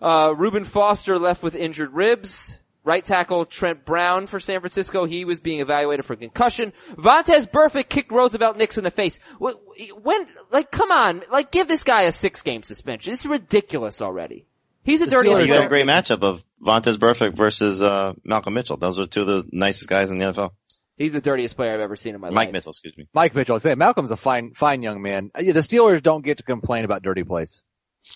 Uh, 0.00 0.34
Reuben 0.36 0.64
Foster 0.64 1.18
left 1.18 1.42
with 1.42 1.54
injured 1.54 1.92
ribs. 1.92 2.56
Right 2.84 3.04
tackle 3.04 3.44
Trent 3.44 3.84
Brown 3.84 4.26
for 4.26 4.40
San 4.40 4.60
Francisco. 4.60 5.04
He 5.04 5.26
was 5.26 5.40
being 5.40 5.60
evaluated 5.60 6.06
for 6.06 6.16
concussion. 6.16 6.72
Vontaze 6.94 7.46
Burfict 7.50 7.90
kicked 7.90 8.10
Roosevelt 8.10 8.56
Nix 8.56 8.78
in 8.78 8.84
the 8.84 8.90
face. 8.90 9.18
When, 9.38 10.26
like, 10.50 10.70
come 10.70 10.90
on, 10.90 11.22
like, 11.30 11.50
give 11.50 11.68
this 11.68 11.82
guy 11.82 12.04
a 12.04 12.12
six 12.12 12.40
game 12.40 12.62
suspension. 12.62 13.12
It's 13.12 13.26
ridiculous 13.26 14.00
already. 14.00 14.46
He's 14.84 15.02
a 15.02 15.06
dirty 15.06 15.28
Well, 15.28 15.44
you 15.44 15.52
had 15.52 15.64
a 15.64 15.68
great 15.68 15.84
matchup 15.84 16.22
of 16.22 16.42
Vontaze 16.64 16.96
Burfict 16.96 17.36
versus 17.36 17.82
uh 17.82 18.14
Malcolm 18.24 18.54
Mitchell. 18.54 18.78
Those 18.78 18.98
were 18.98 19.06
two 19.06 19.20
of 19.20 19.26
the 19.26 19.44
nicest 19.52 19.86
guys 19.86 20.10
in 20.10 20.16
the 20.16 20.32
NFL. 20.32 20.52
He's 20.98 21.12
the 21.12 21.20
dirtiest 21.20 21.56
player 21.56 21.72
I've 21.72 21.80
ever 21.80 21.96
seen 21.96 22.14
in 22.16 22.20
my 22.20 22.28
Mike 22.28 22.34
life. 22.34 22.46
Mike 22.48 22.52
Mitchell, 22.54 22.70
excuse 22.70 22.96
me. 22.98 23.06
Mike 23.14 23.34
Mitchell, 23.34 23.54
I 23.54 23.58
say 23.58 23.74
Malcolm's 23.76 24.10
a 24.10 24.16
fine, 24.16 24.52
fine 24.52 24.82
young 24.82 25.00
man. 25.00 25.30
Uh, 25.34 25.40
yeah, 25.42 25.52
The 25.52 25.60
Steelers 25.60 26.02
don't 26.02 26.24
get 26.24 26.38
to 26.38 26.42
complain 26.42 26.84
about 26.84 27.02
dirty 27.02 27.22
plays. 27.22 27.62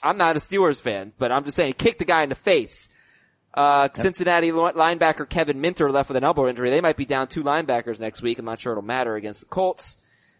I'm 0.02 0.16
not 0.18 0.36
a 0.36 0.40
Steelers 0.40 0.80
fan, 0.80 1.12
but 1.18 1.30
I'm 1.32 1.44
just 1.44 1.56
saying, 1.56 1.68
he 1.68 1.72
kicked 1.74 2.00
the 2.00 2.04
guy 2.04 2.22
in 2.24 2.28
the 2.28 2.34
face. 2.34 2.88
Uh, 3.54 3.88
Cincinnati 3.94 4.50
linebacker 4.50 5.28
Kevin 5.28 5.60
Minter 5.60 5.90
left 5.92 6.08
with 6.08 6.16
an 6.16 6.24
elbow 6.24 6.48
injury. 6.48 6.70
They 6.70 6.80
might 6.80 6.96
be 6.96 7.04
down 7.04 7.28
two 7.28 7.42
linebackers 7.44 8.00
next 8.00 8.22
week. 8.22 8.38
I'm 8.38 8.44
not 8.46 8.58
sure 8.58 8.72
it'll 8.72 8.82
matter 8.82 9.14
against 9.14 9.40
the 9.40 9.46
Colts. 9.46 9.96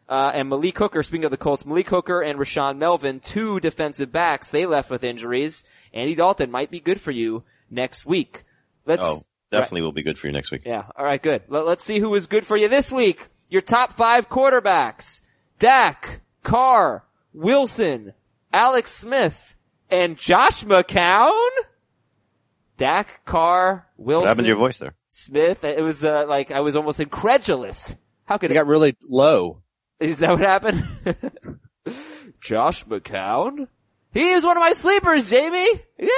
Uh, 0.08 0.30
and 0.34 0.48
Malik 0.48 0.76
Hooker, 0.78 1.02
speaking 1.02 1.24
of 1.26 1.30
the 1.30 1.36
Colts, 1.36 1.64
Malik 1.64 1.88
Hooker 1.88 2.22
and 2.22 2.38
Rashaan 2.38 2.78
Melvin, 2.78 3.20
two 3.20 3.60
defensive 3.60 4.10
backs, 4.10 4.50
they 4.50 4.66
left 4.66 4.90
with 4.90 5.04
injuries. 5.04 5.62
Andy 5.92 6.14
Dalton 6.14 6.50
might 6.50 6.70
be 6.70 6.80
good 6.80 7.00
for 7.00 7.10
you 7.12 7.44
next 7.70 8.04
week. 8.04 8.44
Let's, 8.84 9.02
Oh, 9.04 9.20
definitely 9.52 9.82
will 9.82 9.92
be 9.92 10.02
good 10.02 10.18
for 10.18 10.26
you 10.26 10.32
next 10.32 10.50
week. 10.50 10.62
yeah. 10.66 10.84
All 10.96 11.04
right. 11.04 11.22
Good. 11.22 11.42
Let, 11.48 11.66
us 11.66 11.82
see 11.84 11.98
who 11.98 12.14
is 12.16 12.26
good 12.26 12.44
for 12.44 12.56
you 12.56 12.68
this 12.68 12.90
week. 12.90 13.28
Your 13.48 13.62
top 13.62 13.92
five 13.92 14.28
quarterbacks: 14.28 15.20
Dak, 15.58 16.20
Carr, 16.42 17.04
Wilson, 17.32 18.14
Alex 18.52 18.90
Smith, 18.90 19.54
and 19.90 20.16
Josh 20.16 20.64
McCown. 20.64 21.30
Dak, 22.78 23.24
Carr, 23.24 23.86
Wilson, 23.96 24.22
What 24.22 24.28
happened 24.28 24.44
to 24.46 24.48
your 24.48 24.56
voice 24.56 24.78
there? 24.78 24.94
Smith. 25.10 25.62
It 25.62 25.82
was 25.82 26.04
uh, 26.04 26.24
like 26.26 26.50
I 26.50 26.60
was 26.60 26.74
almost 26.74 26.98
incredulous. 27.00 27.94
How 28.24 28.38
could 28.38 28.50
It 28.50 28.54
it? 28.54 28.58
got 28.58 28.66
really 28.66 28.96
low. 29.08 29.62
Is 30.00 30.18
that 30.20 30.30
what 30.30 30.40
happened? 30.40 30.82
Josh 32.40 32.84
McCown. 32.86 33.68
He 34.12 34.30
is 34.30 34.42
one 34.44 34.56
of 34.56 34.60
my 34.60 34.72
sleepers, 34.72 35.30
Jamie. 35.30 35.80
Yeah. 35.98 36.08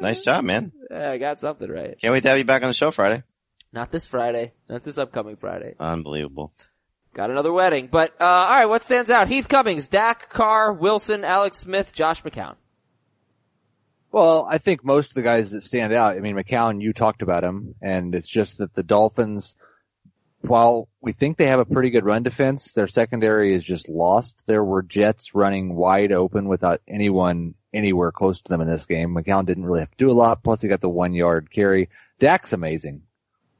Nice 0.00 0.22
job, 0.22 0.44
man. 0.44 0.72
Yeah, 0.90 1.10
I 1.10 1.18
got 1.18 1.40
something 1.40 1.70
right. 1.70 1.98
Can't 2.00 2.12
wait 2.12 2.22
to 2.22 2.28
have 2.28 2.38
you 2.38 2.44
back 2.44 2.62
on 2.62 2.68
the 2.68 2.74
show 2.74 2.90
Friday. 2.90 3.22
Not 3.72 3.90
this 3.90 4.06
Friday. 4.06 4.52
Not 4.68 4.82
this 4.82 4.98
upcoming 4.98 5.36
Friday. 5.36 5.74
Unbelievable. 5.78 6.52
Got 7.14 7.30
another 7.30 7.52
wedding. 7.52 7.88
But, 7.90 8.14
uh, 8.20 8.24
alright, 8.24 8.68
what 8.68 8.84
stands 8.84 9.10
out? 9.10 9.28
Heath 9.28 9.48
Cummings, 9.48 9.88
Dak 9.88 10.30
Carr, 10.30 10.72
Wilson, 10.72 11.24
Alex 11.24 11.58
Smith, 11.58 11.92
Josh 11.92 12.22
McCown. 12.22 12.54
Well, 14.10 14.46
I 14.48 14.58
think 14.58 14.84
most 14.84 15.10
of 15.10 15.14
the 15.14 15.22
guys 15.22 15.50
that 15.50 15.62
stand 15.62 15.92
out, 15.92 16.16
I 16.16 16.20
mean, 16.20 16.34
McCown, 16.34 16.80
you 16.80 16.92
talked 16.92 17.22
about 17.22 17.44
him, 17.44 17.74
and 17.82 18.14
it's 18.14 18.28
just 18.28 18.58
that 18.58 18.72
the 18.72 18.82
Dolphins, 18.82 19.54
while 20.40 20.88
we 21.00 21.12
think 21.12 21.36
they 21.36 21.46
have 21.46 21.58
a 21.58 21.64
pretty 21.64 21.90
good 21.90 22.04
run 22.04 22.22
defense, 22.22 22.72
their 22.74 22.86
secondary 22.86 23.54
is 23.54 23.62
just 23.64 23.88
lost. 23.88 24.46
There 24.46 24.62
were 24.64 24.82
Jets 24.82 25.34
running 25.34 25.74
wide 25.74 26.12
open 26.12 26.48
without 26.48 26.80
anyone 26.86 27.54
anywhere 27.74 28.12
close 28.12 28.40
to 28.42 28.48
them 28.48 28.60
in 28.60 28.68
this 28.68 28.86
game. 28.86 29.14
McCown 29.14 29.44
didn't 29.46 29.64
really 29.66 29.80
have 29.80 29.90
to 29.90 29.96
do 29.96 30.10
a 30.10 30.12
lot, 30.12 30.42
plus 30.42 30.62
he 30.62 30.68
got 30.68 30.80
the 30.80 30.88
one 30.88 31.12
yard 31.12 31.50
carry. 31.50 31.88
Dak's 32.18 32.52
amazing. 32.52 33.02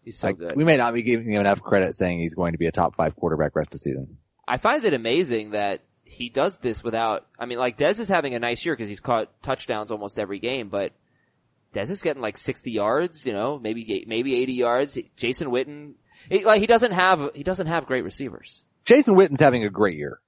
He's 0.04 0.18
so 0.18 0.28
Like, 0.28 0.38
good. 0.38 0.56
we 0.56 0.64
may 0.64 0.76
not 0.76 0.94
be 0.94 1.02
giving 1.02 1.32
him 1.32 1.40
enough 1.40 1.60
credit 1.62 1.94
saying 1.94 2.20
he's 2.20 2.34
going 2.34 2.52
to 2.52 2.58
be 2.58 2.66
a 2.66 2.72
top 2.72 2.96
five 2.96 3.14
quarterback 3.16 3.54
rest 3.56 3.74
of 3.74 3.80
the 3.80 3.84
season. 3.84 4.16
I 4.46 4.56
find 4.56 4.82
it 4.84 4.94
amazing 4.94 5.50
that 5.50 5.82
he 6.04 6.30
does 6.30 6.56
this 6.58 6.82
without, 6.82 7.26
I 7.38 7.44
mean, 7.44 7.58
like 7.58 7.76
Dez 7.76 8.00
is 8.00 8.08
having 8.08 8.34
a 8.34 8.38
nice 8.38 8.64
year 8.64 8.74
because 8.74 8.88
he's 8.88 9.00
caught 9.00 9.42
touchdowns 9.42 9.90
almost 9.90 10.18
every 10.18 10.38
game, 10.38 10.70
but 10.70 10.92
Dez 11.74 11.90
is 11.90 12.00
getting 12.00 12.22
like 12.22 12.38
60 12.38 12.70
yards, 12.70 13.26
you 13.26 13.34
know, 13.34 13.58
maybe, 13.58 14.04
maybe 14.08 14.34
80 14.36 14.52
yards. 14.54 14.98
Jason 15.16 15.48
Witten, 15.48 15.92
he, 16.28 16.44
like 16.44 16.60
he 16.60 16.66
doesn't 16.66 16.92
have, 16.92 17.30
he 17.34 17.42
doesn't 17.42 17.66
have 17.66 17.86
great 17.86 18.04
receivers. 18.04 18.62
Jason 18.84 19.14
Witten's 19.16 19.40
having 19.40 19.64
a 19.64 19.70
great 19.70 19.96
year. 19.96 20.20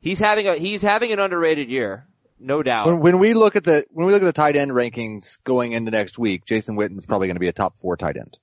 He's 0.00 0.18
having 0.18 0.46
a, 0.46 0.54
he's 0.56 0.82
having 0.82 1.12
an 1.12 1.18
underrated 1.18 1.68
year. 1.68 2.06
No 2.38 2.62
doubt. 2.62 2.86
When, 2.86 3.00
when 3.00 3.18
we 3.18 3.34
look 3.34 3.54
at 3.56 3.64
the 3.64 3.84
when 3.90 4.06
we 4.06 4.12
look 4.14 4.22
at 4.22 4.26
the 4.26 4.32
tight 4.32 4.56
end 4.56 4.70
rankings 4.70 5.38
going 5.44 5.72
into 5.72 5.90
next 5.90 6.18
week, 6.18 6.46
Jason 6.46 6.74
Witten's 6.76 7.04
probably 7.04 7.26
going 7.28 7.36
to 7.36 7.40
be 7.40 7.48
a 7.48 7.52
top 7.52 7.76
four 7.78 7.96
tight 7.98 8.16
end. 8.16 8.38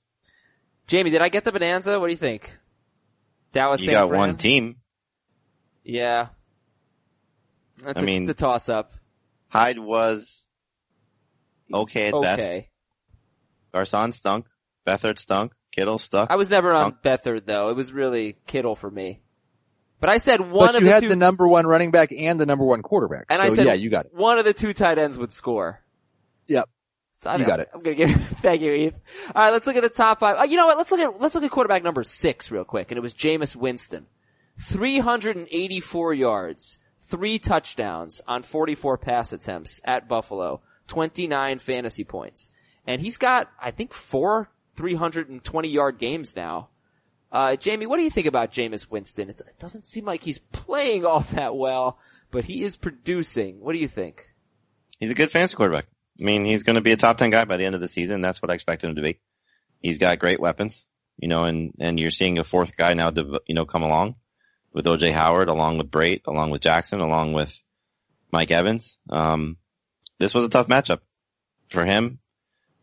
Jamie, 0.86 1.10
did 1.10 1.20
I 1.20 1.28
get 1.28 1.44
the 1.44 1.50
bonanza? 1.52 1.98
What 1.98 2.06
do 2.06 2.12
you 2.12 2.16
think? 2.16 2.56
Dallas 3.52 3.80
You 3.80 3.86
San 3.86 3.94
got 3.94 4.08
Fran? 4.08 4.18
one 4.20 4.36
team. 4.36 4.76
Yeah. 5.82 6.28
That's 7.82 7.98
I 7.98 8.02
a, 8.02 8.04
mean- 8.04 8.22
it's 8.22 8.30
a 8.30 8.34
toss 8.34 8.68
up. 8.68 8.92
Hyde 9.48 9.78
was 9.78 10.46
okay 11.72 12.08
at 12.08 12.22
best. 12.22 12.40
Okay. 12.40 12.68
Garcon 13.72 14.12
stunk. 14.12 14.46
Beathard 14.86 15.18
stunk. 15.18 15.52
Kittle 15.72 15.98
stuck. 15.98 16.30
I 16.30 16.36
was 16.36 16.50
never 16.50 16.72
on 16.72 16.96
Stunk. 17.00 17.02
Beathard 17.02 17.46
though. 17.46 17.68
It 17.70 17.76
was 17.76 17.92
really 17.92 18.36
Kittle 18.46 18.74
for 18.74 18.90
me. 18.90 19.20
But 20.00 20.10
I 20.10 20.16
said 20.18 20.40
one 20.40 20.46
of 20.48 20.52
the. 20.52 20.56
but 20.58 20.74
of 20.76 20.82
you 20.82 20.86
the 20.88 20.92
had 20.94 21.02
two, 21.02 21.08
the 21.08 21.16
number 21.16 21.46
one 21.48 21.66
running 21.66 21.90
back 21.90 22.12
and 22.16 22.40
the 22.40 22.46
number 22.46 22.64
one 22.64 22.82
quarterback. 22.82 23.26
and 23.28 23.40
so 23.40 23.46
I 23.46 23.54
said 23.54 23.66
yeah, 23.66 23.74
you 23.74 23.90
got 23.90 24.06
it. 24.06 24.14
one 24.14 24.38
of 24.38 24.44
the 24.44 24.52
two 24.54 24.72
tight 24.72 24.98
ends 24.98 25.18
would 25.18 25.32
score. 25.32 25.82
Yep. 26.46 26.68
So 27.14 27.32
You 27.32 27.38
don't- 27.38 27.46
got 27.48 27.60
it. 27.60 27.68
I'm 27.74 27.80
gonna 27.80 27.96
give 27.96 28.14
thank 28.42 28.60
you, 28.62 28.70
Eve. 28.72 28.94
All 29.34 29.42
right, 29.42 29.50
let's 29.52 29.66
look 29.66 29.74
at 29.76 29.82
the 29.82 29.88
top 29.88 30.20
five. 30.20 30.36
Uh, 30.38 30.44
you 30.44 30.56
know 30.56 30.66
what? 30.66 30.78
Let's 30.78 30.90
look 30.92 31.00
at 31.00 31.20
let's 31.20 31.34
look 31.34 31.42
at 31.44 31.50
quarterback 31.50 31.82
number 31.82 32.04
six 32.04 32.50
real 32.52 32.64
quick, 32.64 32.90
and 32.92 32.96
it 32.98 33.02
was 33.02 33.12
Jameis 33.12 33.56
Winston, 33.56 34.06
384 34.60 36.14
yards, 36.14 36.78
three 37.00 37.38
touchdowns 37.38 38.20
on 38.28 38.42
44 38.42 38.98
pass 38.98 39.32
attempts 39.32 39.80
at 39.84 40.08
Buffalo, 40.08 40.60
29 40.86 41.58
fantasy 41.58 42.04
points, 42.04 42.50
and 42.86 43.00
he's 43.00 43.16
got 43.16 43.50
I 43.60 43.72
think 43.72 43.92
four 43.92 44.50
320 44.78 45.68
yard 45.68 45.98
games 45.98 46.36
now. 46.36 46.68
Uh, 47.32 47.56
Jamie, 47.56 47.86
what 47.86 47.96
do 47.96 48.04
you 48.04 48.10
think 48.10 48.28
about 48.28 48.52
Jameis 48.52 48.88
Winston? 48.88 49.28
It, 49.28 49.40
it 49.40 49.58
doesn't 49.58 49.86
seem 49.86 50.04
like 50.04 50.22
he's 50.22 50.38
playing 50.38 51.04
all 51.04 51.20
that 51.20 51.56
well, 51.56 51.98
but 52.30 52.44
he 52.44 52.62
is 52.62 52.76
producing. 52.76 53.60
What 53.60 53.72
do 53.72 53.80
you 53.80 53.88
think? 53.88 54.32
He's 55.00 55.10
a 55.10 55.14
good 55.14 55.32
fantasy 55.32 55.56
quarterback. 55.56 55.86
I 56.20 56.24
mean, 56.24 56.44
he's 56.44 56.62
going 56.62 56.76
to 56.76 56.80
be 56.80 56.92
a 56.92 56.96
top 56.96 57.18
10 57.18 57.30
guy 57.30 57.44
by 57.44 57.56
the 57.56 57.66
end 57.66 57.74
of 57.74 57.80
the 57.80 57.88
season. 57.88 58.20
That's 58.20 58.40
what 58.40 58.50
I 58.50 58.54
expected 58.54 58.88
him 58.88 58.96
to 58.96 59.02
be. 59.02 59.20
He's 59.82 59.98
got 59.98 60.20
great 60.20 60.40
weapons, 60.40 60.86
you 61.18 61.28
know, 61.28 61.42
and, 61.42 61.74
and 61.80 61.98
you're 61.98 62.12
seeing 62.12 62.38
a 62.38 62.44
fourth 62.44 62.76
guy 62.76 62.94
now, 62.94 63.10
to, 63.10 63.40
you 63.46 63.56
know, 63.56 63.66
come 63.66 63.82
along 63.82 64.14
with 64.72 64.86
OJ 64.86 65.12
Howard, 65.12 65.48
along 65.48 65.78
with 65.78 65.90
Brate, 65.90 66.22
along 66.26 66.50
with 66.50 66.62
Jackson, 66.62 67.00
along 67.00 67.32
with 67.32 67.60
Mike 68.32 68.52
Evans. 68.52 68.98
Um, 69.10 69.56
this 70.18 70.34
was 70.34 70.44
a 70.44 70.50
tough 70.50 70.68
matchup 70.68 71.00
for 71.68 71.84
him. 71.84 72.20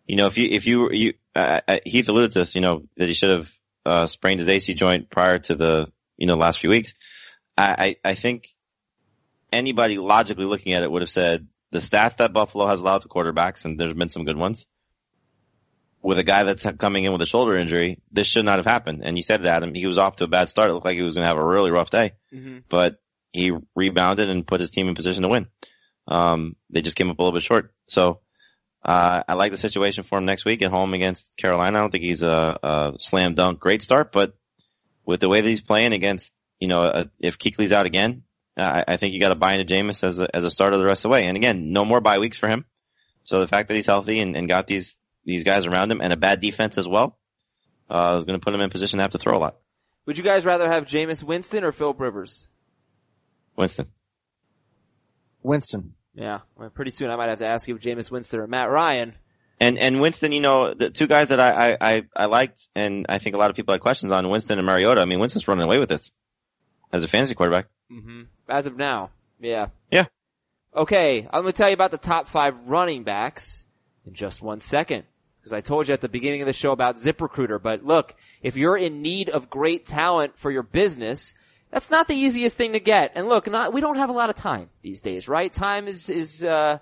You 0.08 0.18
know, 0.18 0.28
if 0.28 0.38
you, 0.38 0.50
if 0.50 0.68
you, 0.68 0.92
you, 0.92 1.14
uh, 1.36 1.80
Heath 1.86 2.08
alluded 2.10 2.32
to 2.34 2.40
this, 2.40 2.56
you 2.56 2.62
know, 2.62 2.84
that 2.98 3.08
he 3.08 3.14
should 3.14 3.30
have, 3.32 3.50
uh, 3.86 4.06
sprained 4.08 4.40
his 4.40 4.50
AC 4.50 4.74
joint 4.74 5.10
prior 5.10 5.38
to 5.40 5.56
the, 5.56 5.92
you 6.18 6.28
know, 6.28 6.36
last 6.36 6.60
few 6.60 6.70
weeks. 6.70 6.94
I, 7.58 7.96
I, 8.04 8.12
I 8.12 8.16
think 8.16 8.48
anybody 9.52 9.98
logically 9.98 10.46
looking 10.46 10.74
at 10.74 10.84
it 10.84 10.92
would 10.92 11.02
have 11.02 11.10
said 11.10 11.48
the 11.72 11.80
stats 11.80 12.18
that 12.18 12.34
Buffalo 12.34 12.68
has 12.68 12.80
allowed 12.82 13.02
to 13.04 13.08
quarterbacks, 13.10 13.66
and 13.66 13.78
there's 13.80 13.94
been 13.94 14.10
some 14.10 14.26
good 14.26 14.38
ones, 14.38 14.66
with 16.02 16.20
a 16.20 16.24
guy 16.24 16.44
that's 16.44 16.66
coming 16.78 17.04
in 17.04 17.12
with 17.12 17.22
a 17.22 17.26
shoulder 17.26 17.56
injury, 17.58 18.00
this 18.12 18.28
should 18.28 18.46
not 18.46 18.58
have 18.58 18.66
happened. 18.66 19.02
And 19.04 19.18
you 19.18 19.24
said 19.24 19.42
it, 19.42 19.48
Adam. 19.48 19.74
He 19.74 19.88
was 19.88 19.98
off 19.98 20.18
to 20.18 20.26
a 20.26 20.28
bad 20.28 20.50
start. 20.50 20.70
It 20.70 20.74
looked 20.74 20.86
like 20.86 20.96
he 20.98 21.02
was 21.02 21.16
going 21.16 21.24
to 21.24 21.28
have 21.28 21.38
a 21.38 21.46
really 21.46 21.72
rough 21.72 21.90
day, 21.90 22.14
Mm-hmm. 22.34 22.60
but 22.70 23.00
he 23.32 23.52
rebounded 23.76 24.30
and 24.30 24.46
put 24.48 24.62
his 24.62 24.70
team 24.70 24.88
in 24.88 24.96
position 24.96 25.24
to 25.24 25.30
win. 25.30 25.48
Um, 26.08 26.56
they 26.70 26.82
just 26.82 26.96
came 26.96 27.10
up 27.10 27.18
a 27.20 27.22
little 27.24 27.38
bit 27.38 27.44
short. 27.44 27.74
So, 27.88 28.22
uh, 28.86 29.24
I 29.28 29.34
like 29.34 29.52
the 29.52 29.58
situation 29.58 30.04
for 30.04 30.18
him 30.18 30.26
next 30.26 30.46
week 30.46 30.62
at 30.62 30.72
home 30.72 30.94
against 30.94 31.36
Carolina. 31.36 31.78
I 31.78 31.82
don't 31.82 31.92
think 31.92 32.04
he's 32.04 32.24
a, 32.24 32.60
a 32.62 32.94
slam 33.00 33.34
dunk 33.34 33.60
great 33.60 33.82
start, 33.82 34.12
but 34.12 34.38
with 35.06 35.20
the 35.20 35.30
way 35.30 35.42
that 35.42 35.50
he's 35.50 35.62
playing 35.62 35.94
against, 35.94 36.32
you 36.60 36.68
know, 36.68 36.78
uh 36.78 37.06
if 37.20 37.38
Kuechly's 37.38 37.72
out 37.72 37.86
again 37.86 38.24
I, 38.58 38.84
I 38.88 38.98
think 38.98 39.14
you 39.14 39.20
got 39.20 39.30
to 39.30 39.36
buy 39.36 39.54
into 39.54 39.74
Jameis 39.74 40.04
as 40.04 40.20
a, 40.20 40.34
as 40.34 40.46
a 40.46 40.52
starter 40.52 40.78
the 40.78 40.86
rest 40.86 41.06
of 41.06 41.10
the 41.10 41.14
way. 41.14 41.28
And 41.28 41.38
again, 41.38 41.72
no 41.72 41.86
more 41.86 42.02
bye 42.02 42.20
weeks 42.20 42.38
for 42.38 42.48
him. 42.48 42.66
So 43.24 43.40
the 43.40 43.48
fact 43.48 43.68
that 43.68 43.74
he's 43.76 43.86
healthy 43.86 44.20
and, 44.20 44.36
and 44.36 44.48
got 44.48 44.68
these 44.68 44.98
these 45.26 45.44
guys 45.44 45.66
around 45.66 45.92
him 45.92 46.02
and 46.02 46.14
a 46.14 46.18
bad 46.18 46.40
defense 46.40 46.78
as 46.78 46.88
well, 46.88 47.18
uh, 47.90 48.18
is 48.20 48.26
going 48.26 48.40
to 48.40 48.44
put 48.44 48.54
him 48.54 48.62
in 48.62 48.70
position 48.70 49.00
to 49.00 49.04
have 49.04 49.12
to 49.12 49.18
throw 49.18 49.36
a 49.36 49.40
lot. 49.40 49.58
Would 50.06 50.20
you 50.20 50.24
guys 50.24 50.46
rather 50.46 50.68
have 50.68 50.86
Jameis 50.86 51.24
Winston 51.24 51.64
or 51.64 51.72
Philip 51.72 52.00
Rivers? 52.00 52.48
Winston. 53.56 53.88
Winston. 55.42 55.96
Yeah, 56.16 56.40
well, 56.56 56.70
pretty 56.70 56.92
soon 56.92 57.10
I 57.10 57.16
might 57.18 57.30
have 57.30 57.40
to 57.40 57.48
ask 57.48 57.68
you 57.68 57.76
if 57.76 57.82
Jameis 57.82 58.10
Winston 58.10 58.40
or 58.40 58.48
Matt 58.48 58.70
Ryan. 58.70 59.14
And 59.60 59.78
and 59.78 60.02
Winston, 60.02 60.32
you 60.32 60.42
know, 60.42 60.74
the 60.74 60.90
two 60.90 61.08
guys 61.08 61.30
that 61.30 61.40
I, 61.40 61.78
I, 61.80 62.04
I, 62.14 62.26
liked, 62.26 62.68
and 62.76 63.06
I 63.08 63.20
think 63.20 63.36
a 63.36 63.38
lot 63.38 63.50
of 63.50 63.56
people 63.56 63.74
had 63.74 63.82
questions 63.82 64.12
on 64.12 64.30
Winston 64.30 64.58
and 64.58 64.66
Mariota. 64.66 65.02
I 65.02 65.06
mean, 65.06 65.20
Winston's 65.20 65.48
running 65.48 65.64
away 65.64 65.80
with 65.80 65.90
this 65.90 66.12
as 66.92 67.04
a 67.04 67.08
fantasy 67.08 67.36
quarterback. 67.36 67.68
hmm 67.90 68.24
As 68.50 68.66
of 68.66 68.76
now, 68.76 69.12
yeah. 69.40 69.68
Yeah. 69.92 70.08
Okay, 70.76 71.28
I'm 71.32 71.44
going 71.44 71.54
to 71.54 71.58
tell 71.58 71.70
you 71.70 71.74
about 71.74 71.92
the 71.92 71.98
top 71.98 72.28
five 72.28 72.56
running 72.68 73.04
backs 73.04 73.66
in 74.06 74.14
just 74.14 74.42
one 74.42 74.60
second. 74.60 75.04
Because 75.40 75.54
I 75.54 75.62
told 75.62 75.88
you 75.88 75.94
at 75.94 76.02
the 76.02 76.10
beginning 76.10 76.42
of 76.42 76.48
the 76.48 76.54
show 76.54 76.72
about 76.72 76.96
ZipRecruiter. 76.96 77.62
But 77.62 77.86
look, 77.86 78.16
if 78.42 78.58
you're 78.58 78.76
in 78.76 79.02
need 79.04 79.30
of 79.30 79.50
great 79.50 79.86
talent 79.86 80.38
for 80.38 80.50
your 80.50 80.64
business, 80.64 81.36
that's 81.76 81.92
not 81.92 82.08
the 82.08 82.16
easiest 82.16 82.56
thing 82.56 82.72
to 82.72 82.80
get. 82.80 83.12
And 83.16 83.28
look, 83.28 83.52
not, 83.52 83.74
we 83.74 83.82
don't 83.82 83.98
have 83.98 84.10
a 84.10 84.14
lot 84.14 84.30
of 84.30 84.38
time 84.38 84.70
these 84.82 85.02
days, 85.02 85.28
right? 85.28 85.52
Time 85.52 85.90
is, 85.90 86.10
is, 86.10 86.42
uh, 86.42 86.78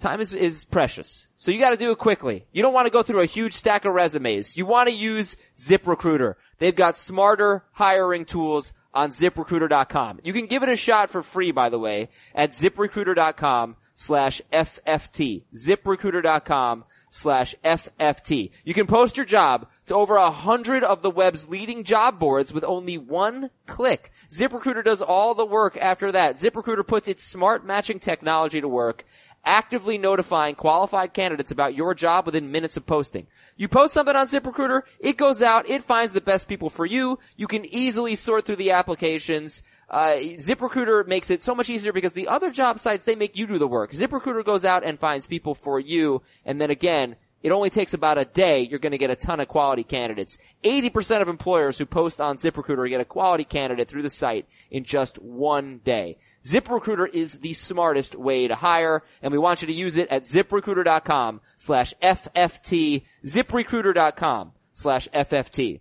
time 0.00 0.20
is, 0.20 0.32
is 0.32 0.64
precious. 0.64 1.28
So 1.36 1.52
you 1.52 1.60
gotta 1.60 1.76
do 1.76 1.92
it 1.92 1.98
quickly. 1.98 2.44
You 2.50 2.60
don't 2.60 2.74
want 2.74 2.86
to 2.86 2.90
go 2.90 3.04
through 3.04 3.20
a 3.20 3.26
huge 3.26 3.52
stack 3.52 3.84
of 3.84 3.94
resumes. 3.94 4.56
You 4.56 4.66
want 4.66 4.88
to 4.88 4.94
use 4.96 5.36
ZipRecruiter. 5.56 6.34
They've 6.58 6.74
got 6.74 6.96
smarter 6.96 7.64
hiring 7.70 8.24
tools 8.24 8.72
on 8.92 9.10
ziprecruiter.com. 9.10 10.18
You 10.24 10.32
can 10.32 10.46
give 10.46 10.64
it 10.64 10.68
a 10.68 10.76
shot 10.76 11.10
for 11.10 11.22
free, 11.22 11.52
by 11.52 11.68
the 11.68 11.78
way, 11.78 12.08
at 12.34 12.50
ziprecruiter.com 12.50 13.76
slash 13.94 14.42
FFT. 14.52 15.44
ziprecruiter.com 15.54 16.84
slash 17.12 17.54
FFT. 17.62 18.50
You 18.64 18.74
can 18.74 18.86
post 18.86 19.16
your 19.16 19.26
job 19.26 19.68
to 19.86 19.94
over 19.94 20.16
a 20.16 20.30
hundred 20.30 20.82
of 20.82 21.02
the 21.02 21.10
web's 21.10 21.48
leading 21.48 21.84
job 21.84 22.18
boards 22.18 22.52
with 22.52 22.64
only 22.64 22.98
one 22.98 23.50
click. 23.66 24.11
ZipRecruiter 24.32 24.82
does 24.84 25.02
all 25.02 25.34
the 25.34 25.44
work 25.44 25.76
after 25.76 26.10
that. 26.12 26.36
ZipRecruiter 26.36 26.86
puts 26.86 27.06
its 27.06 27.22
smart 27.22 27.66
matching 27.66 27.98
technology 27.98 28.60
to 28.60 28.68
work 28.68 29.04
actively 29.44 29.98
notifying 29.98 30.54
qualified 30.54 31.12
candidates 31.12 31.50
about 31.50 31.74
your 31.74 31.94
job 31.94 32.26
within 32.26 32.52
minutes 32.52 32.76
of 32.76 32.86
posting. 32.86 33.26
You 33.56 33.68
post 33.68 33.94
something 33.94 34.14
on 34.14 34.28
ZipRecruiter, 34.28 34.82
it 35.00 35.16
goes 35.16 35.42
out, 35.42 35.68
it 35.68 35.84
finds 35.84 36.12
the 36.12 36.20
best 36.20 36.48
people 36.48 36.70
for 36.70 36.86
you. 36.86 37.18
You 37.36 37.46
can 37.46 37.66
easily 37.66 38.14
sort 38.14 38.44
through 38.44 38.56
the 38.56 38.72
applications. 38.72 39.62
Uh, 39.90 40.14
ZipRecruiter 40.38 41.06
makes 41.06 41.30
it 41.30 41.42
so 41.42 41.54
much 41.54 41.68
easier 41.68 41.92
because 41.92 42.12
the 42.12 42.28
other 42.28 42.50
job 42.50 42.80
sites, 42.80 43.04
they 43.04 43.16
make 43.16 43.36
you 43.36 43.46
do 43.46 43.58
the 43.58 43.68
work. 43.68 43.92
ZipRecruiter 43.92 44.44
goes 44.44 44.64
out 44.64 44.84
and 44.84 44.98
finds 44.98 45.26
people 45.26 45.54
for 45.54 45.78
you, 45.78 46.22
and 46.44 46.60
then 46.60 46.70
again, 46.70 47.16
it 47.42 47.52
only 47.52 47.70
takes 47.70 47.94
about 47.94 48.18
a 48.18 48.24
day, 48.24 48.66
you're 48.68 48.78
gonna 48.78 48.98
get 48.98 49.10
a 49.10 49.16
ton 49.16 49.40
of 49.40 49.48
quality 49.48 49.84
candidates. 49.84 50.38
80% 50.64 51.22
of 51.22 51.28
employers 51.28 51.78
who 51.78 51.86
post 51.86 52.20
on 52.20 52.36
ZipRecruiter 52.36 52.88
get 52.88 53.00
a 53.00 53.04
quality 53.04 53.44
candidate 53.44 53.88
through 53.88 54.02
the 54.02 54.10
site 54.10 54.46
in 54.70 54.84
just 54.84 55.18
one 55.18 55.80
day. 55.84 56.18
ZipRecruiter 56.44 57.08
is 57.12 57.34
the 57.34 57.52
smartest 57.52 58.14
way 58.16 58.48
to 58.48 58.54
hire, 58.54 59.02
and 59.22 59.32
we 59.32 59.38
want 59.38 59.62
you 59.62 59.66
to 59.66 59.72
use 59.72 59.96
it 59.96 60.08
at 60.08 60.24
ziprecruiter.com 60.24 61.40
slash 61.56 61.94
FFT, 62.02 63.02
ziprecruiter.com 63.24 64.52
slash 64.74 65.08
FFT. 65.14 65.80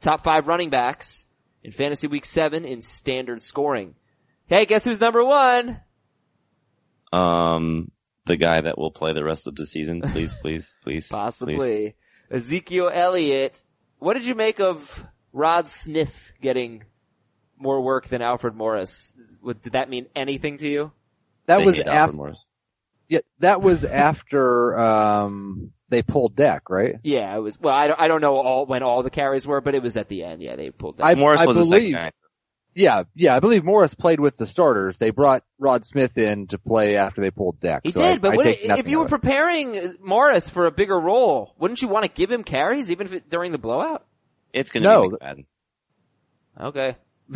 Top 0.00 0.22
five 0.22 0.48
running 0.48 0.70
backs 0.70 1.26
in 1.62 1.72
fantasy 1.72 2.06
week 2.06 2.24
seven 2.24 2.64
in 2.64 2.80
standard 2.80 3.42
scoring. 3.42 3.94
Hey, 4.46 4.64
guess 4.64 4.84
who's 4.84 5.00
number 5.00 5.24
one? 5.24 5.80
Um, 7.12 7.90
the 8.28 8.36
guy 8.36 8.60
that 8.60 8.78
will 8.78 8.92
play 8.92 9.12
the 9.12 9.24
rest 9.24 9.46
of 9.48 9.56
the 9.56 9.66
season, 9.66 10.00
please, 10.00 10.32
please, 10.40 10.72
please. 10.84 11.08
Possibly. 11.08 11.56
please. 11.56 11.92
Ezekiel 12.30 12.90
Elliott. 12.92 13.60
What 13.98 14.14
did 14.14 14.24
you 14.26 14.36
make 14.36 14.60
of 14.60 15.04
Rod 15.32 15.68
Smith 15.68 16.32
getting 16.40 16.84
more 17.58 17.80
work 17.80 18.06
than 18.06 18.22
Alfred 18.22 18.54
Morris? 18.54 19.12
Would- 19.42 19.62
Did 19.62 19.72
that 19.72 19.90
mean 19.90 20.06
anything 20.14 20.58
to 20.58 20.68
you? 20.68 20.92
That 21.46 21.58
They 21.58 21.64
was 21.64 21.78
Alfred 21.78 21.94
after, 21.96 22.16
Morris. 22.16 22.44
yeah, 23.08 23.18
that 23.40 23.60
was 23.62 23.84
after, 24.12 24.78
um, 24.78 25.72
they 25.88 26.02
pulled 26.02 26.36
Dak, 26.36 26.68
right? 26.70 26.96
Yeah, 27.02 27.34
it 27.34 27.40
was, 27.40 27.58
well, 27.58 27.74
I 27.74 27.88
don't, 27.88 28.00
I 28.00 28.06
don't 28.08 28.20
know 28.20 28.36
all, 28.36 28.66
when 28.66 28.82
all 28.82 29.02
the 29.02 29.10
carries 29.10 29.46
were, 29.46 29.60
but 29.62 29.74
it 29.74 29.82
was 29.82 29.96
at 29.96 30.08
the 30.08 30.22
end. 30.22 30.42
Yeah, 30.42 30.54
they 30.56 30.70
pulled 30.70 30.98
that. 30.98 31.06
I- 31.06 31.14
Morris 31.14 31.44
was 31.44 31.56
the 31.56 31.64
second 31.64 31.92
guy. 31.92 32.12
Yeah, 32.78 33.02
yeah, 33.16 33.34
I 33.34 33.40
believe 33.40 33.64
Morris 33.64 33.92
played 33.94 34.20
with 34.20 34.36
the 34.36 34.46
starters. 34.46 34.98
They 34.98 35.10
brought 35.10 35.42
Rod 35.58 35.84
Smith 35.84 36.16
in 36.16 36.46
to 36.48 36.58
play 36.58 36.96
after 36.96 37.20
they 37.20 37.32
pulled 37.32 37.58
Dak. 37.58 37.80
he 37.82 37.90
so 37.90 38.00
I- 38.02 38.12
did, 38.12 38.20
but 38.22 38.34
I 38.34 38.36
what, 38.36 38.46
if 38.46 38.88
you 38.88 39.00
were 39.00 39.06
it. 39.06 39.08
preparing 39.08 39.94
Morris 40.00 40.48
for 40.48 40.66
a 40.66 40.70
bigger 40.70 40.98
role, 40.98 41.54
wouldn't 41.58 41.82
you 41.82 41.88
want 41.88 42.04
to 42.04 42.10
give 42.12 42.30
him 42.30 42.44
carries 42.44 42.90
even 42.92 43.08
if 43.08 43.12
it, 43.14 43.28
during 43.28 43.50
the 43.50 43.58
blowout? 43.58 44.06
It's 44.52 44.70
gonna 44.70 44.84
No. 44.88 45.10
be 45.10 45.16
McFadden. 45.16 45.44
Okay. 46.60 46.96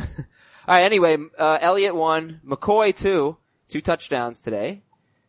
Alright, 0.68 0.84
anyway, 0.84 1.18
uh, 1.36 1.58
Elliott 1.60 1.94
won, 1.96 2.40
McCoy 2.46 2.94
two, 2.94 3.36
two 3.68 3.80
touchdowns 3.80 4.42
today. 4.42 4.82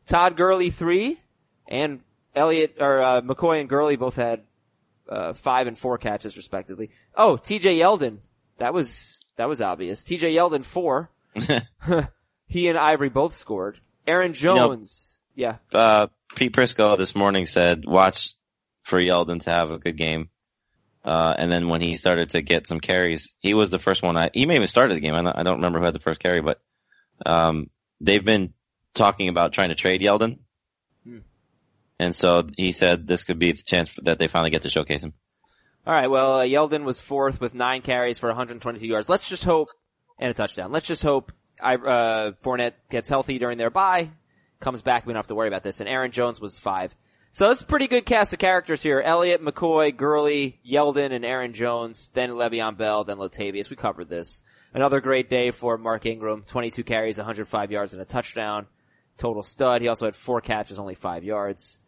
Todd 0.05 0.38
Gurley 0.38 0.70
three, 0.70 1.20
and 1.68 2.01
Elliott, 2.36 2.76
or, 2.80 3.01
uh, 3.01 3.22
McCoy 3.22 3.59
and 3.61 3.70
Gurley 3.70 3.95
both 3.95 4.16
had, 4.16 4.43
uh, 5.09 5.34
five 5.34 5.66
and 5.68 5.78
four 5.78 5.97
catches 5.97 6.38
respectively. 6.38 6.91
Oh, 7.16 7.38
TJ 7.38 7.78
Yeldon. 7.80 8.20
That 8.57 8.74
was, 8.76 9.22
that 9.38 9.50
was 9.50 9.62
obvious. 9.62 10.04
TJ 10.04 10.34
Yeldon 10.34 10.64
four. 10.64 11.10
he 12.48 12.68
and 12.68 12.78
Ivory 12.78 13.10
both 13.10 13.34
scored. 13.34 13.80
Aaron 14.06 14.32
know- 14.32 14.36
Jones. 14.36 15.20
yeah. 15.36 15.58
uh, 15.74 16.08
Pete 16.36 16.54
Prisco 16.54 16.98
this 16.98 17.16
morning 17.16 17.46
said, 17.46 17.86
watch 17.86 18.34
for 18.84 19.00
Yeldon 19.00 19.42
to 19.44 19.50
have 19.50 19.72
a 19.72 19.78
good 19.78 19.98
game. 19.98 20.30
Uh, 21.06 21.34
and 21.38 21.52
then 21.52 21.68
when 21.68 21.82
he 21.82 21.96
started 21.96 22.30
to 22.32 22.42
get 22.42 22.66
some 22.66 22.80
carries, 22.80 23.36
he 23.40 23.54
was 23.54 23.70
the 23.70 23.80
first 23.80 24.02
one. 24.02 24.16
I, 24.18 24.30
he 24.34 24.46
may 24.46 24.60
have 24.60 24.70
started 24.70 24.96
the 24.96 25.02
game. 25.02 25.14
I 25.14 25.22
don't, 25.22 25.38
I 25.38 25.44
don't 25.44 25.58
remember 25.58 25.80
who 25.80 25.86
had 25.86 25.94
the 25.94 26.00
first 26.00 26.20
carry, 26.20 26.42
but, 26.42 26.62
um, 27.26 27.70
they've 28.02 28.24
been 28.24 28.54
talking 28.94 29.30
about 29.30 29.54
trying 29.54 29.70
to 29.70 29.76
trade 29.76 30.02
Yeldon. 30.02 30.40
Hmm. 31.04 31.20
And 32.00 32.16
so 32.16 32.48
he 32.56 32.72
said 32.72 33.06
this 33.06 33.24
could 33.24 33.38
be 33.40 33.52
the 33.52 33.64
chance 33.64 33.94
that 34.04 34.18
they 34.18 34.28
finally 34.28 34.50
get 34.50 34.64
to 34.64 34.70
showcase 34.70 35.04
him. 35.04 35.14
All 35.86 35.94
right. 35.94 36.10
Well, 36.10 36.40
uh, 36.40 36.44
Yeldon 36.44 36.84
was 36.84 37.02
fourth 37.02 37.42
with 37.42 37.54
nine 37.54 37.82
carries 37.82 38.18
for 38.18 38.30
122 38.30 38.88
yards. 38.88 39.10
Let's 39.10 39.28
just 39.28 39.44
hope 39.44 39.70
and 40.18 40.32
a 40.32 40.34
touchdown. 40.34 40.72
Let's 40.72 40.88
just 40.88 41.04
hope 41.04 41.32
I, 41.62 41.76
uh, 41.76 42.32
Fournette 42.44 42.74
gets 42.90 43.10
healthy 43.10 43.40
during 43.40 43.58
their 43.58 43.70
bye, 43.70 44.12
comes 44.60 44.82
back. 44.82 45.06
We 45.06 45.14
don't 45.14 45.20
have 45.20 45.28
to 45.28 45.36
worry 45.36 45.48
about 45.48 45.64
this. 45.64 45.80
And 45.80 45.90
Aaron 45.90 46.12
Jones 46.12 46.40
was 46.40 46.60
five. 46.60 46.96
So 47.32 47.50
it's 47.50 47.62
a 47.62 47.66
pretty 47.66 47.88
good 47.88 48.06
cast 48.06 48.32
of 48.32 48.40
characters 48.40 48.84
here. 48.84 49.02
Elliott, 49.02 49.44
McCoy, 49.44 49.96
Gurley, 49.96 50.60
Yeldon, 50.70 51.12
and 51.12 51.26
Aaron 51.26 51.54
Jones. 51.54 52.12
Then 52.14 52.30
Le'Veon 52.30 52.78
Bell, 52.78 53.04
then 53.04 53.18
Latavius. 53.18 53.70
We 53.70 53.76
covered 53.76 54.08
this. 54.08 54.44
Another 54.74 55.02
great 55.02 55.30
day 55.30 55.52
for 55.52 55.78
Mark 55.78 56.06
Ingram. 56.06 56.44
22 56.44 56.84
carries, 56.84 57.18
105 57.18 57.72
yards, 57.72 57.94
and 57.94 58.02
a 58.02 58.06
touchdown. 58.06 58.68
Total 59.18 59.44
stud. 59.44 59.82
He 59.82 59.88
also 59.88 60.06
had 60.06 60.16
four 60.16 60.42
catches, 60.42 60.80
only 60.80 60.96
five 60.96 61.24
yards. 61.24 61.80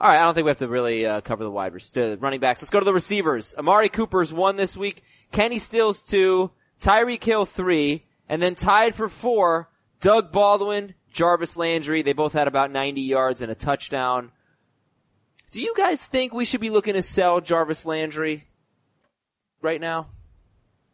All 0.00 0.08
right, 0.08 0.18
I 0.18 0.24
don't 0.24 0.32
think 0.32 0.46
we 0.46 0.50
have 0.50 0.58
to 0.58 0.68
really 0.68 1.04
uh, 1.04 1.20
cover 1.20 1.44
the 1.44 1.50
wide 1.50 1.74
rec- 1.74 1.82
the 1.92 2.16
running 2.18 2.40
backs. 2.40 2.62
Let's 2.62 2.70
go 2.70 2.78
to 2.78 2.84
the 2.86 2.94
receivers. 2.94 3.54
Amari 3.58 3.90
Cooper's 3.90 4.32
one 4.32 4.56
this 4.56 4.76
week. 4.76 5.02
Kenny 5.30 5.58
Stills 5.58 6.02
two. 6.02 6.50
Tyreek 6.80 7.22
Hill 7.22 7.44
three, 7.44 8.06
and 8.28 8.40
then 8.40 8.54
tied 8.54 8.94
for 8.94 9.08
four. 9.10 9.68
Doug 10.00 10.32
Baldwin, 10.32 10.94
Jarvis 11.12 11.58
Landry. 11.58 12.00
They 12.00 12.14
both 12.14 12.32
had 12.32 12.48
about 12.48 12.70
90 12.70 13.02
yards 13.02 13.42
and 13.42 13.52
a 13.52 13.54
touchdown. 13.54 14.32
Do 15.50 15.60
you 15.60 15.74
guys 15.76 16.06
think 16.06 16.32
we 16.32 16.46
should 16.46 16.62
be 16.62 16.70
looking 16.70 16.94
to 16.94 17.02
sell 17.02 17.42
Jarvis 17.42 17.84
Landry 17.84 18.48
right 19.60 19.80
now? 19.80 20.08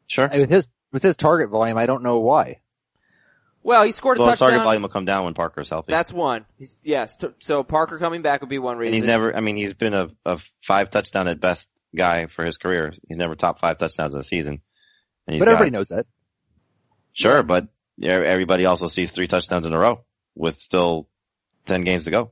Sure. 0.08 0.28
With 0.32 0.50
his, 0.50 0.66
with 0.92 1.04
his 1.04 1.14
target 1.14 1.50
volume, 1.50 1.78
I 1.78 1.86
don't 1.86 2.02
know 2.02 2.18
why. 2.18 2.58
Well, 3.66 3.82
he 3.84 3.90
scored 3.90 4.18
a 4.18 4.20
Well, 4.20 4.30
his 4.30 4.38
touchdown. 4.38 4.50
target 4.58 4.64
volume 4.64 4.82
will 4.82 4.88
come 4.90 5.04
down 5.06 5.24
when 5.24 5.34
Parker's 5.34 5.68
healthy. 5.68 5.90
That's 5.92 6.12
one. 6.12 6.44
He's, 6.56 6.76
yes. 6.84 7.16
T- 7.16 7.26
so 7.40 7.64
Parker 7.64 7.98
coming 7.98 8.22
back 8.22 8.40
would 8.40 8.48
be 8.48 8.60
one 8.60 8.76
reason. 8.78 8.94
and 8.94 9.02
he's 9.02 9.04
never, 9.04 9.34
I 9.36 9.40
mean, 9.40 9.56
he's 9.56 9.74
been 9.74 9.92
a, 9.92 10.08
a 10.24 10.38
five 10.62 10.90
touchdown 10.90 11.26
at 11.26 11.40
best 11.40 11.68
guy 11.94 12.26
for 12.26 12.44
his 12.44 12.58
career. 12.58 12.92
He's 13.08 13.16
never 13.16 13.34
top 13.34 13.58
five 13.58 13.78
touchdowns 13.78 14.14
in 14.14 14.20
a 14.20 14.22
season. 14.22 14.62
And 15.26 15.34
he's 15.34 15.40
But 15.40 15.46
got- 15.46 15.54
everybody 15.54 15.70
knows 15.72 15.88
that. 15.88 16.06
Sure, 17.12 17.42
but 17.42 17.66
everybody 18.00 18.66
also 18.66 18.86
sees 18.86 19.10
three 19.10 19.26
touchdowns 19.26 19.66
in 19.66 19.72
a 19.72 19.78
row 19.78 20.04
with 20.36 20.60
still 20.60 21.08
10 21.64 21.82
games 21.82 22.04
to 22.04 22.12
go. 22.12 22.30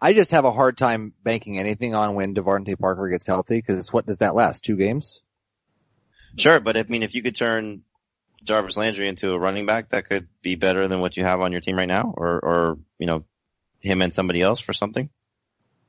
I 0.00 0.14
just 0.14 0.30
have 0.30 0.46
a 0.46 0.52
hard 0.52 0.78
time 0.78 1.12
banking 1.22 1.58
anything 1.58 1.94
on 1.94 2.14
when 2.14 2.34
DeVante 2.34 2.78
Parker 2.78 3.08
gets 3.10 3.26
healthy 3.26 3.58
because 3.58 3.92
what 3.92 4.06
does 4.06 4.18
that 4.18 4.34
last? 4.34 4.64
Two 4.64 4.76
games? 4.76 5.20
Sure, 6.38 6.60
but 6.60 6.78
I 6.78 6.84
mean, 6.84 7.02
if 7.02 7.14
you 7.14 7.22
could 7.22 7.36
turn 7.36 7.82
Jarvis 8.42 8.76
Landry 8.76 9.08
into 9.08 9.32
a 9.32 9.38
running 9.38 9.66
back, 9.66 9.90
that 9.90 10.08
could 10.08 10.28
be 10.42 10.54
better 10.56 10.88
than 10.88 11.00
what 11.00 11.16
you 11.16 11.24
have 11.24 11.40
on 11.40 11.52
your 11.52 11.60
team 11.60 11.76
right 11.76 11.88
now, 11.88 12.12
or, 12.16 12.40
or, 12.44 12.78
you 12.98 13.06
know, 13.06 13.24
him 13.80 14.02
and 14.02 14.14
somebody 14.14 14.40
else 14.40 14.60
for 14.60 14.72
something. 14.72 15.10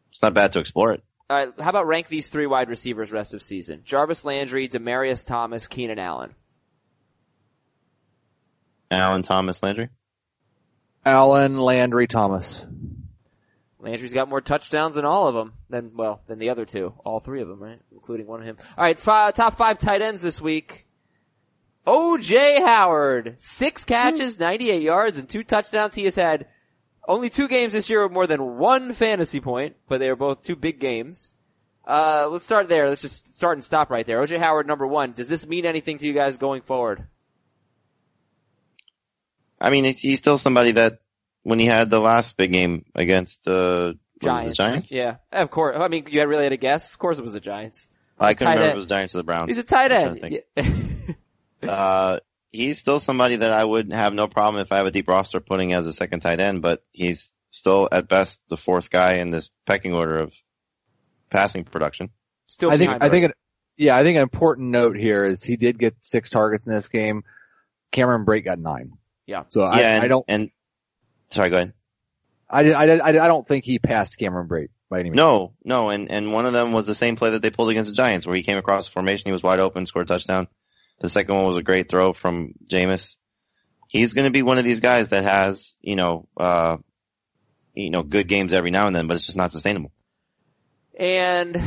It's 0.10 0.22
not 0.22 0.34
bad 0.34 0.54
to 0.54 0.60
explore 0.60 0.93
it. 0.93 1.04
All 1.30 1.38
right, 1.38 1.54
how 1.60 1.70
about 1.70 1.88
rank 1.88 2.08
these 2.08 2.30
three 2.30 2.45
wide 2.45 2.70
receivers 2.70 3.12
rest 3.12 3.34
of 3.34 3.41
season? 3.41 3.82
Jarvis 3.86 4.26
Landry, 4.26 4.68
Demaryius 4.68 5.26
Thomas, 5.26 5.68
Keenan 5.68 5.99
Allen. 5.99 6.36
Allen, 8.91 9.24
Thomas, 9.24 9.64
Landry. 9.64 9.89
Allen, 11.06 11.60
Landry, 11.60 12.08
Thomas. 12.08 12.64
Landry's 13.80 14.14
got 14.14 14.30
more 14.30 14.41
touchdowns 14.41 14.95
than 14.95 15.06
all 15.06 15.28
of 15.28 15.36
them. 15.36 15.54
Than 15.70 15.91
well, 15.95 16.22
than 16.28 16.39
the 16.39 16.51
other 16.51 16.66
two, 16.66 16.93
all 17.04 17.20
three 17.20 17.41
of 17.41 17.47
them, 17.47 17.62
right, 17.62 17.80
including 17.91 18.28
one 18.28 18.39
of 18.39 18.45
him. 18.45 18.58
All 18.78 18.84
right, 18.84 18.97
five, 18.97 19.34
top 19.34 19.56
five 19.56 19.78
tight 19.78 20.01
ends 20.01 20.22
this 20.22 20.39
week. 20.39 20.88
O.J. 21.86 22.62
Howard, 22.62 23.36
six 23.38 23.84
catches, 23.84 24.40
98 24.40 24.82
yards, 24.82 25.18
and 25.18 25.28
two 25.28 25.44
touchdowns. 25.44 25.96
He 25.96 26.06
has 26.06 26.16
had 26.16 26.48
only 27.08 27.30
two 27.30 27.48
games 27.48 27.74
this 27.74 27.90
year 27.90 28.04
with 28.04 28.14
more 28.14 28.28
than 28.28 28.58
one 28.58 28.94
fantasy 28.94 29.42
point, 29.42 29.76
but 29.90 30.00
they 30.00 30.10
are 30.10 30.16
both 30.16 30.44
two 30.44 30.56
big 30.56 30.80
games. 30.80 31.36
Uh, 31.86 32.30
let's 32.32 32.46
start 32.46 32.70
there. 32.70 32.88
Let's 32.88 33.02
just 33.02 33.36
start 33.36 33.58
and 33.58 33.64
stop 33.64 33.90
right 33.90 34.06
there. 34.06 34.22
O.J. 34.22 34.38
Howard, 34.38 34.66
number 34.68 34.88
one. 34.88 35.12
Does 35.12 35.28
this 35.28 35.46
mean 35.46 35.66
anything 35.66 35.98
to 35.98 36.08
you 36.08 36.14
guys 36.14 36.38
going 36.38 36.62
forward? 36.62 37.08
I 39.60 39.70
mean, 39.70 39.86
it's, 39.86 40.02
he's 40.02 40.20
still 40.20 40.38
somebody 40.38 40.72
that 40.74 41.00
when 41.44 41.60
he 41.60 41.66
had 41.66 41.90
the 41.90 42.00
last 42.00 42.38
big 42.38 42.54
game 42.54 42.86
against 42.96 43.44
the 43.44 43.98
Giants. 44.22 44.52
the 44.52 44.56
Giants, 44.56 44.92
Yeah, 44.92 45.18
of 45.34 45.52
course. 45.52 45.76
I 45.78 45.90
mean, 45.90 46.08
you 46.10 46.20
had 46.20 46.30
really 46.30 46.44
had 46.44 46.54
a 46.54 46.58
guess. 46.58 46.94
Of 46.94 47.00
course, 47.00 47.20
it 47.20 47.24
was 47.24 47.34
the 47.34 47.42
Giants. 47.42 47.90
I 48.18 48.34
couldn't 48.34 48.54
remember 48.54 48.64
end. 48.64 48.72
if 48.72 48.76
it 48.76 48.78
was 48.78 48.86
Giants 48.86 49.16
or 49.16 49.18
the 49.18 49.24
Browns. 49.24 49.50
He's 49.50 49.58
a 49.58 49.64
tight 49.64 49.92
end. 49.92 50.40
to 51.64 51.68
think. 51.68 51.80
Uh, 51.80 52.20
he's 52.51 52.78
still 52.78 52.99
somebody 52.99 53.38
that 53.38 53.51
I 53.51 53.64
would 53.64 53.91
have 53.91 54.14
no 54.14 54.28
problem 54.28 54.61
if 54.61 54.72
I 54.72 54.78
have 54.78 54.86
a 54.86 54.91
deep 54.91 55.07
roster 55.07 55.39
putting 55.39 55.74
as 55.74 55.86
a 55.86 55.93
second 55.93 56.22
tight 56.22 56.39
end, 56.39 56.61
but 56.61 56.84
he's 56.91 57.34
still 57.49 57.89
at 57.91 58.07
best 58.07 58.39
the 58.49 58.57
fourth 58.57 58.89
guy 58.89 59.16
in 59.16 59.30
this 59.30 59.49
pecking 59.66 59.93
order 59.93 60.18
of 60.20 60.34
passing 61.30 61.64
production. 61.64 62.09
Still, 62.47 62.72
I 62.72 62.78
think, 62.78 62.89
behind 62.89 63.03
I 63.03 63.09
think, 63.09 63.26
it, 63.26 63.32
yeah, 63.78 63.97
I 63.97 64.03
think 64.03 64.18
an 64.18 64.24
important 64.24 64.70
note 64.70 64.95
here 64.95 65.26
is 65.26 65.43
he 65.43 65.55
did 65.55 65.80
get 65.80 65.95
six 66.01 66.30
targets 66.30 66.68
in 66.68 66.74
this 66.74 66.89
game. 66.89 67.24
Cameron 67.91 68.26
Brate 68.26 68.45
got 68.45 68.59
nine. 68.59 68.93
Yeah. 69.26 69.43
So 69.49 69.61
I, 69.64 69.80
and, 69.82 70.03
I 70.03 70.07
don't, 70.07 70.26
and 70.28 70.51
sorry, 71.32 71.49
go 71.49 71.57
ahead. 71.57 71.74
I, 72.49 72.72
I, 72.72 72.86
I, 72.86 73.09
I 73.09 73.28
don't 73.28 73.47
think 73.47 73.66
he 73.66 73.80
passed 73.80 74.18
Cameron 74.18 74.47
Brate 74.47 74.70
by 74.89 74.99
any 74.99 75.09
means. 75.09 75.18
No, 75.18 75.53
no, 75.64 75.89
and 75.89 76.11
and 76.11 76.32
one 76.32 76.45
of 76.45 76.53
them 76.53 76.72
was 76.72 76.86
the 76.86 76.93
same 76.93 77.16
play 77.16 77.32
that 77.32 77.41
they 77.41 77.49
pulled 77.49 77.72
against 77.72 77.89
the 77.89 77.95
Giants, 77.95 78.28
where 78.28 78.36
he 78.36 78.43
came 78.43 78.57
across 78.57 78.86
the 78.86 78.91
formation, 78.91 79.24
he 79.26 79.32
was 79.32 79.41
wide 79.41 79.59
open, 79.59 79.86
scored 79.86 80.05
a 80.05 80.07
touchdown. 80.07 80.47
The 81.04 81.10
second 81.10 81.36
one 81.36 81.47
was 81.47 81.58
a 81.58 81.64
great 81.64 81.89
throw 81.89 82.14
from 82.14 82.54
Jameis. 82.66 83.18
He's 83.89 84.14
going 84.14 84.24
to 84.24 84.32
be 84.32 84.41
one 84.41 84.58
of 84.58 84.64
these 84.64 84.80
guys 84.80 85.10
that 85.10 85.26
has, 85.26 85.76
you 85.82 85.97
know, 85.97 86.30
uh, 86.38 86.78
you 87.74 87.89
know, 87.89 88.04
good 88.04 88.26
games 88.26 88.54
every 88.54 88.72
now 88.72 88.88
and 88.88 88.95
then, 88.95 89.08
but 89.08 89.16
it's 89.16 89.26
just 89.26 89.38
not 89.38 89.51
sustainable. 89.51 89.91
And 90.97 91.62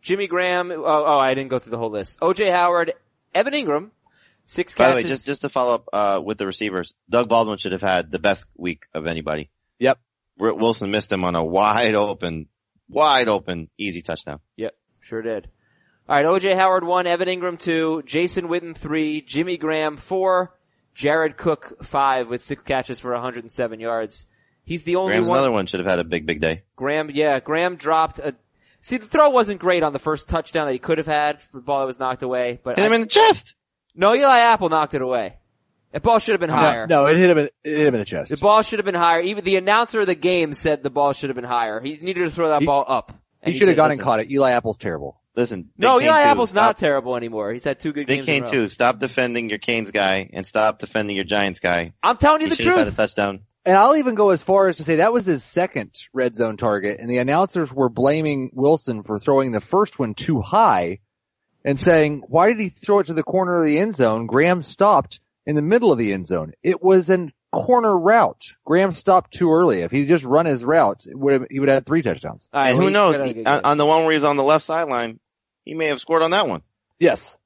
Jimmy 0.00 0.28
Graham. 0.28 0.70
Oh, 0.70 0.82
oh, 0.82 1.18
I 1.18 1.34
didn't 1.34 1.50
go 1.50 1.58
through 1.58 1.72
the 1.72 1.76
whole 1.76 1.90
list. 1.90 2.16
O.J. 2.22 2.50
Howard, 2.50 2.94
Evan 3.34 3.52
Engram, 3.52 3.90
six 4.46 4.74
By 4.74 4.88
the 4.88 4.96
way, 4.96 5.02
just 5.02 5.26
just 5.26 5.42
to 5.42 5.50
follow 5.50 5.74
up 5.74 5.88
uh, 5.92 6.22
with 6.24 6.38
the 6.38 6.46
receivers, 6.46 6.94
Doug 7.10 7.28
Baldwin 7.28 7.58
should 7.58 7.72
have 7.72 7.82
had 7.82 8.10
the 8.10 8.18
best 8.18 8.46
week 8.56 8.86
of 8.94 9.06
anybody. 9.06 9.50
Yep. 9.78 9.98
Wi- 10.38 10.58
Wilson 10.58 10.90
missed 10.90 11.12
him 11.12 11.24
on 11.24 11.36
a 11.36 11.44
wide 11.44 11.96
open, 11.96 12.48
wide 12.88 13.28
open, 13.28 13.68
easy 13.76 14.00
touchdown. 14.00 14.40
Yep, 14.56 14.74
sure 15.00 15.20
did. 15.20 15.50
All 16.10 16.16
right, 16.16 16.26
O.J. 16.26 16.54
Howard 16.56 16.82
one, 16.82 17.06
Evan 17.06 17.28
Engram 17.28 17.56
two, 17.56 18.02
Jason 18.04 18.48
Witten 18.48 18.76
three, 18.76 19.20
Jimmy 19.20 19.56
Graham 19.56 19.96
four, 19.96 20.58
Jared 20.92 21.36
Cook 21.36 21.84
five 21.84 22.28
with 22.28 22.42
six 22.42 22.64
catches 22.64 22.98
for 22.98 23.12
107 23.12 23.78
yards. 23.78 24.26
He's 24.64 24.82
the 24.82 24.96
only 24.96 25.12
Graham's 25.12 25.28
one. 25.28 25.38
another 25.38 25.52
one 25.52 25.66
should 25.66 25.78
have 25.78 25.86
had 25.86 26.00
a 26.00 26.04
big, 26.04 26.26
big 26.26 26.40
day. 26.40 26.64
Graham, 26.74 27.10
yeah, 27.12 27.38
Graham 27.38 27.76
dropped 27.76 28.18
a. 28.18 28.34
See, 28.80 28.96
the 28.96 29.06
throw 29.06 29.30
wasn't 29.30 29.60
great 29.60 29.84
on 29.84 29.92
the 29.92 30.00
first 30.00 30.28
touchdown 30.28 30.66
that 30.66 30.72
he 30.72 30.80
could 30.80 30.98
have 30.98 31.06
had. 31.06 31.38
The 31.54 31.60
ball 31.60 31.78
that 31.80 31.86
was 31.86 32.00
knocked 32.00 32.24
away, 32.24 32.58
but 32.64 32.76
Hit 32.76 32.86
him 32.86 32.92
I- 32.92 32.94
in 32.96 33.00
the 33.02 33.06
chest. 33.06 33.54
no, 33.94 34.12
Eli 34.12 34.38
Apple 34.40 34.68
knocked 34.68 34.94
it 34.94 35.02
away. 35.02 35.36
The 35.92 36.00
ball 36.00 36.18
should 36.18 36.32
have 36.32 36.40
been 36.40 36.50
higher. 36.50 36.86
No, 36.88 37.06
it 37.06 37.16
hit 37.18 37.30
him, 37.30 37.38
in, 37.38 37.44
it 37.44 37.76
hit 37.76 37.86
him 37.86 37.94
in 37.94 38.00
the 38.00 38.04
chest. 38.04 38.30
The 38.30 38.36
ball 38.36 38.62
should 38.62 38.78
have 38.80 38.86
been 38.86 38.94
higher. 38.96 39.20
Even 39.20 39.44
the 39.44 39.56
announcer 39.56 40.00
of 40.00 40.06
the 40.06 40.14
game 40.16 40.54
said 40.54 40.82
the 40.82 40.90
ball 40.90 41.12
should 41.12 41.30
have 41.30 41.36
been 41.36 41.44
higher. 41.44 41.80
He 41.80 41.98
needed 41.98 42.24
to 42.24 42.30
throw 42.30 42.48
that 42.48 42.60
He- 42.62 42.66
ball 42.66 42.84
up. 42.88 43.12
he 43.42 43.50
And 43.50 43.54
should 43.56 43.68
have 43.68 43.76
did. 43.76 43.82
gone 43.82 43.90
and 43.92 44.00
caught 44.00 44.18
it. 44.20 44.30
Eli 44.30 44.50
Apple's 44.52 44.78
terrible. 44.78 45.19
Listen, 45.36 45.62
Big 45.62 45.70
No, 45.78 45.98
Kane 45.98 46.08
Eli 46.08 46.22
too. 46.24 46.28
Apple's 46.28 46.54
not 46.54 46.62
Stop- 46.62 46.76
terrible 46.78 47.16
anymore. 47.16 47.52
He's 47.52 47.64
had 47.64 47.78
two 47.78 47.92
good 47.92 48.06
Big 48.06 48.18
games. 48.18 48.26
Kane 48.26 48.42
in 48.42 48.48
a 48.48 48.50
too. 48.50 48.68
Stop 48.68 48.98
defending 48.98 49.48
your 49.48 49.58
Canes 49.58 49.90
guy 49.90 50.28
and 50.32 50.46
stop 50.46 50.78
defending 50.80 51.14
your 51.16 51.24
Giants 51.24 51.60
guy. 51.60 51.92
I'm 52.02 52.16
telling 52.16 52.40
you 52.40 52.48
He 52.48 52.50
the 52.50 52.56
should 52.56 52.66
have 52.66 52.76
had 52.78 52.82
a 52.82 52.90
truth. 52.90 52.96
touchdown. 52.96 53.40
And 53.64 53.76
I'll 53.76 53.96
even 53.96 54.14
go 54.14 54.30
as 54.30 54.42
far 54.42 54.68
as 54.68 54.78
to 54.78 54.84
say 54.84 54.96
that 54.96 55.12
was 55.12 55.26
his 55.26 55.44
second 55.44 55.90
red 56.14 56.34
zone 56.34 56.56
target, 56.56 56.98
and 56.98 57.08
the 57.10 57.18
announcers 57.18 57.72
were 57.72 57.90
blaming 57.90 58.50
Wilson 58.54 59.02
for 59.02 59.18
throwing 59.18 59.52
the 59.52 59.60
first 59.60 59.98
one 59.98 60.14
too 60.14 60.40
high, 60.40 60.98
and 61.64 61.78
saying, 61.78 62.22
"Why 62.26 62.48
did 62.48 62.58
he 62.58 62.70
throw 62.70 63.00
it 63.00 63.08
to 63.08 63.12
the 63.14 63.22
corner 63.22 63.58
of 63.58 63.64
the 63.66 63.78
end 63.78 63.94
zone?" 63.94 64.26
Graham 64.26 64.62
stopped 64.62 65.20
in 65.46 65.56
the 65.56 65.62
middle 65.62 65.92
of 65.92 65.98
the 65.98 66.12
end 66.14 66.26
zone. 66.26 66.52
It 66.62 66.82
was 66.82 67.10
a 67.10 67.28
corner 67.52 67.98
route. 67.98 68.54
Graham 68.64 68.94
stopped 68.94 69.32
too 69.32 69.52
early. 69.52 69.80
If 69.82 69.90
he 69.90 70.06
just 70.06 70.24
run 70.24 70.46
his 70.46 70.64
route, 70.64 71.06
it 71.06 71.18
would 71.18 71.32
have, 71.32 71.46
he 71.50 71.60
would 71.60 71.68
have 71.68 71.76
had 71.76 71.86
three 71.86 72.02
touchdowns. 72.02 72.48
All 72.52 72.60
right, 72.60 72.70
and 72.70 72.78
who 72.78 72.84
he's 72.84 72.92
knows? 72.92 73.22
He- 73.22 73.44
on, 73.44 73.78
the 73.78 73.86
one 73.86 74.04
where 74.04 74.12
he's 74.12 74.24
on 74.24 74.36
the 74.36 74.44
left 74.44 74.64
sideline, 74.64 75.20
he 75.64 75.74
may 75.74 75.86
have 75.86 76.00
scored 76.00 76.22
on 76.22 76.30
that 76.30 76.48
one. 76.48 76.62
Yes. 76.98 77.36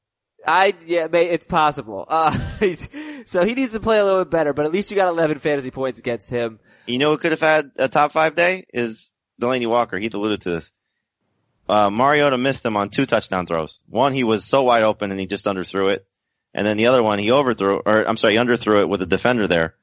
I 0.46 0.74
yeah, 0.86 1.08
it's 1.10 1.46
possible. 1.46 2.04
Uh, 2.06 2.38
so 3.24 3.46
he 3.46 3.54
needs 3.54 3.72
to 3.72 3.80
play 3.80 3.98
a 3.98 4.04
little 4.04 4.24
bit 4.24 4.30
better, 4.30 4.52
but 4.52 4.66
at 4.66 4.72
least 4.72 4.90
you 4.90 4.96
got 4.96 5.08
11 5.08 5.38
fantasy 5.38 5.70
points 5.70 5.98
against 5.98 6.28
him. 6.28 6.60
You 6.86 6.98
know 6.98 7.12
who 7.12 7.16
could 7.16 7.30
have 7.30 7.40
had 7.40 7.70
a 7.76 7.88
top 7.88 8.12
five 8.12 8.34
day 8.34 8.66
is 8.72 9.12
Delanie 9.40 9.68
Walker. 9.68 9.96
He 9.98 10.08
alluded 10.08 10.42
to 10.42 10.50
this. 10.50 10.72
Uh, 11.66 11.88
Mariota 11.88 12.36
missed 12.36 12.64
him 12.64 12.76
on 12.76 12.90
two 12.90 13.06
touchdown 13.06 13.46
throws. 13.46 13.80
One, 13.88 14.12
he 14.12 14.22
was 14.22 14.44
so 14.44 14.64
wide 14.64 14.82
open 14.82 15.10
and 15.10 15.18
he 15.18 15.26
just 15.26 15.46
underthrew 15.46 15.94
it. 15.94 16.06
And 16.52 16.66
then 16.66 16.76
the 16.76 16.88
other 16.88 17.02
one, 17.02 17.18
he 17.18 17.32
overthrew, 17.32 17.80
or 17.84 18.06
I'm 18.06 18.18
sorry, 18.18 18.34
he 18.34 18.38
underthrew 18.38 18.80
it 18.80 18.88
with 18.88 19.00
a 19.02 19.06
defender 19.06 19.48
there. 19.48 19.74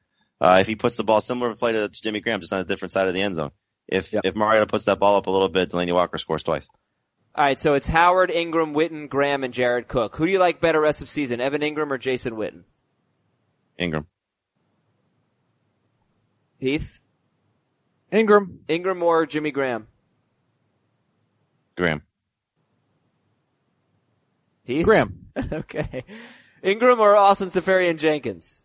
Uh, 0.42 0.58
if 0.62 0.66
he 0.68 0.76
puts 0.76 0.96
the 0.96 1.04
ball 1.04 1.22
similar 1.22 1.54
play 1.54 1.72
to, 1.72 1.88
to 1.88 2.02
Jimmy 2.02 2.20
Graham, 2.20 2.40
just 2.42 2.52
on 2.52 2.60
a 2.60 2.64
different 2.66 2.92
side 2.92 3.08
of 3.08 3.14
the 3.14 3.22
end 3.22 3.36
zone. 3.36 3.52
If, 3.88 4.12
Yep. 4.12 4.24
if 4.26 4.36
Mariota 4.36 4.66
puts 4.66 4.86
that 4.86 5.00
ball 5.00 5.16
up 5.18 5.28
a 5.28 5.30
little 5.32 5.50
bit, 5.50 5.70
Delanie 5.70 5.94
Walker 5.94 6.18
scores 6.18 6.42
twice. 6.44 6.68
All 7.36 7.44
right, 7.46 7.60
so 7.60 7.76
it's 7.76 7.88
Howard, 7.88 8.30
Engram, 8.32 8.74
Witten, 8.74 9.08
Graham, 9.08 9.44
and 9.44 9.54
Jared 9.54 9.88
Cook. 9.88 10.16
Who 10.16 10.26
do 10.26 10.32
you 10.32 10.40
like 10.40 10.60
better 10.60 10.82
rest 10.82 11.02
of 11.02 11.10
season, 11.10 11.40
Evan 11.40 11.62
Engram 11.62 11.92
or 11.92 11.98
Jason 11.98 12.34
Witten? 12.34 12.64
Engram. 13.80 14.06
Heath, 16.60 17.00
Engram. 18.12 18.60
Engram 18.68 19.02
or 19.02 19.26
Jimmy 19.26 19.52
Graham? 19.52 19.88
Graham. 21.78 22.02
Heath, 24.64 24.86
Graham. 24.86 25.26
okay. 25.54 26.04
Engram 26.64 27.00
or 27.00 27.16
Austin 27.16 27.50
Seferian-Jenkins? 27.50 28.61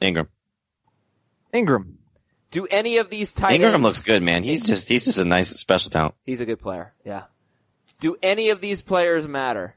Engram. 0.00 0.28
Engram. 1.52 1.94
Do 2.50 2.66
any 2.66 2.96
of 2.98 3.10
these 3.10 3.32
tight 3.32 3.60
Engram 3.60 3.74
ends- 3.74 3.82
looks 3.82 4.04
good, 4.04 4.22
man. 4.22 4.42
He's 4.42 4.62
just, 4.62 4.88
he's 4.88 5.04
just 5.04 5.18
a 5.18 5.24
nice 5.24 5.48
special 5.50 5.90
talent. 5.90 6.14
He's 6.24 6.40
a 6.40 6.46
good 6.46 6.60
player. 6.60 6.94
Yeah. 7.04 7.24
Do 8.00 8.16
any 8.22 8.50
of 8.50 8.60
these 8.60 8.82
players 8.82 9.28
matter? 9.28 9.76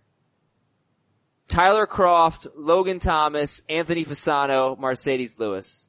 Tyler 1.48 1.86
Kroft, 1.86 2.48
Logan 2.56 3.00
Thomas, 3.00 3.62
Anthony 3.70 4.06
Fasano, 4.06 4.80
Marcedes 4.80 5.38
Lewis. 5.38 5.88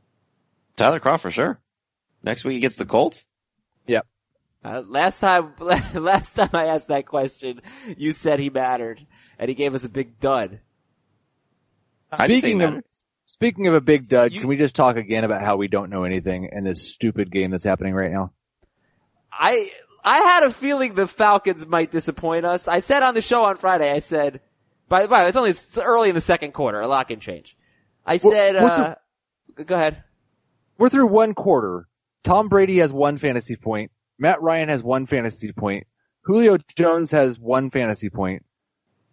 Tyler 0.76 1.00
Kroft 1.00 1.20
for 1.20 1.30
sure. 1.30 1.60
Next 2.22 2.44
week 2.44 2.54
he 2.54 2.60
gets 2.60 2.76
the 2.76 2.84
Colts. 2.86 3.24
Yep. 3.86 4.06
Uh, 4.64 4.82
last 4.86 5.20
time, 5.20 5.52
last 5.60 6.34
time 6.34 6.50
I 6.52 6.66
asked 6.66 6.88
that 6.88 7.06
question, 7.06 7.62
you 7.96 8.12
said 8.12 8.40
he 8.40 8.50
mattered, 8.50 9.06
and 9.38 9.48
he 9.48 9.54
gave 9.54 9.74
us 9.74 9.84
a 9.84 9.88
big 9.88 10.18
dud. 10.20 10.60
I 12.10 12.26
didn't 12.26 12.40
say 12.42 12.48
Speaking 12.48 12.62
of, 12.62 12.70
mattered. 12.70 12.84
Speaking 13.26 13.66
of 13.66 13.74
a 13.74 13.80
big 13.80 14.08
dud, 14.08 14.32
You- 14.32 14.40
can 14.40 14.48
we 14.48 14.56
just 14.56 14.74
talk 14.76 14.96
again 14.96 15.24
about 15.24 15.42
how 15.42 15.56
we 15.56 15.68
don't 15.68 15.90
know 15.90 16.04
anything 16.04 16.48
in 16.52 16.64
this 16.64 16.92
stupid 16.92 17.30
game 17.30 17.50
that's 17.50 17.64
happening 17.64 17.94
right 17.94 18.10
now? 18.10 18.32
I, 19.32 19.72
I 20.04 20.18
had 20.18 20.44
a 20.44 20.50
feeling 20.50 20.94
the 20.94 21.06
Falcons 21.06 21.66
might 21.66 21.90
disappoint 21.90 22.46
us. 22.46 22.68
I 22.68 22.80
said 22.80 23.02
on 23.02 23.14
the 23.14 23.22
show 23.22 23.44
on 23.44 23.56
Friday, 23.56 23.90
I 23.90 23.98
said, 23.98 24.40
by, 24.88 25.06
the 25.06 25.12
way, 25.12 25.26
it's 25.26 25.36
only 25.36 25.50
it's 25.50 25.78
early 25.78 26.10
in 26.10 26.14
the 26.14 26.20
second 26.20 26.52
quarter, 26.52 26.80
a 26.80 26.86
lot 26.86 27.08
can 27.08 27.20
change. 27.20 27.56
I 28.06 28.18
said, 28.18 28.54
what's 28.56 28.78
uh, 28.78 28.94
go 29.64 29.74
ahead. 29.74 30.04
We're 30.78 30.88
through 30.88 31.08
one 31.08 31.34
quarter. 31.34 31.88
Tom 32.22 32.48
Brady 32.48 32.78
has 32.78 32.92
one 32.92 33.18
fantasy 33.18 33.56
point. 33.56 33.90
Matt 34.18 34.42
Ryan 34.42 34.68
has 34.68 34.82
one 34.82 35.06
fantasy 35.06 35.52
point. 35.52 35.86
Julio 36.22 36.58
Jones 36.76 37.10
has 37.10 37.38
one 37.38 37.70
fantasy 37.70 38.10
point. 38.10 38.44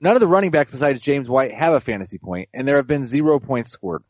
None 0.02 0.16
of 0.16 0.20
the 0.20 0.28
running 0.28 0.50
backs 0.52 0.72
besides 0.72 1.00
James 1.00 1.30
White 1.30 1.52
have 1.52 1.74
a 1.74 1.80
fantasy 1.80 2.18
point, 2.18 2.50
and 2.54 2.68
there 2.68 2.78
have 2.78 2.88
been 2.88 3.06
zero 3.06 3.40
points 3.40 3.70
scored. 3.70 4.04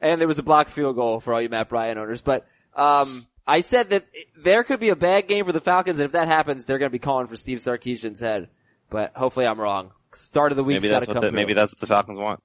and 0.00 0.20
there 0.20 0.26
was 0.28 0.38
a 0.38 0.42
blocked 0.42 0.70
field 0.70 0.96
goal 0.96 1.20
for 1.20 1.34
all 1.34 1.40
you 1.40 1.48
Matt 1.50 1.68
Bryant 1.68 1.98
owners. 1.98 2.22
But 2.22 2.46
um, 2.74 3.26
I 3.46 3.60
said 3.60 3.90
that 3.90 4.06
there 4.36 4.64
could 4.64 4.80
be 4.80 4.88
a 4.88 4.96
bad 4.96 5.28
game 5.28 5.44
for 5.44 5.52
the 5.52 5.60
Falcons, 5.60 5.98
and 5.98 6.06
if 6.06 6.12
that 6.12 6.28
happens, 6.28 6.64
they're 6.64 6.78
going 6.78 6.90
to 6.90 6.92
be 6.92 6.98
calling 6.98 7.26
for 7.26 7.36
Steve 7.36 7.58
Sarkisian's 7.58 8.20
head. 8.20 8.48
But 8.90 9.12
hopefully, 9.14 9.46
I'm 9.46 9.60
wrong. 9.60 9.92
Start 10.12 10.52
of 10.52 10.56
the 10.56 10.64
week. 10.64 10.76
Maybe 10.76 10.88
that's 10.88 11.06
to 11.06 11.12
what 11.12 11.20
the, 11.20 11.32
maybe 11.32 11.52
that's 11.54 11.72
what 11.72 11.80
the 11.80 11.86
Falcons 11.86 12.18
want. 12.18 12.42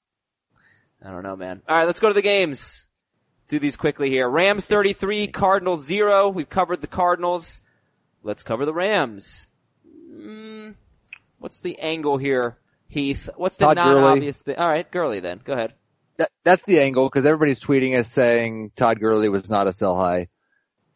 I 1.03 1.11
don't 1.11 1.23
know, 1.23 1.35
man. 1.37 1.61
All 1.67 1.77
right, 1.77 1.85
let's 1.87 1.99
go 1.99 2.09
to 2.09 2.13
the 2.13 2.21
games. 2.21 2.87
Do 3.47 3.59
these 3.59 3.77
quickly 3.77 4.09
here. 4.09 4.27
Rams 4.29 4.65
33, 4.65 5.27
Cardinals 5.27 5.85
0. 5.85 6.29
We've 6.29 6.49
covered 6.49 6.81
the 6.81 6.87
Cardinals. 6.87 7.61
Let's 8.23 8.43
cover 8.43 8.65
the 8.65 8.73
Rams. 8.73 9.47
Mm, 10.13 10.75
what's 11.39 11.59
the 11.59 11.79
angle 11.79 12.17
here, 12.17 12.57
Heath? 12.89 13.29
What's 13.37 13.57
the 13.57 13.65
Todd 13.65 13.77
non-obvious 13.77 14.41
thing? 14.41 14.55
All 14.57 14.67
right, 14.67 14.89
Gurley 14.89 15.19
then. 15.21 15.39
Go 15.43 15.53
ahead. 15.53 15.73
that, 16.17 16.29
that's 16.43 16.63
the 16.63 16.79
angle 16.81 17.07
because 17.07 17.25
everybody's 17.25 17.61
tweeting 17.61 17.97
us 17.97 18.09
saying 18.09 18.71
Todd 18.75 18.99
Gurley 18.99 19.29
was 19.29 19.49
not 19.49 19.67
a 19.67 19.73
sell 19.73 19.95
high. 19.95 20.27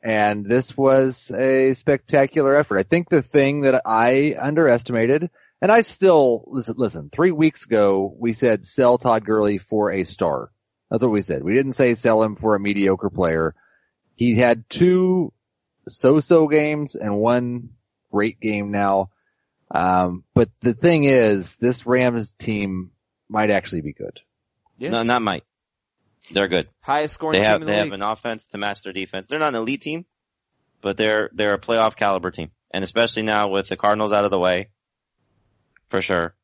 And 0.02 0.46
this 0.46 0.76
was 0.76 1.32
a 1.32 1.74
spectacular 1.74 2.56
effort. 2.56 2.78
I 2.78 2.84
think 2.84 3.10
the 3.10 3.22
thing 3.22 3.62
that 3.62 3.84
I 3.86 4.36
underestimated, 4.38 5.30
and 5.62 5.72
I 5.72 5.80
still, 5.80 6.44
listen, 6.48 6.76
listen, 6.78 7.10
three 7.10 7.32
weeks 7.32 7.66
ago 7.66 8.14
we 8.20 8.34
said 8.34 8.66
sell 8.66 8.98
Todd 8.98 9.24
Gurley 9.24 9.60
for 9.60 9.92
a 9.92 10.04
star. 10.04 10.52
That's 10.92 11.04
what 11.04 11.14
we 11.14 11.22
said. 11.22 11.42
We 11.42 11.54
didn't 11.54 11.72
say 11.74 11.96
sell 11.96 12.22
him 12.22 12.36
for 12.36 12.54
a 12.54 12.60
mediocre 12.60 13.10
player. 13.10 13.56
He 14.16 14.36
had 14.36 14.70
two 14.70 15.32
so-so 15.88 16.48
games 16.48 16.96
and 16.96 17.16
one 17.16 17.70
great 18.12 18.42
game 18.42 18.72
now. 18.72 19.10
Um, 19.74 20.24
but 20.36 20.50
the 20.62 20.74
thing 20.74 21.04
is, 21.04 21.58
this 21.58 21.86
Rams 21.86 22.34
team 22.34 22.92
might 23.28 23.50
actually 23.50 23.82
be 23.82 23.94
good. 23.94 24.22
Yeah. 24.78 24.92
No, 24.92 25.02
not 25.02 25.22
might. 25.24 25.44
They're 26.32 26.48
good. 26.48 26.70
Highest 26.82 27.16
scoring 27.16 27.34
They 27.34 27.40
team 27.40 27.46
have 27.50 27.62
in 27.62 27.66
the 27.68 27.72
they 27.72 27.78
have 27.80 27.86
league. 27.88 27.94
an 27.96 28.02
offense 28.04 28.48
to 28.48 28.58
match 28.58 28.84
their 28.84 28.94
defense. 28.94 29.28
They're 29.28 29.40
not 29.40 29.50
an 29.50 29.56
elite 29.56 29.82
team, 29.82 30.06
but 30.82 30.96
they're 30.96 31.30
they're 31.34 31.56
a 31.56 31.60
playoff 31.60 31.96
caliber 31.96 32.32
team, 32.32 32.52
and 32.72 32.84
especially 32.84 33.24
now 33.24 33.50
with 33.50 33.68
the 33.68 33.76
Cardinals 33.76 34.14
out 34.14 34.24
of 34.24 34.32
the 34.32 34.40
way, 34.40 34.70
for 35.90 36.02
sure. 36.02 36.36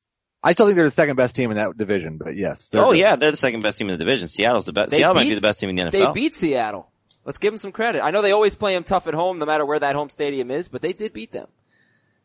I 0.42 0.54
still 0.54 0.66
think 0.66 0.76
they're 0.78 0.86
the 0.86 0.92
second 0.92 1.16
best 1.18 1.36
team 1.36 1.52
in 1.52 1.58
that 1.58 1.78
division, 1.78 2.18
but 2.18 2.36
yes. 2.36 2.72
Oh 2.74 2.92
good. 2.92 3.00
yeah, 3.00 3.16
they're 3.16 3.32
the 3.32 3.38
second 3.38 3.62
best 3.62 3.78
team 3.78 3.90
in 3.90 3.98
the 3.98 4.04
division. 4.04 4.28
Seattle's 4.28 4.66
the 4.66 4.74
best. 4.74 4.90
They 4.90 4.98
Seattle 4.98 5.16
might 5.16 5.24
be 5.30 5.36
the 5.36 5.42
best 5.42 5.60
team 5.60 5.70
in 5.70 5.76
the 5.76 5.84
NFL. 5.84 5.92
They 5.92 6.12
beat 6.14 6.34
Seattle. 6.34 6.92
Let's 7.26 7.38
give 7.38 7.52
them 7.52 7.58
some 7.58 7.72
credit. 7.74 8.02
I 8.02 8.12
know 8.12 8.22
they 8.22 8.32
always 8.32 8.56
play 8.56 8.74
them 8.74 8.84
tough 8.84 9.08
at 9.08 9.14
home, 9.14 9.38
no 9.40 9.46
matter 9.46 9.66
where 9.66 9.80
that 9.80 9.96
home 9.96 10.10
stadium 10.10 10.50
is, 10.50 10.70
but 10.70 10.82
they 10.82 10.94
did 10.94 11.14
beat 11.14 11.32
them. 11.32 11.48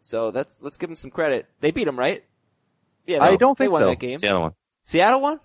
So 0.06 0.30
that's 0.30 0.58
let's 0.60 0.76
give 0.76 0.90
them 0.90 0.96
some 0.96 1.10
credit. 1.10 1.46
They 1.60 1.70
beat 1.70 1.84
them, 1.84 1.98
right? 1.98 2.22
Yeah, 3.06 3.22
I 3.22 3.36
don't 3.36 3.56
they 3.56 3.64
think 3.64 3.72
won 3.72 3.80
so. 3.82 3.88
that 3.88 3.98
game. 3.98 4.18
Seattle 4.18 4.40
won. 4.42 4.52
Seattle 4.82 5.20
won. 5.22 5.40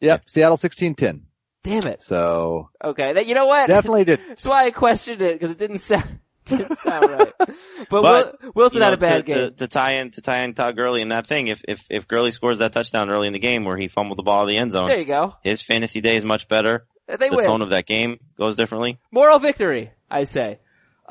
Yep. 0.00 0.24
Seattle 0.28 0.56
16-10. 0.56 1.20
Damn 1.62 1.86
it. 1.86 2.02
So 2.02 2.70
Okay, 2.82 3.12
that, 3.12 3.26
you 3.26 3.36
know 3.36 3.46
what? 3.46 3.68
definitely 3.68 4.04
did. 4.04 4.18
That's 4.28 4.44
why 4.44 4.66
I 4.66 4.70
questioned 4.72 5.22
it 5.22 5.34
because 5.34 5.52
it 5.52 5.58
didn't 5.58 5.78
sound 5.78 6.18
didn't 6.46 6.78
sound 6.80 7.10
right. 7.10 7.32
But, 7.38 8.02
But, 8.02 8.42
Wil- 8.42 8.52
Wilson 8.56 8.76
You 8.76 8.80
know, 8.80 8.84
had 8.86 8.94
a 8.94 8.96
bad 8.96 9.16
to, 9.18 9.22
game. 9.22 9.36
To, 9.36 9.50
to 9.52 9.68
tie 9.68 9.92
in 10.00 10.10
to 10.12 10.20
tie 10.20 10.42
in 10.42 10.54
Todd 10.54 10.74
Gurley 10.76 11.00
in 11.02 11.10
that 11.10 11.28
thing. 11.28 11.46
If 11.46 11.62
if 11.68 11.84
if 11.88 12.08
Gurley 12.08 12.32
scores 12.32 12.58
that 12.58 12.72
touchdown 12.72 13.08
early 13.08 13.28
in 13.28 13.32
the 13.32 13.38
game 13.38 13.62
where 13.64 13.76
he 13.76 13.86
fumbled 13.86 14.18
the 14.18 14.24
ball 14.24 14.42
in 14.42 14.48
the 14.48 14.56
end 14.58 14.72
zone, 14.72 14.88
there 14.88 14.98
you 14.98 15.04
go. 15.04 15.36
his 15.44 15.62
fantasy 15.62 16.00
day 16.00 16.16
is 16.16 16.24
much 16.24 16.48
better. 16.48 16.86
They 17.06 17.28
the 17.28 17.36
win. 17.36 17.44
tone 17.46 17.62
of 17.62 17.70
that 17.70 17.86
game 17.86 18.18
goes 18.36 18.56
differently. 18.56 18.98
Moral 19.12 19.38
victory, 19.38 19.92
I 20.10 20.24
say. 20.24 20.58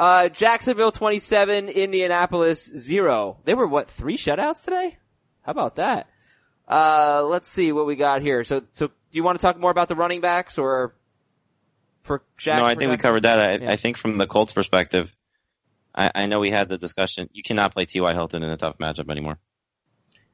Uh, 0.02 0.30
Jacksonville 0.30 0.92
27, 0.92 1.70
Indianapolis 1.70 2.66
0. 2.76 3.38
They 3.46 3.54
were 3.54 3.68
what, 3.68 3.88
three 3.88 4.18
shutouts 4.18 4.64
today? 4.64 4.98
How 5.44 5.52
about 5.52 5.76
that? 5.76 6.08
Uh, 6.68 7.24
let's 7.24 7.48
see 7.48 7.72
what 7.72 7.86
we 7.86 7.96
got 7.96 8.24
here. 8.24 8.44
So, 8.44 8.64
so 8.72 8.88
do 8.88 8.94
you 9.12 9.24
want 9.24 9.40
to 9.40 9.44
talk 9.44 9.60
more 9.60 9.70
about 9.70 9.90
the 9.90 9.96
running 9.96 10.20
backs 10.20 10.58
or 10.58 10.96
for 12.02 12.24
Jack? 12.36 12.58
no, 12.58 12.66
I 12.66 12.74
think 12.74 12.90
we 12.90 12.98
covered 12.98 13.26
that. 13.26 13.40
I, 13.40 13.64
Yeah. 13.64 13.72
I 13.72 13.76
think 13.76 13.96
from 13.96 14.18
the 14.18 14.26
Colts 14.26 14.54
perspective, 14.54 15.16
I, 15.94 16.10
I 16.16 16.26
know 16.26 16.40
we 16.40 16.50
had 16.50 16.68
the 16.68 16.80
discussion. 16.80 17.30
You 17.32 17.44
cannot 17.44 17.72
play 17.72 17.86
T.Y. 17.86 18.12
Hilton 18.12 18.42
in 18.42 18.50
a 18.50 18.58
tough 18.58 18.80
matchup 18.80 19.12
anymore. 19.12 19.38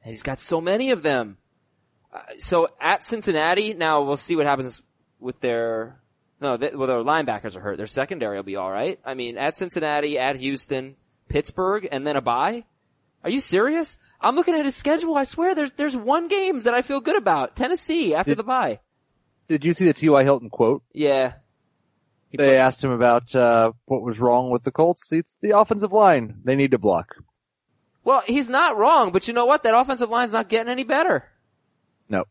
And 0.02 0.12
he's 0.12 0.22
got 0.22 0.40
so 0.40 0.62
many 0.62 0.92
of 0.92 1.02
them. 1.02 1.36
Uh, 2.10 2.20
so 2.38 2.70
at 2.80 3.04
Cincinnati, 3.04 3.74
now 3.74 4.00
we'll 4.00 4.16
see 4.16 4.34
what 4.34 4.46
happens 4.46 4.80
with 5.20 5.40
their, 5.40 6.00
no, 6.40 6.56
they, 6.56 6.70
well, 6.74 6.86
their 6.86 6.98
linebackers 6.98 7.56
are 7.56 7.60
hurt. 7.60 7.76
Their 7.78 7.86
secondary 7.86 8.36
will 8.36 8.42
be 8.44 8.56
alright. 8.56 9.00
I 9.04 9.14
mean, 9.14 9.36
at 9.38 9.56
Cincinnati, 9.56 10.18
at 10.18 10.36
Houston, 10.36 10.96
Pittsburgh, 11.28 11.88
and 11.90 12.06
then 12.06 12.16
a 12.16 12.20
bye? 12.20 12.64
Are 13.24 13.30
you 13.30 13.40
serious? 13.40 13.98
I'm 14.20 14.36
looking 14.36 14.54
at 14.54 14.64
his 14.64 14.76
schedule. 14.76 15.16
I 15.16 15.24
swear 15.24 15.54
there's, 15.54 15.72
there's 15.72 15.96
one 15.96 16.28
game 16.28 16.60
that 16.60 16.74
I 16.74 16.82
feel 16.82 17.00
good 17.00 17.16
about. 17.16 17.56
Tennessee 17.56 18.14
after 18.14 18.30
Did- 18.32 18.38
the 18.38 18.44
bye. 18.44 18.80
Did 19.48 19.64
you 19.64 19.72
see 19.72 19.86
the 19.86 19.94
T.Y. 19.94 20.22
Hilton 20.24 20.50
quote? 20.50 20.82
Yeah. 20.92 21.32
He 22.30 22.36
They 22.36 22.50
put- 22.50 22.56
asked 22.56 22.84
him 22.84 22.90
about, 22.90 23.34
uh, 23.34 23.72
what 23.86 24.02
was 24.02 24.20
wrong 24.20 24.50
with 24.50 24.62
the 24.62 24.70
Colts. 24.70 25.10
It's 25.10 25.38
the 25.40 25.58
offensive 25.58 25.90
line. 25.92 26.40
They 26.44 26.54
need 26.54 26.72
to 26.72 26.78
block. 26.78 27.16
well, 28.04 28.22
he's 28.26 28.48
not 28.50 28.76
wrong, 28.76 29.10
but 29.12 29.26
you 29.26 29.34
know 29.34 29.46
what? 29.46 29.62
That 29.64 29.74
offensive 29.74 30.10
line's 30.10 30.32
not 30.32 30.48
getting 30.48 30.70
any 30.70 30.84
better. 30.84 31.24
No. 32.08 32.24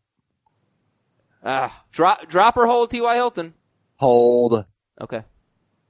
Ah, 1.44 1.84
drop, 1.92 2.28
drop 2.28 2.58
or 2.58 2.66
hold 2.68 2.92
T.Y. 2.92 3.16
Hilton. 3.16 3.54
Hold. 3.98 4.66
Okay. 5.00 5.24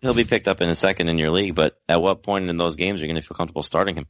He'll 0.02 0.14
be 0.14 0.24
picked 0.26 0.48
up 0.48 0.62
in 0.62 0.70
a 0.70 0.76
second 0.76 1.10
in 1.10 1.18
your 1.18 1.32
league, 1.32 1.56
but 1.56 1.80
at 1.90 2.02
what 2.02 2.24
point 2.24 2.50
in 2.50 2.58
those 2.58 2.76
games 2.76 3.02
are 3.02 3.06
you 3.06 3.12
going 3.12 3.22
to 3.22 3.28
feel 3.28 3.36
comfortable 3.36 3.64
starting 3.64 3.96
him? 3.96 4.08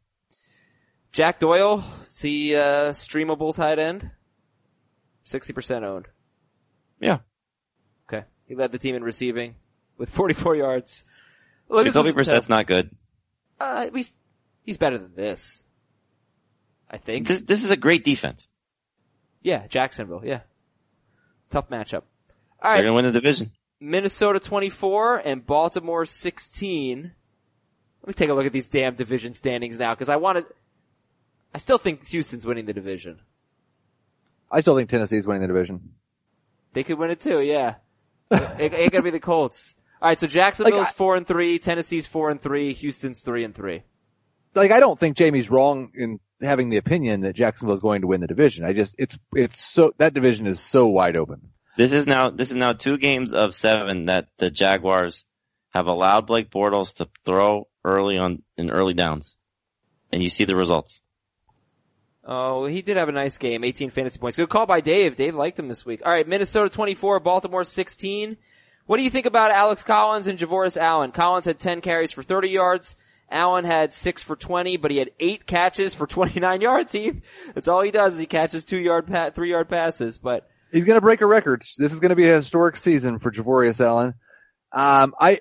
Jack 1.12 1.40
Doyle, 1.40 1.84
is 2.12 2.22
he 2.22 2.56
uh, 2.56 2.90
streamable 2.90 3.56
tight 3.56 3.80
end? 3.80 4.12
60% 5.26 5.84
owned. 5.84 6.08
Yeah. 7.00 7.20
Okay. 8.08 8.26
He 8.48 8.56
led 8.56 8.72
the 8.72 8.78
team 8.78 8.96
in 8.96 9.04
receiving 9.04 9.56
with 9.98 10.10
44 10.10 10.56
yards. 10.56 11.06
Look, 11.70 11.86
this 11.86 11.94
Jacoby 11.94 12.14
Brissett's 12.14 12.48
tough. 12.48 12.50
not 12.50 12.68
good. 12.68 12.92
Uh, 13.60 13.88
he's, 13.94 14.14
he's 14.64 14.78
better 14.78 14.98
than 14.98 15.16
this. 15.16 15.64
I 16.90 16.98
think. 16.98 17.28
This, 17.28 17.42
this 17.42 17.64
is 17.64 17.72
a 17.72 17.78
great 17.78 18.04
defense. 18.04 18.48
Yeah, 19.42 19.68
Jacksonville, 19.68 20.22
yeah. 20.24 20.42
Tough 21.50 21.70
matchup. 21.70 22.04
They're 22.62 22.76
going 22.76 22.88
to 22.88 22.94
win 22.94 23.06
the 23.06 23.12
division. 23.12 23.52
Minnesota 23.80 24.40
24 24.40 25.18
and 25.18 25.46
Baltimore 25.46 26.06
16. 26.06 27.12
Let 28.02 28.08
me 28.08 28.14
take 28.14 28.30
a 28.30 28.34
look 28.34 28.46
at 28.46 28.54
these 28.54 28.68
damn 28.68 28.96
division 28.96 29.34
standings 29.34 29.78
now, 29.78 29.94
cause 29.96 30.10
I 30.10 30.16
want 30.16 30.40
to, 30.40 30.46
I 31.54 31.58
still 31.58 31.78
think 31.78 32.08
Houston's 32.08 32.46
winning 32.46 32.66
the 32.66 32.74
division. 32.74 33.20
I 34.52 34.62
still 34.62 34.76
think 34.76 34.90
Tennessee's 34.90 35.28
winning 35.28 35.42
the 35.42 35.48
division. 35.48 35.94
They 36.74 36.84
could 36.84 36.98
win 36.98 37.12
it 37.12 37.20
too, 37.20 37.42
yeah. 37.42 37.76
it 38.32 38.74
ain't 38.74 38.92
gonna 38.92 39.04
be 39.04 39.10
the 39.10 39.20
Colts. 39.20 39.76
Alright, 40.02 40.20
so 40.20 40.28
Jacksonville's 40.28 40.80
Like, 40.80 40.88
I- 40.88 40.92
four 40.92 41.16
and 41.16 41.28
three, 41.28 41.60
Tennessee's 41.60 42.08
four 42.08 42.30
and 42.30 42.42
three, 42.42 42.74
Houston's 42.74 43.22
three 43.24 43.44
and 43.44 43.54
three. 43.54 43.84
Like, 44.56 44.72
I 44.72 44.80
don't 44.80 44.98
think 44.98 45.18
Jamie's 45.18 45.52
wrong 45.52 45.92
in 45.94 46.20
having 46.42 46.70
the 46.70 46.78
opinion 46.78 47.22
that 47.22 47.36
Jacksonville's 47.36 47.80
going 47.80 48.02
to 48.02 48.08
win 48.08 48.22
the 48.22 48.28
division. 48.28 48.66
I 48.66 48.74
just, 48.74 48.96
it's, 48.98 49.18
it's 49.36 49.62
so, 49.62 49.92
that 49.98 50.14
division 50.14 50.48
is 50.48 50.60
so 50.60 50.88
wide 50.88 51.16
open. 51.16 51.50
This 51.78 51.94
is 51.94 52.08
now 52.08 52.32
this 52.32 52.50
is 52.50 52.56
now 52.56 52.74
two 52.74 52.98
games 52.98 53.34
of 53.34 53.54
seven 53.54 54.06
that 54.06 54.30
the 54.38 54.50
Jaguars 54.50 55.26
have 55.70 55.86
allowed 55.86 56.26
Blake 56.26 56.50
Bortles 56.50 56.96
to 56.96 57.08
throw 57.24 57.68
early 57.86 58.18
on 58.18 58.42
in 58.58 58.72
early 58.72 58.96
downs, 58.96 59.38
and 60.12 60.24
you 60.24 60.30
see 60.30 60.46
the 60.46 60.56
results. 60.56 61.02
Oh, 62.26 62.66
he 62.66 62.82
did 62.82 62.98
have 62.98 63.08
a 63.08 63.14
nice 63.14 63.38
game, 63.38 63.64
18 63.64 63.90
fantasy 63.92 64.20
points. 64.20 64.36
Good 64.36 64.50
call 64.50 64.66
by 64.66 64.82
Dave. 64.82 65.16
Dave 65.16 65.36
liked 65.36 65.58
him 65.58 65.70
this 65.70 65.86
week. 65.86 66.02
Alright, 66.02 66.28
Minnesota 66.28 66.70
24, 66.70 67.22
Baltimore 67.22 67.64
16. 67.64 68.36
What 68.86 68.98
do 68.98 69.04
you 69.04 69.10
think 69.10 69.26
about 69.26 69.52
Alex 69.52 69.82
Collins 69.84 70.28
and 70.28 70.38
Javorius 70.38 70.76
Allen? 70.76 71.12
Collins 71.12 71.46
had 71.46 71.58
10 71.58 71.80
carries 71.80 72.12
for 72.12 72.24
30 72.24 72.50
yards. 72.50 72.98
Allen 73.32 73.64
had 73.64 73.94
6 73.94 74.24
for 74.24 74.36
20, 74.36 74.76
but 74.76 74.92
he 74.92 74.98
had 74.98 75.12
8 75.22 75.46
catches 75.46 75.94
for 75.94 76.06
29 76.06 76.60
yards, 76.62 76.92
Heath. 76.92 77.22
That's 77.54 77.68
all 77.70 77.82
he 77.82 77.92
does 77.92 78.16
is 78.16 78.20
he 78.20 78.26
catches 78.26 78.66
2 78.66 78.78
yard, 78.78 79.08
pa- 79.08 79.30
3 79.30 79.50
yard 79.50 79.70
passes, 79.70 80.18
but 80.18 80.50
He's 80.72 80.86
going 80.86 80.98
to 80.98 81.02
break 81.02 81.22
a 81.22 81.26
record. 81.28 81.64
This 81.78 81.94
is 81.94 82.00
going 82.00 82.10
to 82.10 82.16
be 82.16 82.28
a 82.30 82.36
historic 82.36 82.78
season 82.78 83.20
for 83.20 83.32
Javorius 83.32 83.80
Allen. 83.80 84.14
Um, 84.72 85.14
I, 85.20 85.40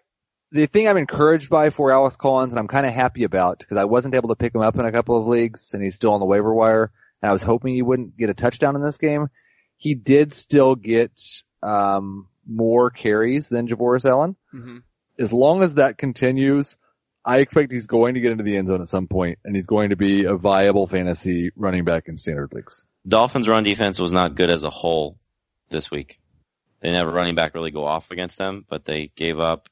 the 0.53 0.67
thing 0.67 0.89
I'm 0.89 0.97
encouraged 0.97 1.51
by 1.51 1.71
for 1.71 1.91
Alex 1.91 2.17
Collins 2.17 2.53
and 2.53 2.61
I'm 2.61 2.69
kind 2.69 2.87
of 2.87 2.95
happy 2.95 3.25
about 3.25 3.59
because 3.59 3.77
I 3.77 3.85
wasn't 3.85 4.15
able 4.15 4.29
to 4.29 4.37
pick 4.37 4.55
him 4.55 4.61
up 4.61 4.77
in 4.77 4.85
a 4.85 4.93
couple 4.93 5.19
of 5.19 5.27
leagues 5.27 5.75
and 5.75 5.83
he's 5.83 5.97
still 5.97 6.13
on 6.13 6.21
the 6.21 6.27
waiver 6.27 6.55
wire 6.55 6.93
and 7.23 7.29
I 7.31 7.33
was 7.33 7.43
hoping 7.43 7.75
he 7.75 7.83
wouldn't 7.83 8.17
get 8.17 8.31
a 8.31 8.35
touchdown 8.35 8.77
in 8.77 8.83
this 8.83 8.99
game. 8.99 9.29
He 9.77 9.95
did 9.95 10.33
still 10.33 10.75
get, 10.77 11.13
um, 11.63 12.29
more 12.49 12.91
carries 12.91 13.49
than 13.49 13.67
Javorius 13.67 14.09
Allen. 14.09 14.37
Mhm. 14.55 14.83
As 15.19 15.33
long 15.33 15.63
as 15.63 15.75
that 15.75 15.99
continues, 15.99 16.77
I 17.27 17.39
expect 17.39 17.73
he's 17.73 17.89
going 17.89 18.15
to 18.15 18.21
get 18.21 18.31
into 18.31 18.45
the 18.45 18.57
end 18.57 18.69
zone 18.69 18.81
at 18.81 18.89
some 18.89 19.09
point 19.09 19.41
and 19.45 19.57
he's 19.57 19.67
going 19.67 19.91
to 19.91 19.97
be 19.97 20.25
a 20.25 20.37
viable 20.37 20.87
fantasy 20.87 21.51
running 21.57 21.85
back 21.85 22.05
in 22.07 22.17
standard 22.17 22.53
leagues. 22.53 22.85
Dolphins 23.07 23.49
run 23.49 23.65
defense 23.65 23.99
was 23.99 24.13
not 24.13 24.37
good 24.37 24.49
as 24.49 24.63
a 24.63 24.71
whole 24.71 25.19
this 25.69 25.91
week. 25.91 26.21
They 26.81 26.89
didn't 26.89 27.01
have 27.01 27.09
a 27.09 27.15
running 27.15 27.35
back 27.35 27.55
really 27.55 27.73
go 27.73 27.85
off 27.85 28.13
against 28.13 28.39
them, 28.39 28.65
but 28.69 28.85
they 28.85 29.11
gave 29.17 29.41
up. 29.41 29.69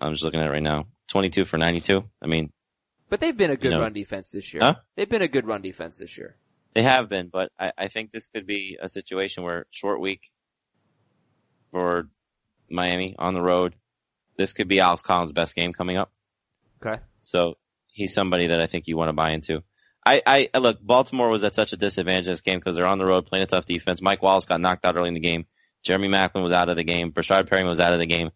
I'm 0.00 0.12
just 0.12 0.24
looking 0.24 0.40
at 0.40 0.46
it 0.46 0.50
right 0.50 0.62
now. 0.62 0.86
22 1.08 1.44
for 1.44 1.58
92. 1.58 2.02
I 2.20 2.26
mean, 2.26 2.50
but 3.08 3.20
they've 3.20 3.36
been 3.36 3.50
a 3.50 3.56
good 3.56 3.72
You 3.72 3.76
know. 3.76 3.82
run 3.82 3.92
defense 3.92 4.30
this 4.30 4.52
year. 4.52 4.62
Huh? 4.64 4.74
They've 4.96 5.08
been 5.08 5.22
a 5.22 5.28
good 5.28 5.46
run 5.46 5.62
defense 5.62 5.98
this 5.98 6.16
year. 6.18 6.36
They 6.74 6.82
have 6.82 7.08
been, 7.08 7.28
but 7.28 7.52
I, 7.60 7.72
I 7.76 7.88
think 7.88 8.10
this 8.10 8.26
could 8.28 8.46
be 8.46 8.78
a 8.80 8.88
situation 8.88 9.44
where 9.44 9.66
short 9.70 10.00
week 10.00 10.22
for 11.70 12.08
Miami 12.70 13.14
on 13.18 13.34
the 13.34 13.42
road. 13.42 13.74
This 14.38 14.54
could 14.54 14.66
be 14.66 14.80
Alex 14.80 15.02
Collins' 15.02 15.32
best 15.32 15.54
game 15.54 15.72
coming 15.72 15.98
up. 15.98 16.10
Okay. 16.84 17.00
So 17.24 17.54
he's 17.86 18.12
somebody 18.12 18.48
that 18.48 18.60
I 18.60 18.66
think 18.66 18.86
you 18.86 18.96
want 18.96 19.08
to 19.08 19.14
buy 19.14 19.30
into. 19.30 19.62
I, 20.04 20.48
I, 20.54 20.58
look, 20.58 20.78
Baltimore 20.84 21.28
was 21.28 21.44
at 21.44 21.54
such 21.54 21.72
a 21.72 21.76
disadvantage 21.76 22.26
in 22.26 22.32
this 22.32 22.40
game 22.40 22.58
because 22.58 22.74
they're 22.74 22.86
on 22.86 22.98
the 22.98 23.06
road 23.06 23.26
playing 23.26 23.44
a 23.44 23.46
tough 23.46 23.66
defense. 23.66 24.02
Mike 24.02 24.20
Wallace 24.20 24.46
got 24.46 24.60
knocked 24.60 24.84
out 24.84 24.96
early 24.96 25.08
in 25.08 25.14
the 25.14 25.20
game. 25.20 25.46
Jeremy 25.84 26.08
Maclin 26.08 26.42
was 26.42 26.52
out 26.52 26.68
of 26.68 26.76
the 26.76 26.84
game. 26.84 27.12
Breshad 27.12 27.48
Perriman 27.48 27.68
was 27.68 27.80
out 27.80 27.92
of 27.92 28.00
the 28.00 28.06
game. 28.06 28.30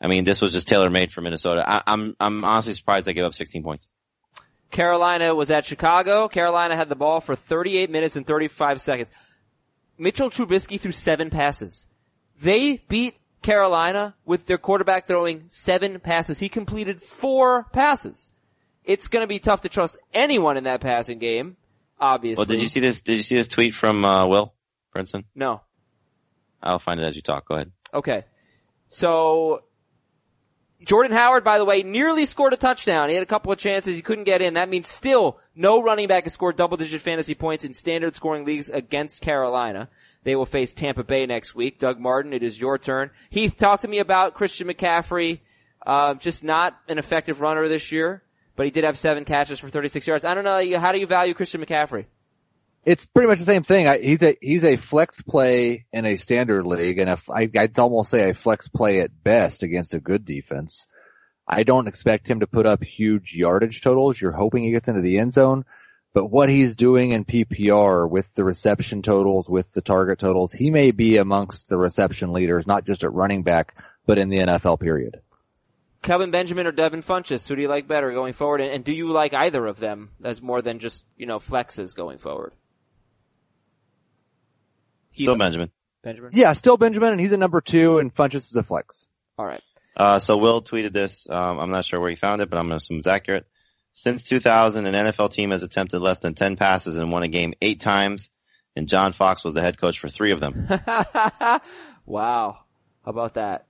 I 0.00 0.06
mean, 0.06 0.24
this 0.24 0.40
was 0.40 0.52
just 0.52 0.66
tailor 0.66 0.88
made 0.88 1.12
for 1.12 1.20
Minnesota. 1.20 1.62
I, 1.66 1.82
I'm, 1.86 2.16
I'm 2.18 2.42
honestly 2.44 2.72
surprised 2.72 3.06
they 3.06 3.12
gave 3.12 3.24
up 3.24 3.34
16 3.34 3.62
points. 3.62 3.90
Carolina 4.70 5.34
was 5.34 5.50
at 5.50 5.66
Chicago. 5.66 6.28
Carolina 6.28 6.76
had 6.76 6.88
the 6.88 6.96
ball 6.96 7.20
for 7.20 7.36
38 7.36 7.90
minutes 7.90 8.16
and 8.16 8.26
35 8.26 8.80
seconds. 8.80 9.10
Mitchell 9.98 10.30
Trubisky 10.30 10.80
threw 10.80 10.92
seven 10.92 11.28
passes. 11.28 11.86
They 12.40 12.82
beat 12.88 13.18
Carolina 13.42 14.14
with 14.24 14.46
their 14.46 14.58
quarterback 14.58 15.06
throwing 15.06 15.44
seven 15.46 16.00
passes. 16.00 16.38
He 16.40 16.48
completed 16.48 17.02
four 17.02 17.64
passes. 17.72 18.30
It's 18.84 19.08
going 19.08 19.22
to 19.22 19.28
be 19.28 19.38
tough 19.38 19.62
to 19.62 19.68
trust 19.68 19.96
anyone 20.12 20.56
in 20.56 20.64
that 20.64 20.80
passing 20.80 21.18
game. 21.18 21.56
Obviously. 21.98 22.40
Well, 22.40 22.46
did 22.46 22.62
you 22.62 22.68
see 22.68 22.80
this? 22.80 23.00
Did 23.00 23.16
you 23.16 23.22
see 23.22 23.36
this 23.36 23.48
tweet 23.48 23.74
from 23.74 24.04
uh, 24.04 24.26
Will 24.26 24.54
Brinson? 24.94 25.24
No. 25.34 25.60
I'll 26.62 26.78
find 26.78 26.98
it 26.98 27.04
as 27.04 27.14
you 27.16 27.22
talk. 27.22 27.46
Go 27.46 27.56
ahead. 27.56 27.72
Okay. 27.92 28.24
So 28.88 29.64
Jordan 30.82 31.12
Howard, 31.12 31.44
by 31.44 31.58
the 31.58 31.64
way, 31.64 31.82
nearly 31.82 32.24
scored 32.24 32.54
a 32.54 32.56
touchdown. 32.56 33.08
He 33.08 33.14
had 33.14 33.22
a 33.22 33.26
couple 33.26 33.52
of 33.52 33.58
chances. 33.58 33.96
He 33.96 34.02
couldn't 34.02 34.24
get 34.24 34.40
in. 34.40 34.54
That 34.54 34.68
means 34.68 34.88
still 34.88 35.38
no 35.54 35.82
running 35.82 36.08
back 36.08 36.24
has 36.24 36.32
scored 36.32 36.56
double 36.56 36.76
digit 36.76 37.02
fantasy 37.02 37.34
points 37.34 37.64
in 37.64 37.74
standard 37.74 38.14
scoring 38.14 38.44
leagues 38.44 38.70
against 38.70 39.20
Carolina. 39.20 39.88
They 40.22 40.36
will 40.36 40.46
face 40.46 40.72
Tampa 40.72 41.02
Bay 41.02 41.26
next 41.26 41.54
week. 41.54 41.78
Doug 41.78 41.98
Martin, 41.98 42.32
it 42.32 42.42
is 42.42 42.60
your 42.60 42.78
turn. 42.78 43.10
Heath, 43.30 43.56
talk 43.56 43.80
to 43.80 43.88
me 43.88 43.98
about 43.98 44.34
Christian 44.34 44.68
McCaffrey. 44.68 45.40
Uh, 45.84 46.14
just 46.14 46.44
not 46.44 46.78
an 46.88 46.98
effective 46.98 47.40
runner 47.40 47.66
this 47.68 47.90
year, 47.90 48.22
but 48.54 48.66
he 48.66 48.70
did 48.70 48.84
have 48.84 48.98
seven 48.98 49.24
catches 49.24 49.58
for 49.58 49.70
36 49.70 50.06
yards. 50.06 50.24
I 50.24 50.34
don't 50.34 50.44
know. 50.44 50.78
How 50.78 50.92
do 50.92 50.98
you 50.98 51.06
value 51.06 51.32
Christian 51.32 51.64
McCaffrey? 51.64 52.04
It's 52.84 53.06
pretty 53.06 53.28
much 53.28 53.38
the 53.38 53.44
same 53.44 53.62
thing. 53.62 53.86
I, 53.86 53.98
he's 53.98 54.22
a 54.22 54.36
he's 54.40 54.64
a 54.64 54.76
flex 54.76 55.20
play 55.20 55.84
in 55.92 56.06
a 56.06 56.16
standard 56.16 56.66
league, 56.66 56.98
and 56.98 57.10
if 57.10 57.28
I, 57.28 57.50
I'd 57.54 57.78
almost 57.78 58.10
say 58.10 58.30
a 58.30 58.34
flex 58.34 58.68
play 58.68 59.00
at 59.00 59.22
best 59.22 59.62
against 59.62 59.92
a 59.94 60.00
good 60.00 60.24
defense. 60.24 60.86
I 61.46 61.64
don't 61.64 61.88
expect 61.88 62.30
him 62.30 62.40
to 62.40 62.46
put 62.46 62.64
up 62.64 62.82
huge 62.82 63.34
yardage 63.34 63.82
totals. 63.82 64.20
You're 64.20 64.30
hoping 64.30 64.62
he 64.62 64.70
gets 64.70 64.88
into 64.88 65.00
the 65.00 65.18
end 65.18 65.32
zone, 65.32 65.64
but 66.12 66.26
what 66.26 66.48
he's 66.48 66.76
doing 66.76 67.12
in 67.12 67.24
PPR 67.24 68.08
with 68.08 68.34
the 68.34 68.44
reception 68.44 69.02
totals, 69.02 69.48
with 69.48 69.72
the 69.72 69.80
target 69.80 70.18
totals, 70.18 70.52
he 70.52 70.70
may 70.70 70.90
be 70.90 71.18
amongst 71.18 71.68
the 71.68 71.78
reception 71.78 72.32
leaders, 72.32 72.66
not 72.66 72.84
just 72.84 73.04
at 73.04 73.12
running 73.12 73.42
back, 73.42 73.76
but 74.06 74.18
in 74.18 74.28
the 74.28 74.38
NFL 74.38 74.80
period. 74.80 75.20
Kelvin 76.02 76.30
Benjamin 76.30 76.66
or 76.66 76.72
Devin 76.72 77.02
Funchess, 77.02 77.46
who 77.46 77.56
do 77.56 77.62
you 77.62 77.68
like 77.68 77.86
better 77.86 78.12
going 78.12 78.32
forward? 78.32 78.60
And, 78.60 78.72
and 78.72 78.84
do 78.84 78.92
you 78.92 79.12
like 79.12 79.34
either 79.34 79.66
of 79.66 79.78
them 79.78 80.10
as 80.24 80.40
more 80.40 80.62
than 80.62 80.78
just, 80.78 81.04
you 81.16 81.26
know, 81.26 81.38
flexes 81.38 81.94
going 81.94 82.18
forward? 82.18 82.54
Still 85.12 85.36
Benjamin. 85.36 85.70
Benjamin? 86.02 86.30
Yeah, 86.32 86.54
still 86.54 86.78
Benjamin, 86.78 87.12
and 87.12 87.20
he's 87.20 87.32
a 87.32 87.36
number 87.36 87.60
two, 87.60 87.98
and 87.98 88.14
Funchess 88.14 88.48
is 88.48 88.56
a 88.56 88.62
flex. 88.62 89.08
All 89.38 89.44
right. 89.44 89.62
Uh, 89.96 90.18
so 90.18 90.38
Will 90.38 90.62
tweeted 90.62 90.92
this. 90.92 91.28
Um, 91.28 91.58
I'm 91.58 91.70
not 91.70 91.84
sure 91.84 92.00
where 92.00 92.10
he 92.10 92.16
found 92.16 92.40
it, 92.40 92.48
but 92.48 92.58
I'm 92.58 92.68
going 92.68 92.78
to 92.78 92.82
assume 92.82 92.98
it's 92.98 93.06
accurate. 93.06 93.46
Since 93.92 94.22
2000, 94.24 94.86
an 94.86 94.94
NFL 94.94 95.32
team 95.32 95.50
has 95.50 95.62
attempted 95.62 96.00
less 96.00 96.18
than 96.18 96.34
10 96.34 96.56
passes 96.56 96.96
and 96.96 97.10
won 97.10 97.22
a 97.22 97.28
game 97.28 97.54
eight 97.60 97.80
times, 97.80 98.30
and 98.76 98.88
John 98.88 99.12
Fox 99.12 99.44
was 99.44 99.54
the 99.54 99.60
head 99.60 99.78
coach 99.80 99.98
for 99.98 100.08
three 100.08 100.30
of 100.32 100.40
them. 100.40 100.68
wow. 102.06 102.58
How 103.04 103.10
about 103.10 103.34
that? 103.34 103.66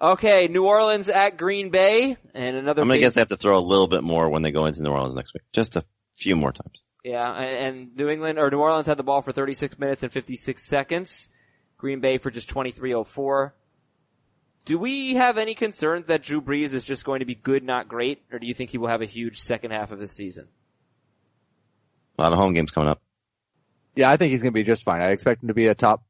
Okay, 0.00 0.48
New 0.48 0.64
Orleans 0.64 1.08
at 1.08 1.36
Green 1.36 1.70
Bay, 1.70 2.16
and 2.34 2.56
another. 2.56 2.82
I'm 2.82 2.88
to 2.88 2.94
big- 2.94 3.02
guess 3.02 3.14
they 3.14 3.20
have 3.20 3.28
to 3.28 3.36
throw 3.36 3.56
a 3.56 3.60
little 3.60 3.86
bit 3.86 4.02
more 4.02 4.28
when 4.28 4.42
they 4.42 4.50
go 4.50 4.66
into 4.66 4.82
New 4.82 4.90
Orleans 4.90 5.14
next 5.14 5.32
week. 5.32 5.44
Just 5.52 5.76
a 5.76 5.84
few 6.16 6.34
more 6.34 6.50
times. 6.50 6.82
Yeah, 7.04 7.30
and 7.32 7.94
New 7.96 8.08
England 8.08 8.38
or 8.38 8.50
New 8.50 8.58
Orleans 8.58 8.86
had 8.86 8.96
the 8.96 9.02
ball 9.02 9.22
for 9.22 9.32
36 9.32 9.78
minutes 9.78 10.02
and 10.02 10.10
56 10.10 10.64
seconds. 10.64 11.28
Green 11.76 12.00
Bay 12.00 12.18
for 12.18 12.30
just 12.30 12.48
23:04. 12.48 13.52
Do 14.64 14.78
we 14.78 15.14
have 15.14 15.38
any 15.38 15.54
concerns 15.54 16.06
that 16.06 16.22
Drew 16.22 16.40
Brees 16.40 16.72
is 16.72 16.84
just 16.84 17.04
going 17.04 17.20
to 17.20 17.26
be 17.26 17.34
good, 17.34 17.64
not 17.64 17.88
great, 17.88 18.22
or 18.30 18.38
do 18.38 18.46
you 18.46 18.54
think 18.54 18.70
he 18.70 18.78
will 18.78 18.88
have 18.88 19.02
a 19.02 19.06
huge 19.06 19.40
second 19.40 19.72
half 19.72 19.90
of 19.90 19.98
the 19.98 20.06
season? 20.06 20.48
A 22.18 22.22
lot 22.22 22.32
of 22.32 22.38
home 22.38 22.54
games 22.54 22.70
coming 22.70 22.88
up. 22.88 23.02
Yeah, 23.96 24.10
I 24.10 24.16
think 24.16 24.30
he's 24.30 24.42
going 24.42 24.52
to 24.52 24.54
be 24.54 24.62
just 24.62 24.84
fine. 24.84 25.02
I 25.02 25.10
expect 25.10 25.42
him 25.42 25.48
to 25.48 25.54
be 25.54 25.66
a 25.66 25.74
top 25.74 26.04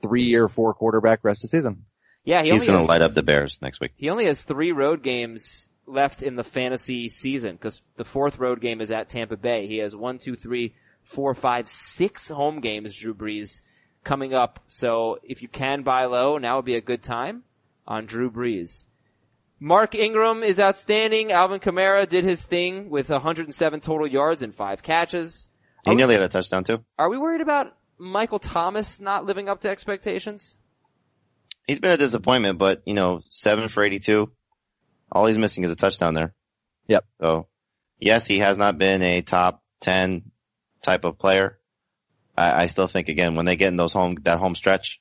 three 0.00 0.34
or 0.34 0.48
four 0.48 0.72
quarterback 0.72 1.20
rest 1.22 1.44
of 1.44 1.50
the 1.50 1.58
season. 1.58 1.84
Yeah, 2.24 2.42
he 2.42 2.50
He's 2.50 2.64
going 2.64 2.78
to 2.78 2.84
light 2.84 3.02
up 3.02 3.12
the 3.12 3.22
Bears 3.22 3.58
next 3.60 3.80
week. 3.80 3.92
He 3.96 4.08
only 4.08 4.26
has 4.26 4.44
three 4.44 4.72
road 4.72 5.02
games 5.02 5.68
left 5.86 6.22
in 6.22 6.36
the 6.36 6.44
fantasy 6.44 7.08
season 7.08 7.56
because 7.56 7.82
the 7.96 8.04
fourth 8.04 8.38
road 8.38 8.60
game 8.60 8.80
is 8.80 8.90
at 8.90 9.10
Tampa 9.10 9.36
Bay. 9.36 9.66
He 9.66 9.78
has 9.78 9.94
one, 9.94 10.18
two, 10.18 10.36
three, 10.36 10.74
four, 11.02 11.34
five, 11.34 11.68
six 11.68 12.28
home 12.28 12.60
games, 12.60 12.96
Drew 12.96 13.14
Brees, 13.14 13.60
coming 14.04 14.32
up. 14.32 14.60
So 14.68 15.18
if 15.22 15.42
you 15.42 15.48
can 15.48 15.82
buy 15.82 16.06
low, 16.06 16.38
now 16.38 16.56
would 16.56 16.64
be 16.64 16.76
a 16.76 16.80
good 16.80 17.02
time 17.02 17.42
on 17.90 18.06
Drew 18.06 18.30
Brees. 18.30 18.86
Mark 19.58 19.94
Ingram 19.94 20.42
is 20.42 20.58
outstanding. 20.58 21.32
Alvin 21.32 21.60
Kamara 21.60 22.08
did 22.08 22.24
his 22.24 22.46
thing 22.46 22.88
with 22.88 23.10
107 23.10 23.80
total 23.80 24.06
yards 24.06 24.40
and 24.40 24.54
five 24.54 24.82
catches. 24.82 25.48
He 25.84 25.94
nearly 25.94 26.14
had 26.14 26.22
a 26.22 26.28
touchdown 26.28 26.64
too. 26.64 26.82
Are 26.98 27.10
we 27.10 27.18
worried 27.18 27.40
about 27.42 27.76
Michael 27.98 28.38
Thomas 28.38 29.00
not 29.00 29.26
living 29.26 29.48
up 29.48 29.60
to 29.62 29.68
expectations? 29.68 30.56
He's 31.66 31.80
been 31.80 31.90
a 31.90 31.98
disappointment, 31.98 32.58
but 32.58 32.82
you 32.86 32.94
know, 32.94 33.20
seven 33.30 33.68
for 33.68 33.82
82. 33.82 34.30
All 35.12 35.26
he's 35.26 35.36
missing 35.36 35.64
is 35.64 35.70
a 35.70 35.76
touchdown 35.76 36.14
there. 36.14 36.32
Yep. 36.86 37.04
So, 37.20 37.48
yes, 37.98 38.24
he 38.24 38.38
has 38.38 38.56
not 38.56 38.78
been 38.78 39.02
a 39.02 39.20
top 39.20 39.62
10 39.80 40.30
type 40.82 41.04
of 41.04 41.18
player. 41.18 41.58
I, 42.36 42.62
I 42.62 42.66
still 42.68 42.86
think 42.86 43.08
again, 43.08 43.34
when 43.34 43.46
they 43.46 43.56
get 43.56 43.68
in 43.68 43.76
those 43.76 43.92
home, 43.92 44.16
that 44.22 44.38
home 44.38 44.54
stretch, 44.54 45.00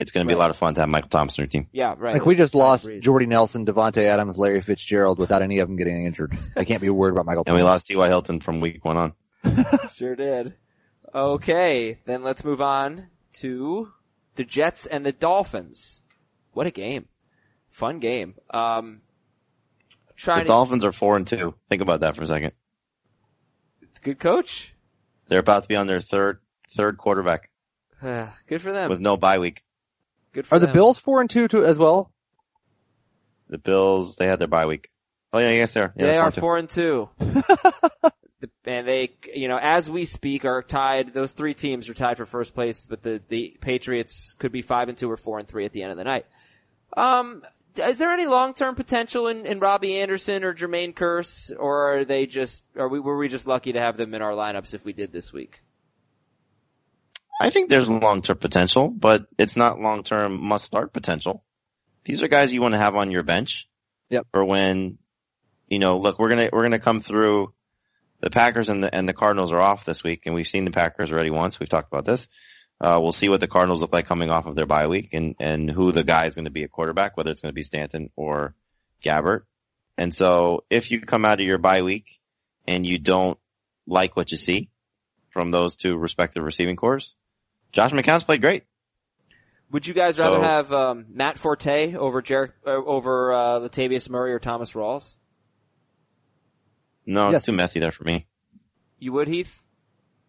it's 0.00 0.10
going 0.10 0.26
to 0.26 0.28
be 0.28 0.34
a 0.34 0.38
lot 0.38 0.50
of 0.50 0.56
fun 0.56 0.74
to 0.74 0.80
have 0.80 0.88
Michael 0.88 1.10
Thomas 1.10 1.38
on 1.38 1.42
your 1.44 1.48
team. 1.48 1.68
Yeah, 1.72 1.94
right. 1.96 2.14
Like 2.14 2.26
we 2.26 2.34
just 2.34 2.54
lost 2.54 2.86
Brees. 2.86 3.02
Jordy 3.02 3.26
Nelson, 3.26 3.66
Davante 3.66 4.04
Adams, 4.04 4.38
Larry 4.38 4.60
Fitzgerald 4.60 5.18
without 5.18 5.42
any 5.42 5.58
of 5.60 5.68
them 5.68 5.76
getting 5.76 6.06
injured. 6.06 6.36
I 6.56 6.64
can't 6.64 6.80
be 6.80 6.88
worried 6.90 7.12
about 7.12 7.26
Michael 7.26 7.44
Thompson. 7.44 7.56
And 7.58 7.64
we 7.64 7.70
lost 7.70 7.86
T.Y. 7.86 8.08
Hilton 8.08 8.40
from 8.40 8.60
week 8.60 8.84
one 8.84 8.96
on. 8.96 9.12
Sure 9.92 10.16
did. 10.16 10.54
Okay, 11.14 11.98
then 12.06 12.22
let's 12.22 12.44
move 12.44 12.60
on 12.60 13.08
to 13.34 13.92
the 14.36 14.44
Jets 14.44 14.86
and 14.86 15.04
the 15.04 15.12
Dolphins. 15.12 16.00
What 16.52 16.66
a 16.66 16.70
game. 16.70 17.06
Fun 17.68 17.98
game. 17.98 18.34
Um, 18.50 19.02
The 20.08 20.14
trying 20.14 20.42
to, 20.42 20.46
Dolphins 20.48 20.84
are 20.84 20.92
four 20.92 21.16
and 21.16 21.26
two. 21.26 21.54
Think 21.68 21.82
about 21.82 22.00
that 22.00 22.16
for 22.16 22.22
a 22.22 22.26
second. 22.26 22.52
good 24.02 24.18
coach. 24.18 24.74
They're 25.28 25.40
about 25.40 25.62
to 25.64 25.68
be 25.68 25.76
on 25.76 25.86
their 25.86 26.00
third, 26.00 26.40
third 26.74 26.96
quarterback 26.98 27.50
good 28.00 28.62
for 28.62 28.72
them. 28.72 28.88
with 28.88 29.00
no 29.00 29.16
bye 29.16 29.38
week. 29.38 29.62
Good 30.32 30.46
for 30.46 30.56
Are 30.56 30.58
the. 30.58 30.68
Bills 30.68 30.98
four 30.98 31.20
and 31.20 31.28
two 31.28 31.48
too 31.48 31.64
as 31.64 31.78
well? 31.78 32.10
The 33.48 33.58
Bills, 33.58 34.16
they 34.16 34.26
had 34.26 34.38
their 34.38 34.48
bye 34.48 34.66
week. 34.66 34.90
Oh 35.32 35.38
yeah, 35.38 35.50
yes, 35.50 35.74
they 35.74 35.80
are. 35.80 35.92
Yeah, 35.96 36.06
they 36.06 36.12
they're 36.12 36.24
and 36.24 36.34
four 36.34 36.56
and 36.56 36.68
two. 36.68 37.08
And 38.64 38.86
they, 38.86 39.10
you 39.34 39.48
know, 39.48 39.58
as 39.60 39.90
we 39.90 40.04
speak, 40.04 40.44
are 40.44 40.62
tied. 40.62 41.12
Those 41.12 41.32
three 41.32 41.54
teams 41.54 41.88
are 41.88 41.94
tied 41.94 42.16
for 42.16 42.24
first 42.24 42.54
place, 42.54 42.86
but 42.88 43.02
the 43.02 43.20
the 43.28 43.56
Patriots 43.60 44.34
could 44.38 44.52
be 44.52 44.62
five 44.62 44.88
and 44.88 44.96
two 44.96 45.10
or 45.10 45.16
four 45.16 45.38
and 45.38 45.48
three 45.48 45.64
at 45.64 45.72
the 45.72 45.82
end 45.82 45.92
of 45.92 45.98
the 45.98 46.04
night. 46.04 46.26
Um, 46.96 47.42
is 47.76 47.98
there 47.98 48.10
any 48.10 48.26
long 48.26 48.54
term 48.54 48.74
potential 48.74 49.28
in, 49.28 49.46
in 49.46 49.60
Robbie 49.60 49.98
Anderson 49.98 50.44
or 50.44 50.54
Jermaine 50.54 50.94
Kearse, 50.94 51.52
or 51.58 51.98
are 51.98 52.04
they 52.04 52.26
just, 52.26 52.62
are 52.76 52.88
we 52.88 53.00
were 53.00 53.16
we 53.16 53.28
just 53.28 53.46
lucky 53.46 53.72
to 53.72 53.80
have 53.80 53.96
them 53.96 54.14
in 54.14 54.22
our 54.22 54.32
lineups 54.32 54.74
if 54.74 54.84
we 54.84 54.92
did 54.92 55.12
this 55.12 55.32
week? 55.32 55.62
I 57.40 57.48
think 57.48 57.70
there's 57.70 57.90
long-term 57.90 58.36
potential, 58.36 58.90
but 58.90 59.26
it's 59.38 59.56
not 59.56 59.80
long-term 59.80 60.42
must-start 60.42 60.92
potential. 60.92 61.42
These 62.04 62.22
are 62.22 62.28
guys 62.28 62.52
you 62.52 62.60
want 62.60 62.74
to 62.74 62.78
have 62.78 62.94
on 62.94 63.10
your 63.10 63.22
bench. 63.22 63.66
Yep. 64.10 64.26
For 64.32 64.44
when, 64.44 64.98
you 65.66 65.78
know, 65.78 65.98
look, 65.98 66.18
we're 66.18 66.28
gonna 66.28 66.50
we're 66.52 66.64
gonna 66.64 66.78
come 66.78 67.00
through. 67.00 67.54
The 68.20 68.28
Packers 68.28 68.68
and 68.68 68.84
the 68.84 68.94
and 68.94 69.08
the 69.08 69.14
Cardinals 69.14 69.50
are 69.50 69.60
off 69.60 69.86
this 69.86 70.04
week, 70.04 70.24
and 70.26 70.34
we've 70.34 70.46
seen 70.46 70.64
the 70.64 70.70
Packers 70.70 71.10
already 71.10 71.30
once. 71.30 71.58
We've 71.58 71.70
talked 71.70 71.90
about 71.90 72.04
this. 72.04 72.28
Uh, 72.78 72.98
we'll 73.00 73.12
see 73.12 73.30
what 73.30 73.40
the 73.40 73.48
Cardinals 73.48 73.80
look 73.80 73.94
like 73.94 74.06
coming 74.06 74.28
off 74.28 74.44
of 74.44 74.54
their 74.54 74.66
bye 74.66 74.88
week, 74.88 75.14
and 75.14 75.34
and 75.40 75.70
who 75.70 75.92
the 75.92 76.04
guy 76.04 76.26
is 76.26 76.34
going 76.34 76.44
to 76.44 76.50
be 76.50 76.64
at 76.64 76.70
quarterback, 76.70 77.16
whether 77.16 77.30
it's 77.30 77.40
going 77.40 77.52
to 77.52 77.54
be 77.54 77.62
Stanton 77.62 78.10
or 78.16 78.54
Gabbert. 79.02 79.44
And 79.96 80.14
so, 80.14 80.64
if 80.68 80.90
you 80.90 81.00
come 81.00 81.24
out 81.24 81.40
of 81.40 81.46
your 81.46 81.56
bye 81.56 81.80
week 81.80 82.20
and 82.68 82.84
you 82.84 82.98
don't 82.98 83.38
like 83.86 84.16
what 84.16 84.30
you 84.30 84.36
see 84.36 84.68
from 85.30 85.50
those 85.50 85.76
two 85.76 85.96
respective 85.96 86.44
receiving 86.44 86.76
corps, 86.76 87.14
Josh 87.72 87.92
McCown's 87.92 88.24
played 88.24 88.40
great. 88.40 88.64
Would 89.70 89.86
you 89.86 89.94
guys 89.94 90.18
rather 90.18 90.36
So- 90.36 90.42
have 90.42 90.72
um, 90.72 91.06
Matt 91.10 91.38
Forte 91.38 91.94
over 91.94 92.20
Jer- 92.22 92.54
uh, 92.66 92.70
over 92.70 93.32
uh, 93.32 93.60
Latavius 93.60 94.10
Murray 94.10 94.32
or 94.32 94.38
Thomas 94.40 94.72
Rawls? 94.72 95.16
No, 97.06 97.30
Yes. 97.30 97.38
it's 97.40 97.46
too 97.46 97.52
messy 97.52 97.80
there 97.80 97.92
for 97.92 98.04
me. 98.04 98.26
You 98.98 99.12
would, 99.12 99.28
Heath? 99.28 99.64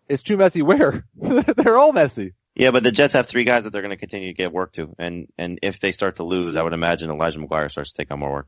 It's 0.08 0.24
too 0.24 0.38
messy 0.38 0.62
where? 0.64 1.06
They're 1.16 1.78
all 1.78 1.92
messy. 1.94 2.34
Yeah, 2.54 2.72
but 2.72 2.84
the 2.84 2.92
Jets 2.92 3.14
have 3.14 3.28
three 3.28 3.44
guys 3.46 3.64
that 3.64 3.72
they're 3.72 3.82
going 3.82 3.92
to 3.92 3.98
continue 3.98 4.28
to 4.28 4.34
get 4.38 4.52
work 4.52 4.74
to, 4.74 4.94
and 5.00 5.28
and 5.38 5.60
if 5.64 5.80
they 5.80 5.94
start 5.94 6.18
to 6.18 6.24
lose, 6.24 6.56
I 6.58 6.62
would 6.64 6.74
imagine 6.74 7.10
Elijah 7.10 7.40
McGuire 7.40 7.72
starts 7.72 7.92
to 7.94 7.98
take 7.98 8.12
on 8.12 8.20
more 8.20 8.32
work. 8.32 8.48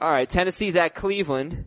All 0.00 0.10
right, 0.10 0.28
Tennessee's 0.28 0.76
at 0.76 0.94
Cleveland, 0.94 1.66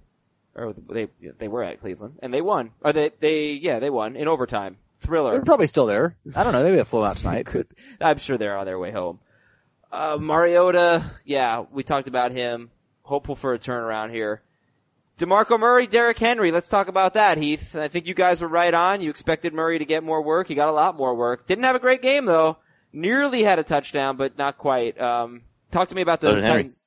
or 0.56 0.74
they 0.90 1.10
they 1.38 1.50
were 1.50 1.62
at 1.64 1.82
Cleveland, 1.82 2.20
and 2.24 2.34
they 2.34 2.42
won. 2.42 2.72
Or 2.82 2.94
they 2.94 3.12
they 3.20 3.52
yeah 3.52 3.80
they 3.80 3.90
won 3.90 4.16
in 4.16 4.30
overtime. 4.30 4.78
Thriller. 4.98 5.32
They're 5.34 5.42
probably 5.44 5.68
still 5.68 5.86
there. 5.86 6.16
I 6.36 6.44
don't 6.44 6.54
know. 6.54 6.64
Maybe 6.64 6.78
it 6.78 6.88
flew 6.88 7.06
out 7.06 7.18
tonight. 7.18 7.46
Could- 7.46 7.68
I'm 8.02 8.18
sure 8.18 8.38
they're 8.38 8.58
on 8.58 8.66
their 8.66 8.80
way 8.80 8.92
home. 8.92 9.20
Uh, 9.92 10.18
Mariota, 10.20 11.04
yeah, 11.24 11.64
we 11.72 11.84
talked 11.84 12.08
about 12.08 12.32
him. 12.32 12.70
Hopeful 13.04 13.36
for 13.36 13.54
a 13.54 13.60
turnaround 13.60 14.12
here. 14.12 14.42
DeMarco 15.18 15.58
Murray, 15.58 15.88
Derrick 15.88 16.20
Henry. 16.20 16.52
Let's 16.52 16.68
talk 16.68 16.90
about 16.90 17.14
that, 17.14 17.38
Heath. 17.38 17.76
I 17.76 17.88
think 17.88 18.06
you 18.06 18.14
guys 18.14 18.42
were 18.42 18.48
right 18.50 18.74
on. 18.74 19.02
You 19.02 19.10
expected 19.10 19.54
Murray 19.54 19.80
to 19.80 19.86
get 19.86 20.04
more 20.04 20.22
work. 20.22 20.48
He 20.50 20.56
got 20.56 20.68
a 20.68 20.74
lot 20.74 20.98
more 20.98 21.16
work. 21.16 21.46
Didn't 21.48 21.64
have 21.64 21.76
a 21.76 21.80
great 21.80 22.02
game 22.02 22.26
though. 22.26 22.58
Nearly 22.92 23.44
had 23.44 23.58
a 23.60 23.64
touchdown, 23.64 24.18
but 24.18 24.38
not 24.38 24.58
quite. 24.58 25.00
Um, 25.00 25.44
talk 25.72 25.88
to 25.90 25.96
me 25.96 26.02
about 26.02 26.20
the 26.20 26.30
So 26.30 26.36
did 26.36 26.44
Henry. 26.44 26.64
Titans. 26.64 26.84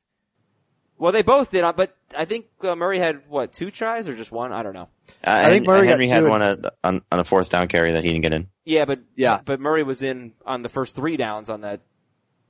Well, 0.98 1.12
they 1.12 1.22
both 1.22 1.50
did, 1.50 1.62
uh, 1.62 1.72
but 1.72 1.96
I 2.16 2.24
think 2.24 2.46
uh, 2.62 2.74
Murray 2.74 2.98
had 2.98 3.22
what 3.28 3.52
two 3.52 3.70
tries 3.70 4.08
or 4.08 4.16
just 4.16 4.32
one? 4.32 4.52
I 4.52 4.62
don't 4.64 4.72
know. 4.74 4.88
Uh, 5.24 5.42
I 5.44 5.50
think 5.50 5.66
Murray 5.66 5.80
and 5.80 5.86
got 5.88 6.00
Henry 6.00 6.08
had 6.08 6.24
one 6.24 6.42
at, 6.42 6.58
on, 6.82 7.02
on 7.12 7.20
a 7.20 7.24
fourth 7.24 7.50
down 7.50 7.68
carry 7.68 7.92
that 7.92 8.02
he 8.02 8.10
didn't 8.10 8.22
get 8.22 8.32
in. 8.32 8.48
Yeah, 8.64 8.84
but 8.84 9.00
Yeah. 9.14 9.40
but 9.44 9.60
Murray 9.60 9.84
was 9.84 10.02
in 10.02 10.32
on 10.44 10.62
the 10.62 10.68
first 10.68 10.96
three 10.96 11.16
downs 11.16 11.48
on 11.50 11.60
that 11.60 11.80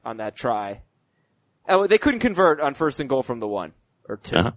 on 0.04 0.16
that 0.16 0.34
try. 0.34 0.80
Oh, 1.68 1.86
they 1.86 1.98
couldn't 1.98 2.20
convert 2.20 2.60
on 2.60 2.72
first 2.72 2.98
and 3.00 3.08
goal 3.08 3.22
from 3.22 3.40
the 3.40 3.46
one 3.46 3.72
or 4.08 4.16
2 4.16 4.36
Uh-huh. 4.36 4.52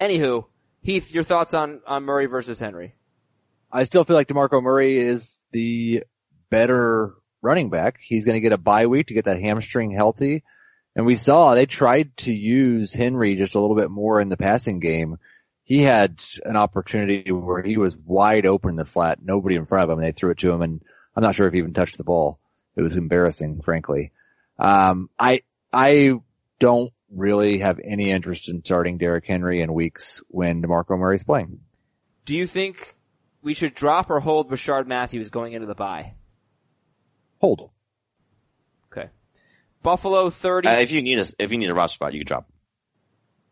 Anywho, 0.00 0.46
Heath, 0.82 1.12
your 1.12 1.24
thoughts 1.24 1.52
on 1.52 1.80
on 1.86 2.04
Murray 2.04 2.26
versus 2.26 2.58
Henry? 2.58 2.94
I 3.70 3.84
still 3.84 4.04
feel 4.04 4.16
like 4.16 4.28
DeMarco 4.28 4.62
Murray 4.62 4.96
is 4.96 5.42
the 5.52 6.04
better 6.48 7.14
running 7.42 7.70
back. 7.70 7.98
He's 8.00 8.24
going 8.24 8.34
to 8.34 8.40
get 8.40 8.52
a 8.52 8.58
bye 8.58 8.86
week 8.86 9.08
to 9.08 9.14
get 9.14 9.26
that 9.26 9.40
hamstring 9.40 9.90
healthy. 9.90 10.42
And 10.96 11.06
we 11.06 11.14
saw 11.14 11.54
they 11.54 11.66
tried 11.66 12.16
to 12.18 12.32
use 12.32 12.94
Henry 12.94 13.36
just 13.36 13.54
a 13.54 13.60
little 13.60 13.76
bit 13.76 13.90
more 13.90 14.20
in 14.20 14.28
the 14.28 14.36
passing 14.36 14.80
game. 14.80 15.18
He 15.62 15.82
had 15.82 16.20
an 16.44 16.56
opportunity 16.56 17.30
where 17.30 17.62
he 17.62 17.76
was 17.76 17.96
wide 17.96 18.44
open 18.44 18.70
in 18.70 18.76
the 18.76 18.84
flat, 18.84 19.18
nobody 19.22 19.54
in 19.54 19.66
front 19.66 19.84
of 19.84 19.90
him, 19.90 19.98
and 19.98 20.06
they 20.06 20.12
threw 20.12 20.30
it 20.30 20.38
to 20.38 20.50
him, 20.50 20.62
and 20.62 20.82
I'm 21.14 21.22
not 21.22 21.34
sure 21.34 21.46
if 21.46 21.52
he 21.52 21.60
even 21.60 21.74
touched 21.74 21.96
the 21.96 22.04
ball. 22.04 22.40
It 22.74 22.82
was 22.82 22.96
embarrassing, 22.96 23.62
frankly. 23.62 24.10
Um, 24.58 25.10
I 25.18 25.42
I 25.72 26.14
don't 26.58 26.92
really 27.10 27.58
have 27.58 27.80
any 27.82 28.10
interest 28.10 28.48
in 28.48 28.64
starting 28.64 28.98
Derrick 28.98 29.26
Henry 29.26 29.60
in 29.60 29.72
weeks 29.72 30.22
when 30.28 30.62
DeMarco 30.62 30.98
Murray's 30.98 31.24
playing. 31.24 31.60
Do 32.24 32.36
you 32.36 32.46
think 32.46 32.96
we 33.42 33.54
should 33.54 33.74
drop 33.74 34.10
or 34.10 34.20
hold 34.20 34.50
Rishard 34.50 34.86
Matthews 34.86 35.30
going 35.30 35.52
into 35.52 35.66
the 35.66 35.74
bye? 35.74 36.14
Hold. 37.40 37.70
Buffalo 39.82 40.30
30. 40.30 40.68
Uh, 40.68 40.72
if 40.78 40.90
you 40.90 41.02
need 41.02 41.18
a, 41.18 41.26
if 41.38 41.50
you 41.50 41.58
need 41.58 41.70
a 41.70 41.74
roster 41.74 41.94
spot, 41.94 42.12
you 42.12 42.20
can 42.20 42.26
drop 42.26 42.48
him. 42.48 42.54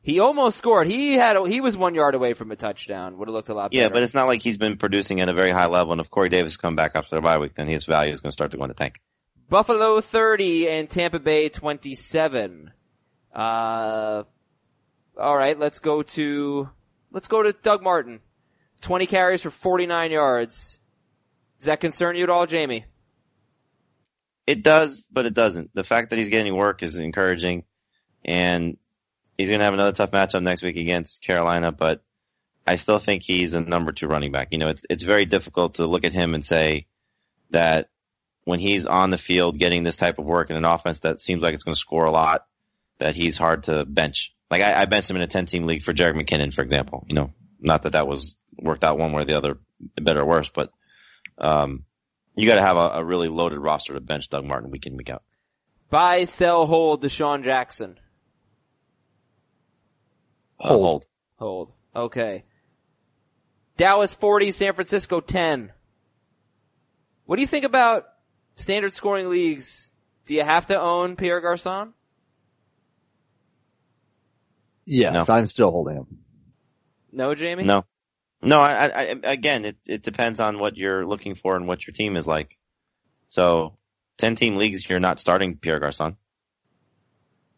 he 0.03 0.21
almost 0.21 0.59
scored. 0.59 0.87
He 0.87 1.15
had, 1.15 1.37
a, 1.37 1.49
he 1.49 1.61
was 1.61 1.77
one 1.77 1.95
yard 1.95 2.15
away 2.15 2.35
from 2.35 2.51
a 2.51 2.57
touchdown. 2.57 3.17
Would 3.19 3.29
have 3.29 3.35
looked 3.35 3.49
a 3.49 3.55
lot 3.55 3.71
better. 3.71 3.83
Yeah, 3.83 3.89
but 3.89 4.03
it's 4.03 4.15
not 4.15 4.27
like 4.27 4.43
he's 4.43 4.59
been 4.59 4.77
producing 4.77 5.21
at 5.21 5.29
a 5.29 5.35
very 5.35 5.51
high 5.51 5.67
level. 5.67 5.93
And 5.93 6.01
if 6.01 6.11
Corey 6.11 6.29
Davis 6.29 6.57
come 6.57 6.77
back 6.77 6.93
after 6.95 7.15
the 7.15 7.21
bye 7.23 7.39
week, 7.39 7.55
then 7.57 7.67
his 7.67 7.85
value 7.85 8.13
is 8.13 8.21
going 8.21 8.29
to 8.31 8.33
start 8.33 8.51
to 8.53 8.57
go 8.57 8.65
in 8.65 8.69
the 8.69 8.75
tank. 8.75 9.01
Buffalo 9.49 10.01
30 10.01 10.69
and 10.69 10.91
Tampa 10.91 11.19
Bay 11.19 11.49
27. 11.49 12.71
Uh, 13.35 14.25
alright, 15.19 15.59
let's 15.59 15.79
go 15.79 16.03
to, 16.03 16.69
let's 17.11 17.29
go 17.29 17.43
to 17.43 17.53
Doug 17.53 17.83
Martin. 17.83 18.21
20 18.83 19.07
carries 19.07 19.43
for 19.43 19.51
49 19.51 20.11
yards. 20.11 20.81
Does 21.59 21.67
that 21.67 21.81
concern 21.81 22.15
you 22.17 22.25
at 22.25 22.31
all, 22.31 22.47
Jamie? 22.47 22.85
It 24.49 24.63
does, 24.63 25.05
but 25.13 25.27
it 25.27 25.35
doesn't. 25.35 25.75
The 25.75 25.85
fact 25.85 26.09
that 26.09 26.19
he's 26.19 26.31
getting 26.31 26.57
work 26.57 26.83
is 26.83 26.97
encouraging, 26.97 27.65
and 28.25 28.79
he's 29.37 29.51
going 29.51 29.59
to 29.59 29.65
have 29.67 29.75
another 29.75 29.93
tough 29.93 30.11
matchup 30.11 30.43
next 30.43 30.63
week 30.63 30.79
against 30.79 31.23
Carolina. 31.23 31.71
But 31.71 32.03
I 32.67 32.77
still 32.77 32.99
think 32.99 33.23
he's 33.23 33.53
a 33.53 33.61
number 33.61 33.93
two 33.93 34.07
running 34.07 34.33
back. 34.33 34.49
You 34.53 34.57
know, 34.57 34.69
it's 34.69 34.87
it's 34.89 35.03
very 35.03 35.27
difficult 35.27 35.75
to 35.75 35.87
look 35.87 36.07
at 36.07 36.15
him 36.15 36.33
and 36.33 36.43
say 36.43 36.87
that 37.51 37.91
when 38.45 38.59
he's 38.59 38.87
on 38.87 39.11
the 39.11 39.19
field 39.19 39.59
getting 39.59 39.85
this 39.85 39.97
type 39.97 40.19
of 40.19 40.25
work 40.25 40.49
in 40.49 40.57
an 40.57 40.65
offense 40.65 41.01
that 41.01 41.21
seems 41.21 41.43
like 41.43 41.53
it's 41.53 41.65
going 41.65 41.75
to 41.75 41.79
score 41.79 42.07
a 42.07 42.11
lot, 42.11 42.47
that 43.01 43.17
he's 43.17 43.37
hard 43.37 43.65
to 43.65 43.85
bench. 43.85 44.33
Like 44.51 44.63
I, 44.63 44.81
I 44.81 44.85
benched 44.87 45.11
him 45.11 45.17
in 45.17 45.23
a 45.23 45.27
ten 45.27 45.45
team 45.45 45.67
league 45.67 45.83
for 45.83 45.93
Jerick 45.93 46.15
McKinnon, 46.15 46.55
for 46.55 46.63
example. 46.63 47.05
You 47.07 47.17
know, 47.17 47.35
not 47.61 47.83
that 47.83 47.93
that 47.93 48.09
was 48.09 48.35
worked 48.59 48.83
out 48.83 48.97
one 48.97 49.13
way 49.13 49.21
or 49.21 49.27
the 49.27 49.37
other, 49.37 49.59
better 50.01 50.23
or 50.23 50.27
worse, 50.27 50.49
but 50.49 50.71
um, 51.37 51.85
you 52.39 52.47
got 52.47 52.57
to 52.57 52.63
have 52.63 52.77
a, 52.77 52.91
a 53.01 53.05
really 53.05 53.29
loaded 53.29 53.59
roster 53.59 53.95
to 53.95 54.01
bench 54.01 54.29
Doug 54.29 54.45
Martin 54.45 54.71
week 54.71 54.87
in 54.87 54.97
week 54.97 55.11
out. 55.11 55.23
Buy, 55.91 56.25
sell, 56.25 56.67
hold 56.67 57.03
DeSean 57.03 57.43
Jackson. 57.45 57.99
Uh, 60.61 60.69
hold. 60.69 61.07
Hold. 61.37 61.73
Okay. 61.95 62.45
Dallas 63.77 64.15
40, 64.15 64.51
San 64.53 64.75
Francisco 64.75 65.21
10. 65.21 65.73
What 67.27 67.37
do 67.37 67.43
you 67.43 67.49
think 67.49 67.65
about 67.65 68.05
standard 68.57 68.95
scoring 68.95 69.31
leagues? 69.31 69.93
Do 70.27 70.35
you 70.35 70.45
have 70.45 70.67
to 70.67 70.81
own 70.81 71.17
Pierre 71.17 71.41
Garcon? 71.41 71.95
Yes, 74.85 75.29
No. 75.29 75.35
I'm 75.35 75.47
still 75.47 75.71
holding 75.71 75.97
him. 75.97 76.19
No, 77.13 77.35
Jamie? 77.35 77.65
No, 77.65 77.85
no. 78.43 78.59
I, 78.59 78.87
I, 78.87 79.03
I 79.03 79.33
again, 79.33 79.65
it 79.65 79.77
it 79.87 80.03
depends 80.03 80.41
on 80.41 80.59
what 80.59 80.77
you're 80.77 81.07
looking 81.07 81.35
for 81.35 81.57
and 81.57 81.67
what 81.67 81.87
your 81.87 81.93
team 81.93 82.17
is 82.17 82.27
like. 82.27 82.59
So, 83.29 83.77
ten 84.17 84.37
team 84.37 84.57
leagues, 84.57 84.89
you're 84.89 85.01
not 85.01 85.19
starting 85.19 85.57
Pierre 85.57 85.81
Garcon. 85.81 86.17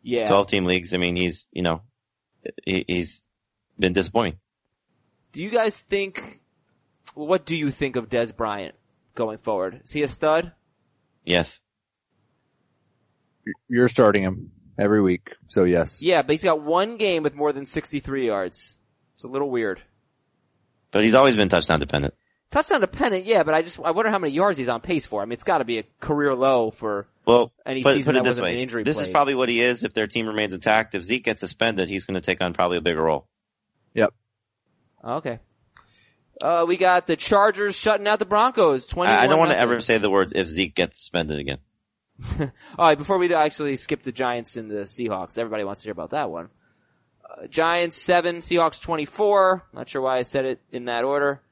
Yeah. 0.03 0.26
Twelve 0.26 0.49
team 0.49 0.64
leagues, 0.64 0.95
I 0.95 0.97
mean, 0.97 1.16
he's 1.16 1.49
you 1.53 1.62
know, 1.62 1.83
he, 2.64 2.85
he's 2.87 3.22
been 3.78 3.93
disappointing. 3.93 4.39
Do 5.33 5.43
you 5.43 5.51
guys 5.51 5.81
think, 5.81 6.41
what 7.14 7.47
do 7.47 7.57
you 7.57 7.70
think 7.70 7.97
of 7.97 8.09
Dez 8.09 8.37
Bryant 8.37 8.74
going 9.14 9.39
forward? 9.39 9.83
Is 9.85 9.93
he 9.93 10.03
a 10.03 10.09
stud? 10.09 10.53
Yes. 11.24 11.59
You're 13.68 13.89
starting 13.89 14.22
him 14.22 14.51
every 14.78 15.01
week, 15.01 15.37
so 15.49 15.64
yes. 15.64 16.03
Yeah, 16.03 16.22
but 16.22 16.33
he's 16.33 16.43
got 16.43 16.62
one 16.62 16.97
game 16.97 17.22
with 17.22 17.35
more 17.35 17.53
than 17.53 17.66
63 17.66 18.26
yards. 18.26 18.76
It's 19.14 19.24
a 19.24 19.28
little 19.28 19.51
weird. 19.51 19.81
But 20.91 21.05
he's 21.05 21.14
always 21.14 21.36
been 21.36 21.49
touchdown 21.49 21.80
dependent. 21.80 22.14
Touchdown 22.51 22.80
dependent, 22.80 23.26
yeah, 23.26 23.45
but 23.45 23.55
I 23.55 23.62
just, 23.62 23.78
I 23.78 23.93
wonder 23.93 24.11
how 24.11 24.18
many 24.18 24.32
yards 24.32 24.59
he's 24.59 24.68
on 24.68 24.80
pace 24.80 25.07
for. 25.07 25.22
I 25.22 25.24
mean, 25.24 25.34
it's 25.34 25.45
gotta 25.45 25.64
be 25.64 25.78
a 25.78 25.84
career 26.01 26.34
low 26.34 26.72
for, 26.72 27.07
Well, 27.24 27.53
Any 27.64 27.84
put, 27.84 27.95
season 27.95 28.14
put 28.14 28.18
it 28.18 28.24
that 28.24 28.24
this 28.24 28.30
wasn't 28.32 28.45
way. 28.45 28.53
an 28.55 28.59
injury 28.59 28.82
this 28.82 28.99
is 28.99 29.07
probably 29.07 29.36
what 29.36 29.49
he 29.49 29.61
is 29.61 29.84
if 29.84 29.95
their 29.95 30.09
team 30.09 30.26
remains 30.26 30.53
intact. 30.53 30.97
If 30.97 31.05
Zeke 31.05 31.24
gets 31.24 31.41
suspended, 31.41 31.88
he's 31.88 32.07
going 32.07 32.16
to 32.16 32.20
take 32.20 32.41
on 32.43 32.53
probably 32.53 32.78
a 32.78 32.80
bigger 32.80 33.03
role. 33.03 33.28
Yep. 33.95 34.12
okay. 35.05 35.38
Uh, 36.41 36.64
we 36.66 36.76
got 36.76 37.07
the 37.07 37.16
Chargers 37.16 37.76
shutting 37.76 38.09
out 38.09 38.18
the 38.18 38.24
Broncos, 38.24 38.86
21 38.86 39.14
I, 39.14 39.24
I 39.24 39.26
don't 39.26 39.38
want 39.38 39.51
to 39.53 39.59
ever 39.59 39.78
say 39.80 39.99
the 39.99 40.11
words 40.11 40.32
if 40.34 40.49
Zeke 40.49 40.74
gets 40.74 40.99
suspended 40.99 41.38
again. 41.38 41.59
Alright, 42.78 42.99
before 42.99 43.18
we 43.18 43.32
actually 43.32 43.76
skip 43.76 44.03
the 44.03 44.12
Giants 44.12 44.57
and 44.57 44.70
the 44.70 44.80
Seahawks, 44.84 45.38
everybody 45.38 45.64
wants 45.64 45.82
to 45.82 45.86
hear 45.86 45.93
about 45.93 46.11
that 46.11 46.30
one. 46.30 46.49
Uh, 47.31 47.47
Giants 47.47 48.01
7, 48.03 48.37
Seahawks 48.39 48.81
24. 48.81 49.66
Not 49.72 49.89
sure 49.89 50.03
why 50.03 50.18
I 50.18 50.22
said 50.22 50.45
it 50.45 50.61
in 50.72 50.87
that 50.87 51.05
order. 51.05 51.43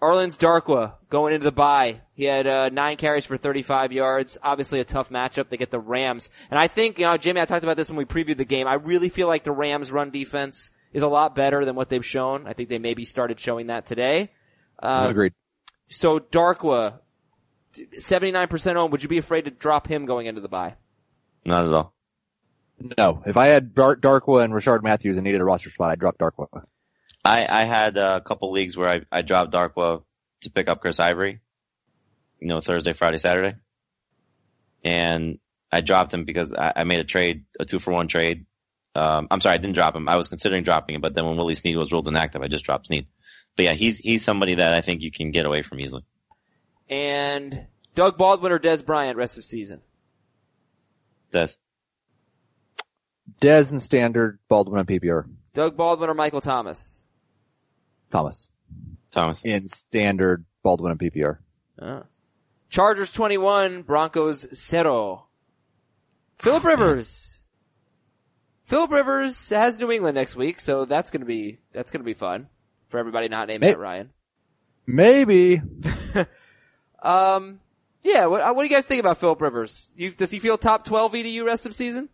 Orleans 0.00 0.36
Darkwa 0.36 0.94
going 1.08 1.32
into 1.32 1.44
the 1.44 1.52
bye. 1.52 2.02
He 2.12 2.24
had 2.24 2.46
uh, 2.46 2.68
nine 2.68 2.96
carries 2.96 3.24
for 3.24 3.38
35 3.38 3.92
yards. 3.92 4.36
Obviously 4.42 4.80
a 4.80 4.84
tough 4.84 5.08
matchup. 5.08 5.48
They 5.48 5.56
get 5.56 5.70
the 5.70 5.80
Rams. 5.80 6.28
And 6.50 6.60
I 6.60 6.68
think, 6.68 6.98
you 6.98 7.06
know, 7.06 7.16
Jamie, 7.16 7.40
I 7.40 7.46
talked 7.46 7.64
about 7.64 7.76
this 7.78 7.88
when 7.88 7.96
we 7.96 8.04
previewed 8.04 8.36
the 8.36 8.44
game. 8.44 8.66
I 8.66 8.74
really 8.74 9.08
feel 9.08 9.28
like 9.28 9.44
the 9.44 9.52
Rams 9.52 9.90
run 9.90 10.10
defense 10.10 10.70
is 10.92 11.02
a 11.02 11.08
lot 11.08 11.34
better 11.34 11.64
than 11.64 11.74
what 11.74 11.88
they've 11.88 12.04
shown. 12.04 12.46
I 12.46 12.52
think 12.52 12.68
they 12.68 12.78
maybe 12.78 13.06
started 13.06 13.40
showing 13.40 13.68
that 13.68 13.86
today. 13.86 14.30
Uh, 14.78 15.06
Agreed. 15.08 15.32
so 15.88 16.18
Darkwa, 16.18 16.98
79% 17.74 18.76
owned. 18.76 18.92
Would 18.92 19.02
you 19.02 19.08
be 19.08 19.18
afraid 19.18 19.46
to 19.46 19.50
drop 19.50 19.86
him 19.86 20.04
going 20.04 20.26
into 20.26 20.42
the 20.42 20.48
bye? 20.48 20.74
Not 21.46 21.64
at 21.66 21.72
all. 21.72 21.93
No, 22.78 23.22
if 23.24 23.36
I 23.36 23.46
had 23.46 23.74
Dark 23.74 24.00
Darkwa 24.00 24.44
and 24.44 24.52
Rishard 24.52 24.82
Matthews 24.82 25.16
and 25.16 25.24
needed 25.24 25.40
a 25.40 25.44
roster 25.44 25.70
spot, 25.70 25.90
I'd 25.90 25.98
drop 25.98 26.18
Darkwa. 26.18 26.64
I, 27.24 27.46
I 27.48 27.64
had 27.64 27.96
a 27.96 28.20
couple 28.20 28.50
leagues 28.52 28.76
where 28.76 28.88
I, 28.88 29.00
I 29.10 29.22
dropped 29.22 29.52
Darkwa 29.52 30.02
to 30.42 30.50
pick 30.50 30.68
up 30.68 30.80
Chris 30.80 31.00
Ivory, 31.00 31.40
you 32.40 32.48
know, 32.48 32.60
Thursday, 32.60 32.92
Friday, 32.92 33.18
Saturday. 33.18 33.56
And 34.82 35.38
I 35.72 35.80
dropped 35.80 36.12
him 36.12 36.24
because 36.24 36.52
I, 36.52 36.72
I 36.76 36.84
made 36.84 37.00
a 37.00 37.04
trade, 37.04 37.44
a 37.58 37.64
two 37.64 37.78
for 37.78 37.92
one 37.92 38.08
trade. 38.08 38.44
Um, 38.94 39.28
I'm 39.30 39.40
sorry, 39.40 39.54
I 39.54 39.58
didn't 39.58 39.74
drop 39.74 39.96
him. 39.96 40.08
I 40.08 40.16
was 40.16 40.28
considering 40.28 40.62
dropping 40.62 40.96
him, 40.96 41.00
but 41.00 41.14
then 41.14 41.26
when 41.26 41.36
Willie 41.36 41.54
Snead 41.54 41.76
was 41.76 41.90
ruled 41.90 42.06
inactive, 42.06 42.42
I 42.42 42.48
just 42.48 42.64
dropped 42.64 42.86
Snead. 42.86 43.06
But 43.56 43.64
yeah, 43.64 43.72
he's, 43.72 43.98
he's 43.98 44.22
somebody 44.22 44.56
that 44.56 44.74
I 44.74 44.82
think 44.82 45.00
you 45.00 45.10
can 45.10 45.30
get 45.30 45.46
away 45.46 45.62
from 45.62 45.80
easily. 45.80 46.04
And 46.88 47.66
Doug 47.94 48.18
Baldwin 48.18 48.52
or 48.52 48.58
Dez 48.58 48.84
Bryant 48.84 49.16
rest 49.16 49.38
of 49.38 49.44
season? 49.44 49.80
Death. 51.32 51.56
Dez 53.40 53.70
and 53.70 53.82
standard, 53.82 54.38
Baldwin 54.48 54.78
on 54.80 54.86
PPR. 54.86 55.28
Doug 55.54 55.76
Baldwin 55.76 56.10
or 56.10 56.14
Michael 56.14 56.40
Thomas? 56.40 57.00
Thomas. 58.10 58.48
Thomas. 59.10 59.42
In 59.44 59.68
standard, 59.68 60.44
Baldwin 60.62 60.92
on 60.92 60.98
PPR. 60.98 61.38
Uh. 61.80 62.00
Chargers 62.68 63.12
21, 63.12 63.82
Broncos 63.82 64.46
0. 64.54 65.26
Philip 66.38 66.64
Rivers. 66.64 67.42
Philip 68.64 68.90
Rivers 68.90 69.50
has 69.50 69.78
New 69.78 69.90
England 69.90 70.14
next 70.16 70.36
week, 70.36 70.60
so 70.60 70.84
that's 70.84 71.10
gonna 71.10 71.24
be, 71.26 71.58
that's 71.72 71.92
gonna 71.92 72.04
be 72.04 72.14
fun 72.14 72.48
for 72.88 72.98
everybody 72.98 73.28
not 73.28 73.48
named 73.48 73.62
Hey. 73.62 73.70
Matt 73.70 73.78
Ryan. 73.78 74.10
Maybe. 74.86 75.62
Um, 77.04 77.60
yeah, 78.02 78.24
what, 78.26 78.40
what 78.56 78.62
do 78.62 78.68
you 78.68 78.74
guys 78.74 78.86
think 78.86 79.00
about 79.00 79.18
Philip 79.18 79.40
Rivers? 79.40 79.92
You, 79.94 80.10
does 80.10 80.30
he 80.30 80.38
feel 80.38 80.56
top 80.56 80.84
12 80.86 81.12
EDU 81.12 81.44
rest 81.44 81.66
of 81.66 81.74
season? 81.74 82.08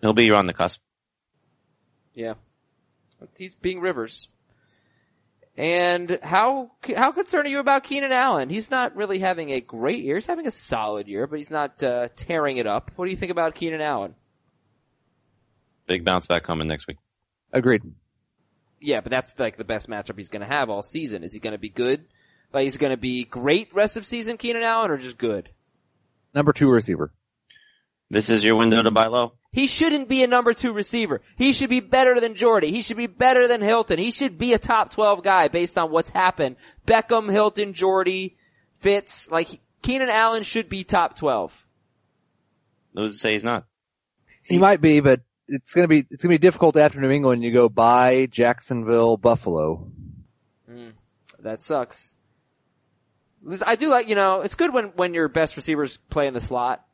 He'll 0.00 0.12
be 0.12 0.30
on 0.30 0.46
the 0.46 0.52
cusp. 0.52 0.80
Yeah. 2.14 2.34
He's 3.36 3.54
being 3.54 3.80
Rivers. 3.80 4.28
And 5.56 6.20
how 6.22 6.70
how 6.96 7.10
concerned 7.10 7.46
are 7.46 7.50
you 7.50 7.58
about 7.58 7.82
Keenan 7.82 8.12
Allen? 8.12 8.48
He's 8.48 8.70
not 8.70 8.94
really 8.94 9.18
having 9.18 9.50
a 9.50 9.60
great 9.60 10.04
year. 10.04 10.14
He's 10.14 10.26
having 10.26 10.46
a 10.46 10.52
solid 10.52 11.08
year, 11.08 11.26
but 11.26 11.40
he's 11.40 11.50
not 11.50 11.82
uh, 11.82 12.08
tearing 12.14 12.58
it 12.58 12.66
up. 12.68 12.92
What 12.94 13.06
do 13.06 13.10
you 13.10 13.16
think 13.16 13.32
about 13.32 13.56
Keenan 13.56 13.80
Allen? 13.80 14.14
Big 15.88 16.04
bounce 16.04 16.26
back 16.26 16.44
coming 16.44 16.68
next 16.68 16.86
week. 16.86 16.98
Agreed. 17.52 17.82
Yeah, 18.80 19.00
but 19.00 19.10
that's 19.10 19.36
like 19.36 19.56
the 19.56 19.64
best 19.64 19.88
matchup 19.88 20.16
he's 20.16 20.28
going 20.28 20.46
to 20.46 20.54
have 20.54 20.70
all 20.70 20.84
season. 20.84 21.24
Is 21.24 21.32
he 21.32 21.40
going 21.40 21.54
to 21.54 21.58
be 21.58 21.70
good? 21.70 22.04
Like 22.52 22.62
he's 22.62 22.76
going 22.76 22.92
to 22.92 22.96
be 22.96 23.24
great 23.24 23.74
rest 23.74 23.96
of 23.96 24.06
season, 24.06 24.36
Keenan 24.36 24.62
Allen, 24.62 24.92
or 24.92 24.96
just 24.96 25.18
good? 25.18 25.48
Number 26.34 26.52
two 26.52 26.70
receiver. 26.70 27.12
This 28.10 28.30
is 28.30 28.44
your 28.44 28.54
window 28.54 28.80
to 28.80 28.92
buy 28.92 29.08
low. 29.08 29.32
He 29.52 29.66
shouldn't 29.66 30.08
be 30.08 30.22
a 30.22 30.26
number 30.26 30.52
two 30.52 30.72
receiver. 30.72 31.22
He 31.36 31.52
should 31.52 31.70
be 31.70 31.80
better 31.80 32.20
than 32.20 32.34
Jordy. 32.34 32.70
He 32.70 32.82
should 32.82 32.98
be 32.98 33.06
better 33.06 33.48
than 33.48 33.62
Hilton. 33.62 33.98
He 33.98 34.10
should 34.10 34.36
be 34.36 34.52
a 34.52 34.58
top 34.58 34.90
12 34.90 35.22
guy 35.22 35.48
based 35.48 35.78
on 35.78 35.90
what's 35.90 36.10
happened. 36.10 36.56
Beckham, 36.86 37.30
Hilton, 37.30 37.72
Jordy, 37.72 38.36
Fitz, 38.80 39.30
like 39.30 39.60
Keenan 39.82 40.10
Allen 40.10 40.42
should 40.42 40.68
be 40.68 40.84
top 40.84 41.16
12. 41.16 41.66
Those 42.92 43.12
that 43.12 43.18
say 43.18 43.32
he's 43.32 43.44
not. 43.44 43.64
He 44.42 44.58
might 44.58 44.80
be, 44.80 45.00
but 45.00 45.20
it's 45.46 45.74
gonna 45.74 45.88
be, 45.88 46.06
it's 46.10 46.22
gonna 46.22 46.34
be 46.34 46.38
difficult 46.38 46.76
after 46.76 47.00
New 47.00 47.10
England. 47.10 47.42
You 47.42 47.50
go 47.50 47.68
by 47.68 48.26
Jacksonville, 48.26 49.16
Buffalo. 49.16 49.90
Hmm. 50.68 50.90
That 51.38 51.62
sucks. 51.62 52.14
I 53.64 53.76
do 53.76 53.88
like, 53.88 54.08
you 54.08 54.14
know, 54.14 54.40
it's 54.40 54.56
good 54.56 54.74
when, 54.74 54.86
when 54.96 55.14
your 55.14 55.28
best 55.28 55.56
receivers 55.56 55.96
play 56.10 56.26
in 56.26 56.34
the 56.34 56.40
slot. 56.40 56.84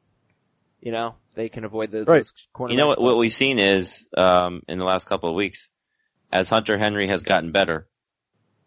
You 0.84 0.92
know, 0.92 1.14
they 1.34 1.48
can 1.48 1.64
avoid 1.64 1.90
the 1.90 2.04
Right. 2.04 2.18
those 2.18 2.32
corner. 2.52 2.72
You 2.72 2.78
know 2.78 2.86
what, 2.86 3.00
what 3.00 3.16
we've 3.16 3.32
seen 3.32 3.58
is, 3.58 4.06
um, 4.16 4.62
in 4.68 4.78
the 4.78 4.84
last 4.84 5.06
couple 5.06 5.30
of 5.30 5.34
weeks, 5.34 5.70
as 6.30 6.48
Hunter 6.50 6.76
Henry 6.76 7.08
has 7.08 7.22
gotten 7.22 7.52
better, 7.52 7.88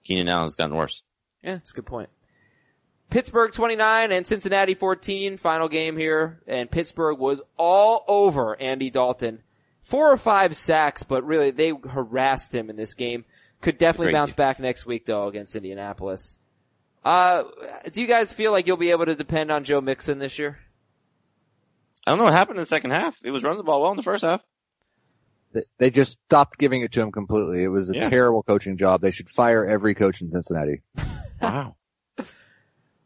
Keenan 0.04 0.28
Allen's 0.28 0.56
gotten 0.56 0.76
worse. 0.76 1.04
Yeah, 1.44 1.54
that's 1.54 1.70
a 1.72 1.76
good 1.76 1.86
point. 1.86 2.10
Pittsburgh 3.12 3.52
29 3.54 4.12
and 4.12 4.26
Cincinnati 4.26 4.74
14, 4.74 5.38
final 5.38 5.70
game 5.70 5.96
here, 5.96 6.42
and 6.48 6.70
Pittsburgh 6.72 7.20
was 7.20 7.40
all 7.56 8.04
over 8.08 8.60
Andy 8.60 8.90
Dalton. 8.90 9.44
Four 9.82 10.12
or 10.12 10.18
five 10.18 10.56
sacks, 10.56 11.04
but 11.04 11.24
really 11.24 11.52
they 11.52 11.70
harassed 11.88 12.54
him 12.54 12.70
in 12.70 12.76
this 12.76 12.96
game. 12.96 13.26
Could 13.62 13.78
definitely 13.78 14.08
Great 14.08 14.20
bounce 14.20 14.32
game. 14.34 14.38
back 14.38 14.60
next 14.60 14.86
week 14.86 15.06
though 15.06 15.28
against 15.28 15.56
Indianapolis. 15.56 16.38
Uh, 17.06 17.44
do 17.94 18.02
you 18.02 18.08
guys 18.08 18.34
feel 18.34 18.52
like 18.52 18.68
you'll 18.68 18.76
be 18.76 18.90
able 18.92 19.06
to 19.06 19.16
depend 19.16 19.52
on 19.52 19.64
Joe 19.64 19.80
Mixon 19.80 20.20
this 20.20 20.38
year? 20.40 20.58
I 22.08 22.12
don't 22.12 22.20
know 22.20 22.24
what 22.24 22.34
happened 22.34 22.58
in 22.58 22.62
the 22.62 22.66
second 22.68 22.92
half. 22.92 23.18
It 23.24 23.32
was 23.32 23.44
running 23.44 23.58
the 23.58 23.64
ball 23.66 23.82
well 23.82 23.92
in 23.92 23.98
the 23.98 24.04
first 24.04 24.24
half. 24.24 24.42
They- 25.52 25.62
They 25.78 25.90
just 25.90 26.14
stopped 26.26 26.58
giving 26.58 26.82
it 26.82 26.94
to 26.94 27.02
him 27.02 27.12
completely. 27.12 27.64
It 27.64 27.68
was 27.68 27.90
a 27.90 27.96
Yeah. 27.96 28.10
terrible 28.10 28.44
coaching 28.44 28.78
job. 28.78 29.02
They 29.02 29.12
should 29.12 29.30
fire 29.30 29.66
every 29.66 29.94
coach 29.94 30.22
in 30.22 30.32
Cincinnati. 30.32 30.82
Wow. 31.42 31.76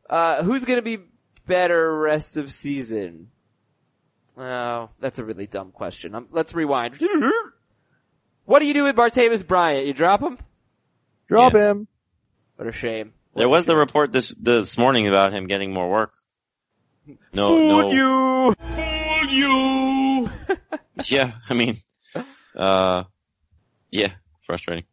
Uh, 0.10 0.41
who's 0.43 0.64
gonna 0.66 0.82
be 0.82 0.99
better 1.45 1.97
rest 1.97 2.38
of 2.38 2.54
season? 2.54 3.30
Oh, 4.38 4.89
that's 4.99 5.20
a 5.20 5.26
really 5.26 5.47
dumb 5.47 5.72
question. 5.72 6.16
Um, 6.16 6.28
let's 6.32 6.54
rewind. 6.54 6.97
What 8.45 8.60
do 8.60 8.66
you 8.66 8.74
do 8.74 8.84
with 8.86 8.95
Martavis 8.95 9.45
Bryant? 9.45 9.86
You 9.88 9.93
drop 9.93 10.22
him? 10.22 10.38
Drop 11.28 11.54
Yeah. 11.54 11.72
him. 11.72 11.88
What 12.56 12.68
a 12.68 12.72
shame. 12.72 13.14
There 13.36 13.47
was 13.49 13.66
the 13.66 13.76
report 13.76 14.12
this, 14.12 14.34
this 14.38 14.78
morning 14.78 15.08
about 15.08 15.32
him 15.34 15.47
getting 15.47 15.74
more 15.74 15.89
work. 15.89 16.12
No, 17.34 17.47
Fooled 17.49 17.93
no. 17.93 18.49
you! 18.49 18.56
Fooled 19.32 19.38
you! 19.40 20.30
Yeah, 21.06 21.32
I 21.50 21.56
mean, 21.56 21.82
uh, 22.56 23.06
yeah, 23.90 24.12
frustrating. 24.46 24.84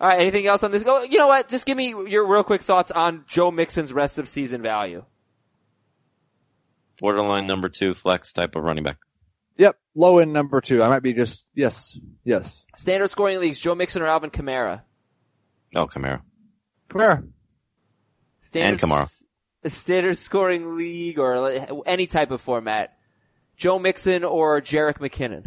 Alright, 0.00 0.18
anything 0.20 0.46
else 0.46 0.62
on 0.62 0.70
this? 0.70 0.82
Oh, 0.86 1.02
you 1.02 1.18
know 1.18 1.26
what? 1.26 1.48
Just 1.48 1.66
give 1.66 1.76
me 1.76 1.88
your 2.08 2.26
real 2.26 2.42
quick 2.42 2.62
thoughts 2.62 2.90
on 2.90 3.24
Joe 3.28 3.50
Mixon's 3.50 3.92
rest 3.92 4.16
of 4.18 4.30
season 4.30 4.62
value. 4.62 5.04
Borderline 6.98 7.46
number 7.46 7.68
two 7.68 7.92
flex 7.92 8.32
type 8.32 8.56
of 8.56 8.64
running 8.64 8.84
back. 8.84 8.96
Yep. 9.58 9.76
Low 9.94 10.18
end 10.20 10.32
number 10.32 10.62
two. 10.62 10.82
I 10.82 10.88
might 10.88 11.02
be 11.02 11.12
just, 11.12 11.44
yes, 11.54 11.98
yes. 12.24 12.64
Standard 12.78 13.10
scoring 13.10 13.38
leagues, 13.38 13.60
Joe 13.60 13.74
Mixon 13.74 14.00
or 14.00 14.06
Alvin 14.06 14.30
Kamara? 14.30 14.82
Oh, 15.74 15.86
Kamara. 15.86 16.22
Come 16.88 17.00
here. 17.02 17.24
Standard, 18.40 18.70
And 18.70 18.80
Kamara. 18.80 19.22
Standard 19.66 20.16
scoring 20.16 20.78
league 20.78 21.18
or 21.18 21.82
any 21.84 22.06
type 22.06 22.30
of 22.30 22.40
format. 22.40 22.95
Joe 23.56 23.78
Mixon 23.78 24.24
or 24.24 24.60
Jerick 24.60 24.98
McKinnon? 24.98 25.46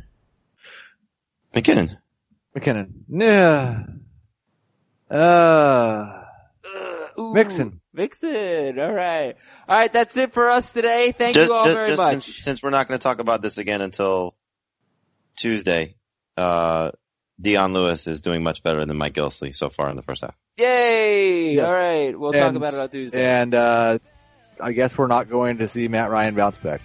McKinnon. 1.53 1.97
McKinnon. 2.55 2.89
Yeah. 3.10 3.84
Uh, 5.10 6.24
Ooh, 7.20 7.34
Mixon. 7.34 7.82
Mixon. 7.93 8.80
All 8.80 8.93
right. 8.93 9.36
All 9.68 9.78
right. 9.78 9.91
That's 9.91 10.16
it 10.18 10.34
for 10.34 10.49
us 10.49 10.72
today. 10.72 11.12
Thank 11.12 11.36
Just, 11.36 11.49
you 11.49 11.55
all 11.55 11.66
just, 11.66 11.76
very 11.76 11.89
just 11.89 11.97
much. 11.97 12.12
since, 12.14 12.43
since 12.43 12.64
we're 12.64 12.70
not 12.70 12.88
going 12.88 12.99
to 12.99 13.03
talk 13.03 13.20
about 13.20 13.41
this 13.41 13.57
again 13.57 13.82
until 13.82 14.36
Tuesday, 15.38 15.95
uh, 16.38 16.91
Dion 17.41 17.74
Lewis 17.74 18.07
is 18.07 18.22
doing 18.22 18.43
much 18.43 18.64
better 18.64 18.86
than 18.86 18.97
Mike 18.97 19.14
Gillislee 19.14 19.55
so 19.55 19.70
far 19.70 19.89
in 19.89 19.95
the 19.95 20.03
first 20.03 20.22
half. 20.22 20.36
Yay. 20.57 21.55
Yes. 21.55 21.66
All 21.66 21.74
right. 21.74 22.20
We'll 22.20 22.34
talk 22.34 22.55
about 22.55 22.74
it 22.74 22.80
on 22.80 22.89
Tuesday. 22.89 23.24
and, 23.24 23.55
uh, 23.55 23.99
I 24.62 24.74
guess 24.74 24.97
we're 24.97 25.07
not 25.07 25.30
going 25.30 25.60
to 25.60 25.68
see 25.70 25.88
Matt 25.88 26.12
Ryan 26.12 26.36
bounce 26.36 26.57
back. 26.57 26.82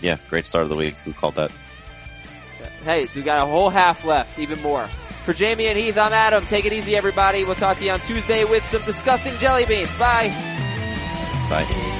Yeah, 0.00 0.16
great 0.28 0.46
start 0.46 0.64
of 0.64 0.70
the 0.70 0.76
week. 0.76 0.94
Who 1.04 1.12
called 1.12 1.34
that? 1.34 1.50
Hey, 2.84 3.08
we 3.14 3.22
got 3.22 3.42
a 3.42 3.50
whole 3.50 3.70
half 3.70 4.04
left, 4.04 4.38
even 4.38 4.60
more. 4.62 4.86
For 5.24 5.34
Jamie 5.34 5.66
and 5.66 5.76
Heath, 5.78 5.98
I'm 5.98 6.12
Adam. 6.12 6.46
Take 6.46 6.64
it 6.64 6.72
easy, 6.72 6.96
everybody. 6.96 7.44
We'll 7.44 7.54
talk 7.54 7.76
to 7.78 7.84
you 7.84 7.90
on 7.90 8.00
Tuesday 8.00 8.44
with 8.44 8.64
some 8.64 8.82
disgusting 8.84 9.36
jelly 9.38 9.66
beans. 9.66 9.94
Bye. 9.98 10.28
Bye. 11.50 11.99